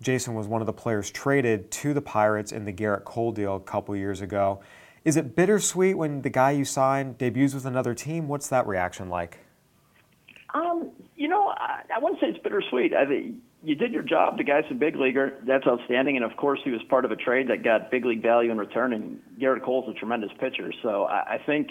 Jason 0.00 0.34
was 0.34 0.46
one 0.46 0.62
of 0.62 0.66
the 0.66 0.72
players 0.72 1.10
traded 1.10 1.70
to 1.70 1.92
the 1.92 2.00
Pirates 2.00 2.52
in 2.52 2.64
the 2.64 2.72
Gerrit 2.72 3.04
Cole 3.04 3.32
deal 3.32 3.56
a 3.56 3.60
couple 3.60 3.94
years 3.94 4.22
ago. 4.22 4.60
Is 5.04 5.16
it 5.16 5.36
bittersweet 5.36 5.98
when 5.98 6.22
the 6.22 6.30
guy 6.30 6.52
you 6.52 6.64
signed 6.64 7.18
debuts 7.18 7.54
with 7.54 7.66
another 7.66 7.94
team? 7.94 8.28
What's 8.28 8.48
that 8.48 8.66
reaction 8.66 9.08
like? 9.08 9.38
Um, 10.54 10.90
you 11.16 11.28
know, 11.28 11.48
I, 11.48 11.82
I 11.94 11.98
wouldn't 11.98 12.20
say 12.20 12.28
it's 12.28 12.38
bittersweet. 12.38 12.94
I 12.94 13.04
think 13.06 13.36
you 13.62 13.74
did 13.74 13.92
your 13.92 14.02
job. 14.02 14.38
The 14.38 14.44
guy's 14.44 14.64
a 14.70 14.74
big 14.74 14.96
leaguer. 14.96 15.34
That's 15.46 15.66
outstanding. 15.66 16.16
And 16.16 16.24
of 16.24 16.36
course, 16.36 16.60
he 16.64 16.70
was 16.70 16.80
part 16.88 17.04
of 17.04 17.10
a 17.10 17.16
trade 17.16 17.48
that 17.48 17.62
got 17.62 17.90
big 17.90 18.04
league 18.04 18.22
value 18.22 18.50
in 18.50 18.58
return. 18.58 18.92
And 18.92 19.20
Gerrit 19.40 19.64
Cole's 19.64 19.88
a 19.88 19.98
tremendous 19.98 20.30
pitcher. 20.38 20.72
So 20.82 21.04
I, 21.04 21.34
I 21.34 21.38
think 21.44 21.68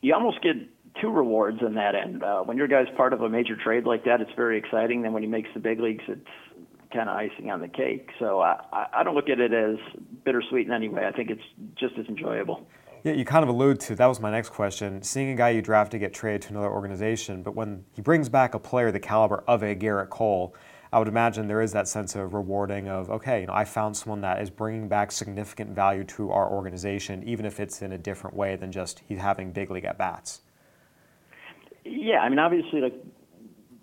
you 0.00 0.14
almost 0.14 0.42
get 0.42 0.56
two 1.00 1.10
rewards 1.10 1.58
in 1.60 1.74
that 1.74 1.94
end. 1.94 2.22
Uh, 2.22 2.42
when 2.42 2.56
your 2.56 2.68
guy's 2.68 2.88
part 2.96 3.12
of 3.12 3.22
a 3.22 3.28
major 3.28 3.56
trade 3.56 3.84
like 3.84 4.04
that, 4.04 4.20
it's 4.20 4.30
very 4.36 4.58
exciting. 4.58 5.02
Then 5.02 5.12
when 5.12 5.22
he 5.22 5.28
makes 5.28 5.48
the 5.54 5.60
big 5.60 5.80
leagues, 5.80 6.04
it's 6.06 6.26
kind 6.92 7.08
of 7.08 7.16
icing 7.16 7.50
on 7.50 7.60
the 7.60 7.68
cake. 7.68 8.10
So 8.18 8.40
I, 8.40 8.86
I 8.92 9.02
don't 9.02 9.14
look 9.14 9.28
at 9.28 9.40
it 9.40 9.52
as 9.52 9.76
bittersweet 10.24 10.66
in 10.66 10.72
any 10.72 10.88
way. 10.88 11.06
I 11.06 11.12
think 11.12 11.30
it's 11.30 11.42
just 11.74 11.94
as 11.98 12.06
enjoyable. 12.06 12.66
Yeah, 13.02 13.14
you 13.14 13.24
kind 13.24 13.42
of 13.42 13.48
allude 13.48 13.80
to 13.80 13.96
that 13.96 14.06
was 14.06 14.20
my 14.20 14.30
next 14.30 14.50
question. 14.50 15.02
Seeing 15.02 15.30
a 15.30 15.34
guy 15.34 15.50
you 15.50 15.62
drafted 15.62 16.00
get 16.00 16.14
traded 16.14 16.42
to 16.42 16.48
another 16.50 16.70
organization, 16.70 17.42
but 17.42 17.56
when 17.56 17.84
he 17.92 18.02
brings 18.02 18.28
back 18.28 18.54
a 18.54 18.60
player 18.60 18.92
the 18.92 19.00
caliber 19.00 19.42
of 19.48 19.64
a 19.64 19.74
Gerrit 19.74 20.10
Cole, 20.10 20.54
I 20.92 20.98
would 20.98 21.08
imagine 21.08 21.48
there 21.48 21.62
is 21.62 21.72
that 21.72 21.88
sense 21.88 22.14
of 22.14 22.34
rewarding 22.34 22.88
of 22.88 23.10
okay, 23.10 23.40
you 23.40 23.46
know, 23.46 23.54
I 23.54 23.64
found 23.64 23.96
someone 23.96 24.20
that 24.20 24.42
is 24.42 24.50
bringing 24.50 24.88
back 24.88 25.10
significant 25.10 25.70
value 25.70 26.04
to 26.04 26.30
our 26.30 26.50
organization, 26.50 27.22
even 27.26 27.46
if 27.46 27.60
it's 27.60 27.80
in 27.80 27.92
a 27.92 27.98
different 27.98 28.36
way 28.36 28.56
than 28.56 28.70
just 28.70 29.02
he's 29.08 29.18
having 29.18 29.52
big 29.52 29.70
league 29.70 29.86
at 29.86 29.96
bats. 29.96 30.42
Yeah, 31.84 32.18
I 32.18 32.28
mean, 32.28 32.38
obviously, 32.38 32.80
like 32.80 32.94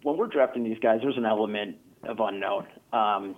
when 0.04 0.18
we're 0.18 0.28
drafting 0.28 0.64
these 0.64 0.80
guys, 0.80 1.00
there's 1.02 1.18
an 1.18 1.26
element 1.26 1.78
of 2.04 2.20
unknown. 2.20 2.68
Um, 2.94 3.36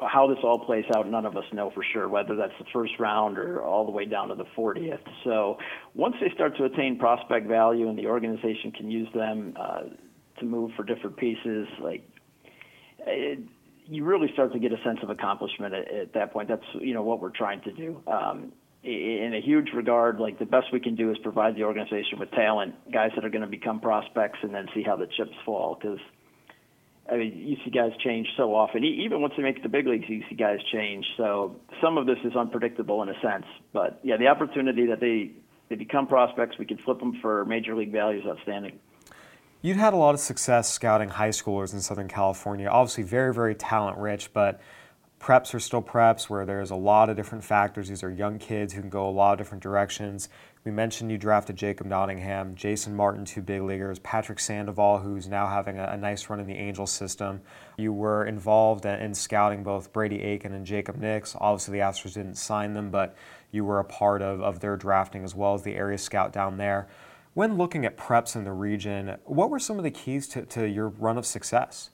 how 0.00 0.28
this 0.28 0.38
all 0.44 0.60
plays 0.60 0.84
out, 0.94 1.08
none 1.10 1.26
of 1.26 1.36
us 1.36 1.44
know 1.52 1.70
for 1.74 1.82
sure, 1.92 2.08
whether 2.08 2.36
that's 2.36 2.52
the 2.60 2.66
first 2.72 2.92
round 3.00 3.36
or 3.36 3.62
all 3.64 3.84
the 3.84 3.90
way 3.90 4.04
down 4.04 4.28
to 4.28 4.36
the 4.36 4.44
40th. 4.56 5.00
So 5.24 5.58
once 5.94 6.14
they 6.20 6.30
start 6.34 6.56
to 6.58 6.64
attain 6.64 6.98
prospect 6.98 7.48
value 7.48 7.88
and 7.88 7.98
the 7.98 8.06
organization 8.06 8.70
can 8.70 8.90
use 8.90 9.08
them 9.12 9.54
uh, 9.58 9.80
to 10.38 10.44
move 10.44 10.70
for 10.76 10.84
different 10.84 11.16
pieces, 11.16 11.66
like 11.80 12.08
it, 13.06 13.40
you 13.86 14.04
really 14.04 14.28
start 14.32 14.52
to 14.52 14.58
get 14.58 14.72
a 14.72 14.82
sense 14.84 14.98
of 15.02 15.10
accomplishment 15.10 15.74
at, 15.74 15.92
at 15.92 16.12
that 16.14 16.32
point. 16.32 16.48
That's 16.48 16.64
you 16.80 16.94
know 16.94 17.02
what 17.02 17.20
we're 17.20 17.30
trying 17.30 17.60
to 17.62 17.72
do. 17.72 18.02
Um, 18.06 18.52
in 18.84 19.34
a 19.34 19.44
huge 19.44 19.70
regard, 19.74 20.20
like 20.20 20.38
the 20.38 20.46
best 20.46 20.66
we 20.72 20.80
can 20.80 20.94
do 20.94 21.10
is 21.10 21.18
provide 21.18 21.56
the 21.56 21.64
organization 21.64 22.18
with 22.18 22.30
talent, 22.30 22.74
guys 22.92 23.10
that 23.16 23.24
are 23.24 23.28
going 23.28 23.42
to 23.42 23.48
become 23.48 23.80
prospects, 23.80 24.38
and 24.42 24.54
then 24.54 24.66
see 24.72 24.82
how 24.82 24.96
the 24.96 25.06
chips 25.16 25.34
fall 25.44 25.76
because– 25.80 25.98
I 27.10 27.16
mean, 27.16 27.32
you 27.36 27.56
see 27.64 27.70
guys 27.70 27.92
change 28.04 28.26
so 28.36 28.54
often. 28.54 28.84
Even 28.84 29.22
once 29.22 29.32
they 29.36 29.42
make 29.42 29.62
the 29.62 29.68
big 29.68 29.86
leagues, 29.86 30.04
you 30.08 30.22
see 30.28 30.34
guys 30.34 30.58
change. 30.72 31.06
So 31.16 31.56
some 31.82 31.96
of 31.96 32.06
this 32.06 32.18
is 32.22 32.36
unpredictable 32.36 33.02
in 33.02 33.08
a 33.08 33.18
sense. 33.22 33.46
But 33.72 34.00
yeah, 34.02 34.18
the 34.18 34.26
opportunity 34.26 34.86
that 34.86 35.00
they 35.00 35.32
they 35.70 35.76
become 35.76 36.06
prospects, 36.06 36.56
we 36.58 36.66
can 36.66 36.78
flip 36.78 36.98
them 36.98 37.18
for 37.22 37.44
major 37.44 37.74
league 37.74 37.92
values. 37.92 38.24
outstanding. 38.26 38.78
You'd 39.60 39.76
had 39.76 39.92
a 39.92 39.96
lot 39.96 40.14
of 40.14 40.20
success 40.20 40.70
scouting 40.70 41.08
high 41.08 41.30
schoolers 41.30 41.72
in 41.72 41.80
Southern 41.80 42.06
California. 42.06 42.68
Obviously, 42.68 43.02
very 43.02 43.34
very 43.34 43.56
talent 43.56 43.98
rich, 43.98 44.32
but 44.32 44.60
preps 45.20 45.52
are 45.52 45.58
still 45.58 45.82
preps 45.82 46.30
where 46.30 46.46
there's 46.46 46.70
a 46.70 46.76
lot 46.76 47.10
of 47.10 47.16
different 47.16 47.42
factors. 47.42 47.88
These 47.88 48.04
are 48.04 48.10
young 48.10 48.38
kids 48.38 48.72
who 48.72 48.80
can 48.80 48.88
go 48.88 49.08
a 49.08 49.10
lot 49.10 49.32
of 49.32 49.38
different 49.38 49.60
directions. 49.64 50.28
We 50.64 50.70
mentioned 50.70 51.10
you 51.10 51.18
drafted 51.18 51.56
Jacob 51.56 51.88
Nottingham, 51.88 52.54
Jason 52.54 52.94
Martin, 52.94 53.24
two 53.24 53.42
big 53.42 53.62
leaguers, 53.62 53.98
Patrick 53.98 54.38
Sandoval, 54.38 54.98
who's 54.98 55.26
now 55.26 55.48
having 55.48 55.76
a, 55.76 55.86
a 55.86 55.96
nice 55.96 56.30
run 56.30 56.38
in 56.38 56.46
the 56.46 56.54
Angels 56.54 56.92
system. 56.92 57.40
You 57.78 57.92
were 57.92 58.26
involved 58.26 58.84
in 58.84 59.12
scouting 59.12 59.64
both 59.64 59.92
Brady 59.92 60.22
Aiken 60.22 60.54
and 60.54 60.64
Jacob 60.64 60.98
Nix. 60.98 61.34
Obviously, 61.36 61.78
the 61.78 61.84
Astros 61.84 62.14
didn't 62.14 62.36
sign 62.36 62.74
them, 62.74 62.90
but 62.92 63.16
you 63.50 63.64
were 63.64 63.80
a 63.80 63.84
part 63.84 64.22
of, 64.22 64.40
of 64.40 64.60
their 64.60 64.76
drafting 64.76 65.24
as 65.24 65.34
well 65.34 65.54
as 65.54 65.64
the 65.64 65.74
area 65.74 65.98
scout 65.98 66.32
down 66.32 66.58
there. 66.58 66.86
When 67.38 67.56
looking 67.56 67.84
at 67.84 67.96
preps 67.96 68.34
in 68.34 68.42
the 68.42 68.52
region, 68.52 69.14
what 69.24 69.48
were 69.48 69.60
some 69.60 69.78
of 69.78 69.84
the 69.84 69.92
keys 69.92 70.26
to, 70.30 70.44
to 70.46 70.68
your 70.68 70.88
run 70.88 71.16
of 71.16 71.24
success? 71.24 71.90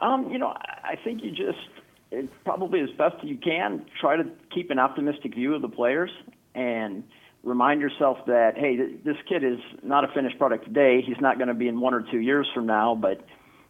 Um, 0.00 0.30
you 0.30 0.38
know, 0.38 0.54
I 0.56 0.94
think 1.04 1.22
you 1.22 1.30
just 1.30 2.32
probably 2.42 2.80
as 2.80 2.88
best 2.96 3.22
you 3.22 3.36
can 3.36 3.84
try 4.00 4.16
to 4.16 4.24
keep 4.50 4.70
an 4.70 4.78
optimistic 4.78 5.34
view 5.34 5.54
of 5.54 5.60
the 5.60 5.68
players 5.68 6.10
and 6.54 7.04
remind 7.44 7.82
yourself 7.82 8.16
that 8.28 8.52
hey, 8.56 8.76
th- 8.76 9.04
this 9.04 9.16
kid 9.28 9.44
is 9.44 9.58
not 9.82 10.04
a 10.04 10.08
finished 10.14 10.38
product 10.38 10.64
today. 10.64 11.02
He's 11.06 11.20
not 11.20 11.36
going 11.36 11.48
to 11.48 11.54
be 11.54 11.68
in 11.68 11.78
one 11.78 11.92
or 11.92 12.02
two 12.10 12.20
years 12.20 12.48
from 12.54 12.64
now, 12.64 12.94
but 12.94 13.22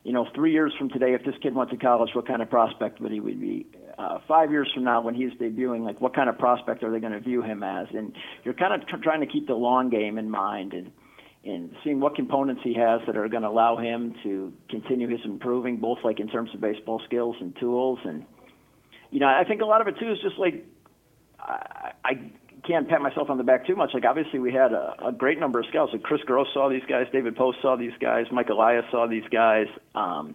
you 0.05 0.13
know, 0.13 0.29
three 0.37 0.53
years 0.53 0.73
from 0.79 0.89
today, 0.89 1.15
if 1.15 1.25
this 1.25 1.35
kid 1.43 1.53
went 1.53 1.71
to 1.71 1.77
college, 1.77 2.11
what 2.13 2.29
kind 2.29 2.43
of 2.43 2.49
prospect 2.49 3.01
would 3.01 3.11
he 3.11 3.19
would 3.19 3.41
be? 3.41 3.67
Uh, 3.99 4.21
five 4.29 4.53
years 4.53 4.71
from 4.73 4.85
now, 4.85 5.01
when 5.01 5.15
he's 5.15 5.33
debuting, 5.41 5.85
like 5.85 6.01
what 6.01 6.15
kind 6.15 6.29
of 6.29 6.39
prospect 6.39 6.85
are 6.85 6.93
they 6.93 7.01
going 7.01 7.13
to 7.13 7.19
view 7.21 7.43
him 7.43 7.65
as? 7.65 7.89
And 7.93 8.15
you're 8.45 8.55
kind 8.55 8.81
of 8.81 8.89
tr- 8.89 9.03
trying 9.03 9.21
to 9.21 9.27
keep 9.27 9.49
the 9.49 9.55
long 9.55 9.91
game 9.91 10.19
in 10.19 10.31
mind 10.31 10.73
and 10.73 10.93
and 11.45 11.75
seeing 11.83 12.01
what 12.01 12.15
components 12.15 12.61
he 12.65 12.75
has 12.75 13.01
that 13.07 13.17
are 13.17 13.29
going 13.29 13.43
to 13.43 13.49
allow 13.49 13.77
him 13.77 14.15
to 14.23 14.53
continue 14.69 15.09
his 15.09 15.21
improving, 15.25 15.77
both 15.77 15.99
like 16.05 16.21
in 16.21 16.29
terms 16.29 16.51
of 16.53 16.61
baseball 16.61 17.01
skills 17.07 17.37
and 17.41 17.57
tools. 17.59 17.99
And 18.05 18.25
you 19.11 19.21
know, 19.21 19.27
I 19.27 19.45
think 19.47 19.63
a 19.63 19.65
lot 19.65 19.81
of 19.81 19.89
it 19.89 19.95
too 19.99 20.13
is 20.13 20.19
just 20.23 20.39
like 20.39 20.65
I, 21.41 21.93
I 22.05 22.13
can't 22.67 22.89
pat 22.89 23.01
myself 23.01 23.31
on 23.31 23.39
the 23.39 23.45
back 23.45 23.67
too 23.67 23.77
much. 23.77 23.91
Like 23.95 24.05
obviously 24.05 24.39
we 24.39 24.53
had 24.53 24.73
a, 24.73 24.95
a 25.07 25.13
great 25.13 25.41
number 25.41 25.61
of 25.61 25.67
scouts. 25.67 25.93
Like 25.93 26.03
Chris 26.03 26.21
Gross 26.27 26.49
saw 26.53 26.69
these 26.69 26.83
guys, 26.89 27.07
David 27.13 27.35
Post 27.37 27.59
saw 27.63 27.77
these 27.77 27.97
guys, 28.01 28.27
Mike 28.31 28.49
Elias 28.49 28.85
saw 28.91 29.07
these 29.09 29.27
guys. 29.31 29.67
Um, 29.95 30.35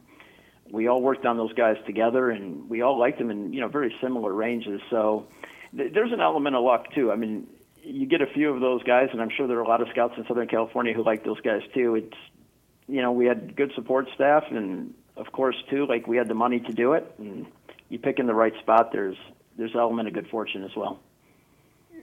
we 0.74 0.88
all 0.88 1.04
worked 1.04 1.24
on 1.24 1.38
those 1.38 1.54
guys 1.54 1.78
together, 1.86 2.32
and 2.32 2.68
we 2.68 2.82
all 2.82 2.98
liked 2.98 3.20
them 3.20 3.30
in 3.30 3.54
you 3.54 3.62
know 3.62 3.68
very 3.68 3.96
similar 4.02 4.34
ranges. 4.34 4.82
So 4.90 5.28
th- 5.78 5.94
there's 5.94 6.12
an 6.12 6.20
element 6.20 6.56
of 6.56 6.64
luck 6.64 6.92
too. 6.96 7.12
I 7.12 7.16
mean, 7.16 7.48
you 7.84 8.08
get 8.08 8.22
a 8.22 8.26
few 8.26 8.50
of 8.50 8.60
those 8.60 8.82
guys, 8.82 9.10
and 9.14 9.22
I'm 9.22 9.30
sure 9.30 9.46
there 9.48 9.60
are 9.60 9.62
a 9.62 9.68
lot 9.68 9.82
of 9.82 9.88
scouts 9.90 10.16
in 10.18 10.26
Southern 10.26 10.48
California 10.48 10.92
who 10.94 11.06
like 11.06 11.24
those 11.24 11.40
guys 11.42 11.62
too. 11.76 11.96
It's 11.96 12.18
you 12.88 13.04
know 13.04 13.12
we 13.12 13.28
had 13.28 13.56
good 13.56 13.72
support 13.76 14.08
staff, 14.16 14.46
and 14.50 14.96
of 15.16 15.32
course 15.32 15.56
too, 15.70 15.86
like 15.86 16.08
we 16.08 16.18
had 16.18 16.28
the 16.28 16.34
money 16.34 16.60
to 16.60 16.74
do 16.74 16.94
it, 16.94 17.14
and 17.20 17.46
you 17.90 18.00
pick 18.00 18.18
in 18.18 18.26
the 18.26 18.34
right 18.34 18.54
spot. 18.60 18.92
There's 18.92 19.18
there's 19.56 19.74
an 19.74 19.80
element 19.80 20.08
of 20.08 20.16
good 20.16 20.28
fortune 20.28 20.64
as 20.64 20.76
well 20.76 21.00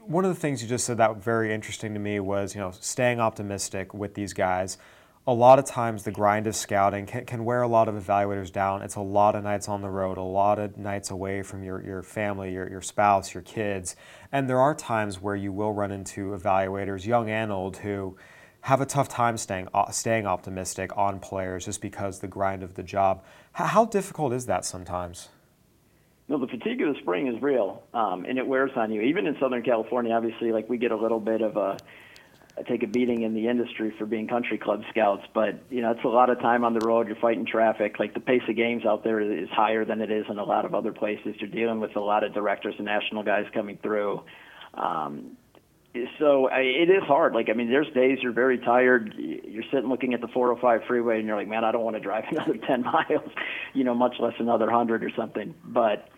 one 0.07 0.25
of 0.25 0.35
the 0.35 0.41
things 0.41 0.63
you 0.63 0.69
just 0.69 0.87
said 0.87 0.97
that 0.97 1.15
was 1.15 1.23
very 1.23 1.53
interesting 1.55 1.93
to 1.95 2.01
me 2.01 2.19
was 2.19 2.55
you 2.55 2.61
know 2.61 2.73
staying 2.81 3.21
optimistic 3.21 3.93
with 3.93 4.15
these 4.15 4.33
guys. 4.33 4.79
A 5.27 5.35
lot 5.35 5.59
of 5.59 5.67
times 5.67 6.03
the 6.03 6.11
grind 6.11 6.47
of 6.47 6.57
scouting 6.57 7.05
can, 7.05 7.27
can 7.27 7.45
wear 7.45 7.61
a 7.61 7.69
lot 7.69 7.89
of 7.89 7.95
evaluators 7.95 8.51
down. 8.51 8.81
It's 8.81 8.97
a 8.97 9.03
lot 9.03 9.37
of 9.37 9.45
nights 9.45 9.69
on 9.69 9.83
the 9.83 9.91
road, 9.91 10.17
a 10.17 10.23
lot 10.23 10.59
of 10.59 10.79
nights 10.79 11.11
away 11.11 11.43
from 11.43 11.63
your, 11.63 11.85
your 11.85 12.03
family, 12.03 12.53
your, 12.53 12.69
your 12.69 12.81
spouse, 12.81 13.35
your 13.35 13.43
kids. 13.43 13.97
And 14.33 14.49
there 14.49 14.59
are 14.59 14.75
times 14.75 15.21
where 15.21 15.37
you 15.37 15.53
will 15.53 15.73
run 15.73 15.93
into 15.93 16.31
evaluators, 16.31 17.05
young 17.05 17.29
and 17.29 17.53
old, 17.53 17.77
who 17.77 18.17
have 18.63 18.81
a 18.81 18.87
tough 18.87 19.09
time 19.09 19.37
staying 19.37 19.69
uh, 19.75 19.91
staying 19.91 20.27
optimistic 20.27 20.97
on 20.97 21.21
players 21.21 21.67
just 21.67 21.81
because 21.81 22.21
the 22.21 22.29
grind 22.29 22.63
of 22.63 22.75
the 22.75 22.83
job. 22.83 23.23
How, 23.53 23.67
how 23.67 23.85
difficult 23.85 24.33
is 24.33 24.47
that 24.47 24.65
sometimes? 24.65 25.29
No, 26.29 26.39
the 26.39 26.47
fatigue 26.47 26.81
of 26.83 26.95
the 26.95 27.01
spring 27.01 27.27
is 27.27 27.41
real, 27.43 27.83
um, 27.93 28.25
and 28.25 28.39
it 28.39 28.47
wears 28.47 28.71
on 28.77 28.93
you. 28.93 29.03
Even 29.03 29.27
in 29.27 29.37
Southern 29.41 29.63
California, 29.63 30.15
obviously, 30.15 30.53
like 30.53 30.69
we 30.69 30.79
get 30.79 30.93
a 30.93 30.97
little 30.97 31.21
bit 31.21 31.43
of 31.43 31.57
a 31.57 31.77
take 32.69 32.83
a 32.83 32.87
beating 32.87 33.23
in 33.23 33.35
the 33.35 33.49
industry 33.49 33.95
for 33.99 34.07
being 34.07 34.29
country 34.29 34.59
club 34.59 34.83
scouts, 34.91 35.23
but 35.35 35.61
you 35.71 35.81
know 35.83 35.91
it's 35.91 36.05
a 36.05 36.09
lot 36.09 36.31
of 36.31 36.39
time 36.41 36.65
on 36.65 36.75
the 36.75 36.85
road. 36.87 37.07
You're 37.07 37.17
fighting 37.17 37.47
traffic. 37.47 37.99
Like 37.99 38.15
the 38.15 38.21
pace 38.21 38.43
of 38.49 38.57
games 38.57 38.85
out 38.87 39.05
there 39.05 39.21
is 39.21 39.49
higher 39.51 39.85
than 39.85 40.01
it 40.01 40.11
is 40.11 40.27
in 40.29 40.39
a 40.39 40.45
lot 40.45 40.65
of 40.65 40.75
other 40.75 40.93
places. 40.93 41.35
You're 41.39 41.51
dealing 41.51 41.81
with 41.81 41.97
a 41.97 42.01
lot 42.01 42.25
of 42.25 42.35
directors 42.35 42.75
and 42.79 42.87
national 42.87 43.23
guys 43.23 43.47
coming 43.53 43.79
through. 43.83 44.23
Um, 44.75 45.37
so 46.19 46.49
I, 46.49 46.61
it 46.61 46.89
is 46.89 47.03
hard. 47.05 47.35
Like 47.35 47.49
I 47.49 47.55
mean, 47.55 47.69
there's 47.69 47.93
days 47.95 48.19
you're 48.23 48.33
very 48.33 48.59
tired. 48.59 49.15
You're 49.17 49.65
sitting 49.73 49.89
looking 49.89 50.15
at 50.15 50.21
the 50.21 50.29
405 50.29 50.87
freeway, 50.87 51.19
and 51.19 51.27
you're 51.27 51.37
like, 51.37 51.49
man, 51.49 51.65
I 51.65 51.73
don't 51.73 51.83
want 51.83 51.97
to 51.97 52.01
drive 52.01 52.25
another 52.31 52.57
10 52.57 52.83
miles, 52.83 53.31
you 53.75 53.85
know, 53.85 53.95
much 53.95 54.15
less 54.21 54.35
another 54.39 54.71
hundred 54.71 55.03
or 55.03 55.11
something. 55.17 55.55
But 55.65 56.09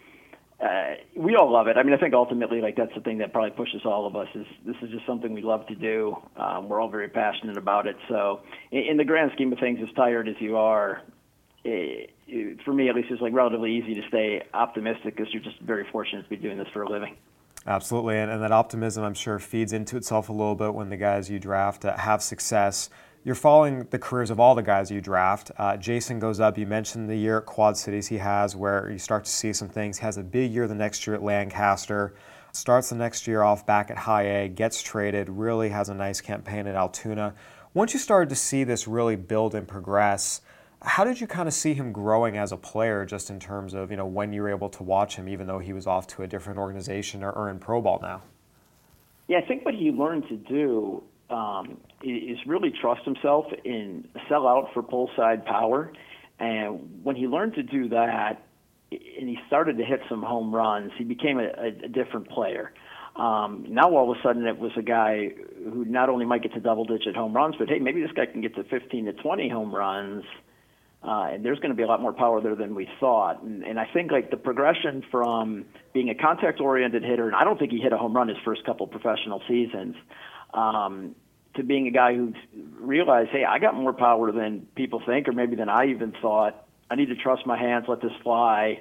uh, 0.62 0.94
we 1.16 1.34
all 1.34 1.50
love 1.50 1.66
it. 1.66 1.76
I 1.76 1.82
mean, 1.82 1.92
I 1.92 1.96
think 1.96 2.14
ultimately, 2.14 2.60
like 2.60 2.76
that's 2.76 2.94
the 2.94 3.00
thing 3.00 3.18
that 3.18 3.32
probably 3.32 3.50
pushes 3.50 3.82
all 3.84 4.06
of 4.06 4.14
us 4.14 4.28
is 4.34 4.46
this 4.64 4.76
is 4.80 4.90
just 4.90 5.04
something 5.06 5.32
we 5.32 5.42
love 5.42 5.66
to 5.66 5.74
do. 5.74 6.16
Um, 6.36 6.68
we're 6.68 6.80
all 6.80 6.88
very 6.88 7.08
passionate 7.08 7.56
about 7.56 7.88
it. 7.88 7.96
So, 8.08 8.42
in, 8.70 8.82
in 8.90 8.96
the 8.96 9.04
grand 9.04 9.32
scheme 9.34 9.52
of 9.52 9.58
things, 9.58 9.80
as 9.82 9.92
tired 9.96 10.28
as 10.28 10.36
you 10.38 10.56
are, 10.56 11.02
it, 11.64 12.12
it, 12.28 12.62
for 12.64 12.72
me 12.72 12.88
at 12.88 12.94
least, 12.94 13.08
it's 13.10 13.20
like 13.20 13.32
relatively 13.32 13.72
easy 13.72 13.94
to 13.94 14.06
stay 14.06 14.42
optimistic 14.54 15.16
because 15.16 15.32
you're 15.32 15.42
just 15.42 15.58
very 15.60 15.86
fortunate 15.90 16.22
to 16.22 16.28
be 16.28 16.36
doing 16.36 16.58
this 16.58 16.68
for 16.72 16.82
a 16.82 16.88
living. 16.88 17.16
Absolutely, 17.66 18.18
and, 18.18 18.30
and 18.30 18.42
that 18.42 18.52
optimism, 18.52 19.02
I'm 19.02 19.14
sure, 19.14 19.40
feeds 19.40 19.72
into 19.72 19.96
itself 19.96 20.28
a 20.28 20.32
little 20.32 20.54
bit 20.56 20.74
when 20.74 20.90
the 20.90 20.96
guys 20.96 21.28
you 21.28 21.40
draft 21.40 21.84
uh, 21.84 21.96
have 21.96 22.22
success 22.22 22.88
you're 23.24 23.34
following 23.36 23.86
the 23.90 23.98
careers 23.98 24.30
of 24.30 24.40
all 24.40 24.54
the 24.54 24.62
guys 24.62 24.90
you 24.90 25.00
draft. 25.00 25.52
Uh, 25.56 25.76
Jason 25.76 26.18
goes 26.18 26.40
up. 26.40 26.58
You 26.58 26.66
mentioned 26.66 27.08
the 27.08 27.16
year 27.16 27.38
at 27.38 27.46
Quad 27.46 27.76
Cities 27.76 28.08
he 28.08 28.18
has, 28.18 28.56
where 28.56 28.90
you 28.90 28.98
start 28.98 29.24
to 29.24 29.30
see 29.30 29.52
some 29.52 29.68
things. 29.68 29.98
He 29.98 30.04
has 30.04 30.18
a 30.18 30.22
big 30.22 30.50
year 30.50 30.66
the 30.66 30.74
next 30.74 31.06
year 31.06 31.14
at 31.14 31.22
Lancaster. 31.22 32.14
Starts 32.52 32.90
the 32.90 32.96
next 32.96 33.26
year 33.26 33.42
off 33.42 33.64
back 33.64 33.90
at 33.90 33.96
High 33.96 34.22
A, 34.22 34.48
gets 34.48 34.82
traded, 34.82 35.28
really 35.28 35.68
has 35.68 35.88
a 35.88 35.94
nice 35.94 36.20
campaign 36.20 36.66
at 36.66 36.74
Altoona. 36.74 37.34
Once 37.74 37.94
you 37.94 38.00
started 38.00 38.28
to 38.28 38.36
see 38.36 38.64
this 38.64 38.86
really 38.86 39.16
build 39.16 39.54
and 39.54 39.66
progress, 39.66 40.42
how 40.82 41.04
did 41.04 41.20
you 41.20 41.26
kind 41.26 41.48
of 41.48 41.54
see 41.54 41.72
him 41.74 41.92
growing 41.92 42.36
as 42.36 42.50
a 42.52 42.56
player, 42.56 43.06
just 43.06 43.30
in 43.30 43.38
terms 43.38 43.72
of 43.72 43.90
you 43.90 43.96
know 43.96 44.04
when 44.04 44.32
you 44.32 44.42
were 44.42 44.50
able 44.50 44.68
to 44.68 44.82
watch 44.82 45.14
him, 45.16 45.28
even 45.28 45.46
though 45.46 45.60
he 45.60 45.72
was 45.72 45.86
off 45.86 46.08
to 46.08 46.24
a 46.24 46.26
different 46.26 46.58
organization 46.58 47.22
or, 47.22 47.30
or 47.30 47.48
in 47.48 47.58
pro 47.60 47.80
ball 47.80 48.00
now? 48.02 48.20
Yeah, 49.28 49.38
I 49.38 49.46
think 49.46 49.64
what 49.64 49.74
he 49.74 49.92
learned 49.92 50.28
to 50.28 50.36
do 50.36 51.02
um, 51.32 51.78
is 52.02 52.38
really 52.46 52.70
trust 52.70 53.04
himself 53.04 53.46
and 53.64 54.08
sell 54.28 54.46
out 54.46 54.70
for 54.74 54.82
pull 54.82 55.10
side 55.16 55.44
power. 55.44 55.92
And 56.38 57.04
when 57.04 57.16
he 57.16 57.26
learned 57.26 57.54
to 57.54 57.62
do 57.62 57.88
that, 57.90 58.46
and 58.90 59.28
he 59.28 59.38
started 59.46 59.78
to 59.78 59.84
hit 59.84 60.00
some 60.08 60.22
home 60.22 60.54
runs, 60.54 60.92
he 60.98 61.04
became 61.04 61.38
a, 61.38 61.48
a, 61.84 61.88
different 61.88 62.28
player. 62.28 62.72
Um, 63.16 63.66
now 63.68 63.94
all 63.94 64.10
of 64.10 64.18
a 64.18 64.22
sudden 64.22 64.46
it 64.46 64.58
was 64.58 64.72
a 64.76 64.82
guy 64.82 65.30
who 65.64 65.84
not 65.84 66.08
only 66.08 66.26
might 66.26 66.42
get 66.42 66.52
to 66.54 66.60
double 66.60 66.84
digit 66.84 67.14
home 67.14 67.34
runs, 67.34 67.54
but 67.58 67.68
hey, 67.68 67.78
maybe 67.78 68.02
this 68.02 68.12
guy 68.12 68.26
can 68.26 68.40
get 68.40 68.54
to 68.56 68.64
15 68.64 69.06
to 69.06 69.12
20 69.12 69.48
home 69.48 69.74
runs. 69.74 70.24
Uh, 71.02 71.30
and 71.32 71.44
there's 71.44 71.58
going 71.58 71.70
to 71.70 71.76
be 71.76 71.82
a 71.82 71.86
lot 71.86 72.00
more 72.00 72.12
power 72.12 72.40
there 72.40 72.54
than 72.54 72.74
we 72.74 72.88
thought. 73.00 73.42
And, 73.42 73.64
and 73.64 73.80
I 73.80 73.86
think 73.92 74.12
like 74.12 74.30
the 74.30 74.36
progression 74.36 75.02
from 75.10 75.64
being 75.92 76.10
a 76.10 76.14
contact 76.14 76.60
oriented 76.60 77.02
hitter, 77.02 77.26
and 77.26 77.34
I 77.34 77.44
don't 77.44 77.58
think 77.58 77.72
he 77.72 77.78
hit 77.78 77.92
a 77.92 77.98
home 77.98 78.14
run 78.14 78.28
his 78.28 78.38
first 78.44 78.64
couple 78.64 78.86
professional 78.86 79.42
seasons, 79.48 79.96
um, 80.54 81.16
to 81.54 81.62
being 81.62 81.86
a 81.86 81.90
guy 81.90 82.14
who 82.14 82.32
realized, 82.80 83.30
hey, 83.30 83.44
I 83.44 83.58
got 83.58 83.74
more 83.74 83.92
power 83.92 84.32
than 84.32 84.66
people 84.74 85.02
think, 85.04 85.28
or 85.28 85.32
maybe 85.32 85.56
than 85.56 85.68
I 85.68 85.86
even 85.86 86.12
thought. 86.22 86.66
I 86.90 86.94
need 86.94 87.06
to 87.06 87.16
trust 87.16 87.46
my 87.46 87.58
hands, 87.58 87.86
let 87.88 88.00
this 88.00 88.12
fly. 88.22 88.80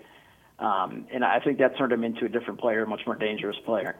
Um, 0.60 1.07
and 1.12 1.23
I 1.23 1.39
think 1.39 1.57
that 1.60 1.77
turned 1.77 1.91
him 1.91 2.03
into 2.03 2.25
a 2.25 2.29
different 2.29 2.60
player, 2.60 2.84
a 2.84 2.88
much 2.88 3.01
more 3.05 3.15
dangerous 3.15 3.57
player. 3.65 3.95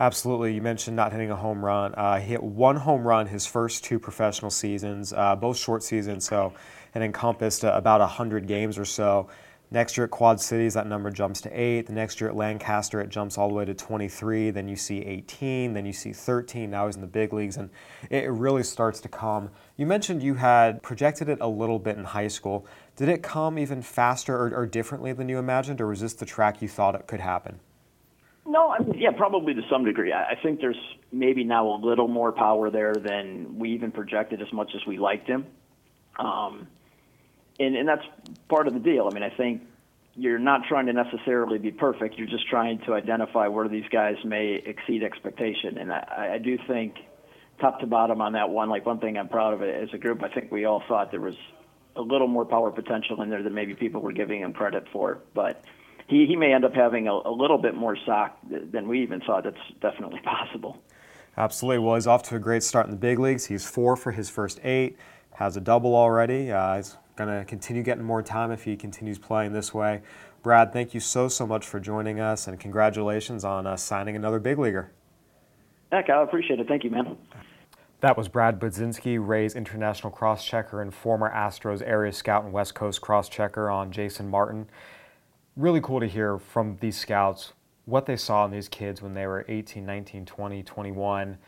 Absolutely. 0.00 0.54
You 0.54 0.62
mentioned 0.62 0.96
not 0.96 1.12
hitting 1.12 1.30
a 1.30 1.36
home 1.36 1.62
run. 1.62 1.94
Uh, 1.94 2.18
he 2.18 2.28
hit 2.28 2.42
one 2.42 2.76
home 2.76 3.06
run 3.06 3.26
his 3.26 3.46
first 3.46 3.84
two 3.84 3.98
professional 3.98 4.50
seasons, 4.50 5.12
uh, 5.12 5.36
both 5.36 5.58
short 5.58 5.82
seasons, 5.82 6.26
so 6.26 6.54
it 6.94 7.02
encompassed 7.02 7.64
uh, 7.64 7.72
about 7.74 8.00
100 8.00 8.46
games 8.46 8.78
or 8.78 8.86
so. 8.86 9.28
Next 9.72 9.96
year 9.96 10.06
at 10.06 10.10
Quad 10.10 10.40
Cities, 10.40 10.74
that 10.74 10.88
number 10.88 11.10
jumps 11.10 11.40
to 11.42 11.50
8. 11.50 11.86
The 11.86 11.92
next 11.92 12.20
year 12.20 12.28
at 12.28 12.34
Lancaster, 12.34 13.00
it 13.00 13.08
jumps 13.08 13.38
all 13.38 13.48
the 13.48 13.54
way 13.54 13.64
to 13.64 13.72
23. 13.72 14.50
Then 14.50 14.66
you 14.66 14.74
see 14.74 14.98
18. 14.98 15.74
Then 15.74 15.86
you 15.86 15.92
see 15.92 16.12
13. 16.12 16.68
Now 16.68 16.86
he's 16.86 16.96
in 16.96 17.00
the 17.00 17.06
big 17.06 17.32
leagues, 17.32 17.56
and 17.56 17.70
it 18.10 18.28
really 18.32 18.64
starts 18.64 19.00
to 19.02 19.08
come. 19.08 19.50
You 19.76 19.86
mentioned 19.86 20.24
you 20.24 20.34
had 20.34 20.82
projected 20.82 21.28
it 21.28 21.38
a 21.40 21.46
little 21.46 21.78
bit 21.78 21.96
in 21.96 22.02
high 22.02 22.26
school. 22.26 22.66
Did 22.96 23.08
it 23.08 23.22
come 23.22 23.60
even 23.60 23.80
faster 23.80 24.34
or, 24.34 24.52
or 24.52 24.66
differently 24.66 25.12
than 25.12 25.28
you 25.28 25.38
imagined, 25.38 25.80
or 25.80 25.86
was 25.86 26.00
this 26.00 26.14
the 26.14 26.26
track 26.26 26.60
you 26.60 26.68
thought 26.68 26.96
it 26.96 27.06
could 27.06 27.20
happen? 27.20 27.60
No, 28.46 28.70
I 28.70 28.80
mean, 28.80 28.98
yeah, 28.98 29.12
probably 29.12 29.54
to 29.54 29.62
some 29.70 29.84
degree. 29.84 30.12
I 30.12 30.34
think 30.42 30.60
there's 30.60 30.80
maybe 31.12 31.44
now 31.44 31.68
a 31.68 31.78
little 31.78 32.08
more 32.08 32.32
power 32.32 32.70
there 32.70 32.94
than 32.94 33.56
we 33.56 33.70
even 33.70 33.92
projected 33.92 34.42
as 34.42 34.52
much 34.52 34.72
as 34.74 34.84
we 34.84 34.98
liked 34.98 35.28
him. 35.28 35.46
Um, 36.18 36.66
and, 37.60 37.76
and 37.76 37.88
that's 37.88 38.04
part 38.48 38.66
of 38.66 38.74
the 38.74 38.80
deal. 38.80 39.08
I 39.10 39.14
mean, 39.14 39.22
I 39.22 39.30
think 39.30 39.62
you're 40.16 40.38
not 40.38 40.62
trying 40.68 40.86
to 40.86 40.92
necessarily 40.92 41.58
be 41.58 41.70
perfect. 41.70 42.18
You're 42.18 42.26
just 42.26 42.48
trying 42.48 42.80
to 42.86 42.94
identify 42.94 43.46
where 43.46 43.68
these 43.68 43.84
guys 43.92 44.16
may 44.24 44.62
exceed 44.66 45.04
expectation. 45.04 45.78
And 45.78 45.92
I, 45.92 46.32
I 46.34 46.38
do 46.38 46.58
think, 46.66 46.94
top 47.60 47.78
to 47.80 47.86
bottom 47.86 48.20
on 48.20 48.32
that 48.32 48.48
one, 48.50 48.70
like 48.70 48.86
one 48.86 48.98
thing 48.98 49.18
I'm 49.18 49.28
proud 49.28 49.52
of 49.52 49.62
it 49.62 49.82
as 49.82 49.90
a 49.92 49.98
group, 49.98 50.22
I 50.22 50.28
think 50.28 50.50
we 50.50 50.64
all 50.64 50.82
thought 50.88 51.10
there 51.10 51.20
was 51.20 51.36
a 51.96 52.00
little 52.00 52.26
more 52.26 52.44
power 52.44 52.70
potential 52.70 53.20
in 53.22 53.28
there 53.28 53.42
than 53.42 53.54
maybe 53.54 53.74
people 53.74 54.00
were 54.00 54.12
giving 54.12 54.40
him 54.40 54.52
credit 54.52 54.86
for. 54.92 55.18
But 55.34 55.64
he, 56.08 56.26
he 56.26 56.36
may 56.36 56.52
end 56.52 56.64
up 56.64 56.74
having 56.74 57.06
a, 57.06 57.12
a 57.12 57.30
little 57.30 57.58
bit 57.58 57.74
more 57.74 57.96
sock 58.06 58.38
than 58.48 58.88
we 58.88 59.02
even 59.02 59.20
thought. 59.20 59.44
That's 59.44 59.56
definitely 59.80 60.20
possible. 60.24 60.82
Absolutely. 61.36 61.84
Well, 61.84 61.94
he's 61.94 62.06
off 62.06 62.22
to 62.24 62.36
a 62.36 62.38
great 62.38 62.62
start 62.62 62.86
in 62.86 62.90
the 62.90 62.98
big 62.98 63.18
leagues. 63.18 63.46
He's 63.46 63.64
four 63.64 63.96
for 63.96 64.12
his 64.12 64.28
first 64.28 64.60
eight, 64.64 64.96
has 65.34 65.56
a 65.56 65.60
double 65.60 65.94
already. 65.94 66.50
Uh, 66.50 66.76
he's 66.76 66.96
going 67.24 67.38
to 67.38 67.44
continue 67.44 67.82
getting 67.82 68.04
more 68.04 68.22
time 68.22 68.50
if 68.50 68.64
he 68.64 68.76
continues 68.76 69.18
playing 69.18 69.52
this 69.52 69.74
way. 69.74 70.02
Brad, 70.42 70.72
thank 70.72 70.94
you 70.94 71.00
so, 71.00 71.28
so 71.28 71.46
much 71.46 71.66
for 71.66 71.78
joining 71.80 72.18
us, 72.18 72.46
and 72.46 72.58
congratulations 72.58 73.44
on 73.44 73.66
uh, 73.66 73.76
signing 73.76 74.16
another 74.16 74.38
big 74.38 74.58
leaguer. 74.58 74.90
Heck, 75.92 76.08
I 76.08 76.22
appreciate 76.22 76.60
it. 76.60 76.68
Thank 76.68 76.84
you, 76.84 76.90
man. 76.90 77.16
That 78.00 78.16
was 78.16 78.28
Brad 78.28 78.58
Budzinski, 78.58 79.18
Rays 79.20 79.54
international 79.54 80.10
cross 80.10 80.44
checker 80.44 80.80
and 80.80 80.94
former 80.94 81.30
Astros 81.30 81.82
area 81.86 82.12
scout 82.12 82.44
and 82.44 82.52
West 82.52 82.74
Coast 82.74 83.02
cross 83.02 83.28
checker 83.28 83.68
on 83.68 83.92
Jason 83.92 84.30
Martin. 84.30 84.70
Really 85.56 85.82
cool 85.82 86.00
to 86.00 86.06
hear 86.06 86.38
from 86.38 86.78
these 86.80 86.96
scouts 86.96 87.52
what 87.84 88.06
they 88.06 88.16
saw 88.16 88.46
in 88.46 88.50
these 88.50 88.68
kids 88.68 89.02
when 89.02 89.12
they 89.12 89.26
were 89.26 89.44
18, 89.48 89.84
19, 89.84 90.24
20, 90.24 90.62
21 90.62 91.38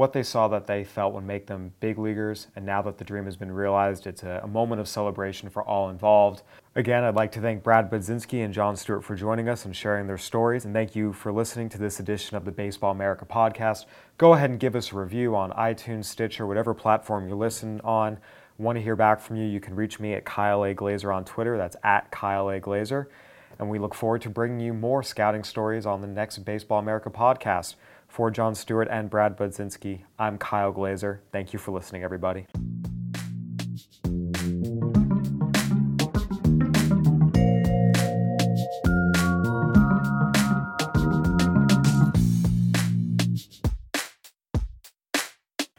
what 0.00 0.14
they 0.14 0.22
saw 0.22 0.48
that 0.48 0.66
they 0.66 0.82
felt 0.82 1.12
would 1.12 1.26
make 1.26 1.46
them 1.46 1.74
big 1.78 1.98
leaguers, 1.98 2.46
and 2.56 2.64
now 2.64 2.80
that 2.80 2.96
the 2.96 3.04
dream 3.04 3.26
has 3.26 3.36
been 3.36 3.52
realized, 3.52 4.06
it's 4.06 4.22
a, 4.22 4.40
a 4.42 4.46
moment 4.46 4.80
of 4.80 4.88
celebration 4.88 5.50
for 5.50 5.62
all 5.62 5.90
involved. 5.90 6.40
Again, 6.74 7.04
I'd 7.04 7.16
like 7.16 7.32
to 7.32 7.40
thank 7.42 7.62
Brad 7.62 7.90
Budzinski 7.90 8.42
and 8.42 8.54
John 8.54 8.76
Stewart 8.76 9.04
for 9.04 9.14
joining 9.14 9.46
us 9.46 9.66
and 9.66 9.76
sharing 9.76 10.06
their 10.06 10.16
stories, 10.16 10.64
and 10.64 10.72
thank 10.72 10.96
you 10.96 11.12
for 11.12 11.30
listening 11.30 11.68
to 11.68 11.76
this 11.76 12.00
edition 12.00 12.34
of 12.34 12.46
the 12.46 12.50
Baseball 12.50 12.92
America 12.92 13.26
podcast. 13.26 13.84
Go 14.16 14.32
ahead 14.32 14.48
and 14.48 14.58
give 14.58 14.74
us 14.74 14.90
a 14.90 14.96
review 14.96 15.36
on 15.36 15.50
iTunes, 15.50 16.06
Stitcher, 16.06 16.46
whatever 16.46 16.72
platform 16.72 17.28
you 17.28 17.34
listen 17.34 17.78
on. 17.82 18.16
Want 18.56 18.78
to 18.78 18.82
hear 18.82 18.96
back 18.96 19.20
from 19.20 19.36
you? 19.36 19.44
You 19.44 19.60
can 19.60 19.76
reach 19.76 20.00
me 20.00 20.14
at 20.14 20.24
Kyle 20.24 20.64
A. 20.64 20.72
Glaser 20.72 21.12
on 21.12 21.26
Twitter. 21.26 21.58
That's 21.58 21.76
at 21.84 22.10
Kyle 22.10 22.48
A. 22.48 22.58
Glaser. 22.58 23.10
And 23.58 23.68
we 23.68 23.78
look 23.78 23.94
forward 23.94 24.22
to 24.22 24.30
bringing 24.30 24.60
you 24.60 24.72
more 24.72 25.02
scouting 25.02 25.44
stories 25.44 25.84
on 25.84 26.00
the 26.00 26.06
next 26.06 26.38
Baseball 26.38 26.78
America 26.78 27.10
podcast. 27.10 27.74
For 28.10 28.28
John 28.32 28.56
Stewart 28.56 28.88
and 28.90 29.08
Brad 29.08 29.38
Budzinski, 29.38 30.00
I'm 30.18 30.36
Kyle 30.36 30.72
Glaser. 30.72 31.22
Thank 31.30 31.52
you 31.52 31.60
for 31.60 31.70
listening, 31.70 32.02
everybody. 32.02 32.48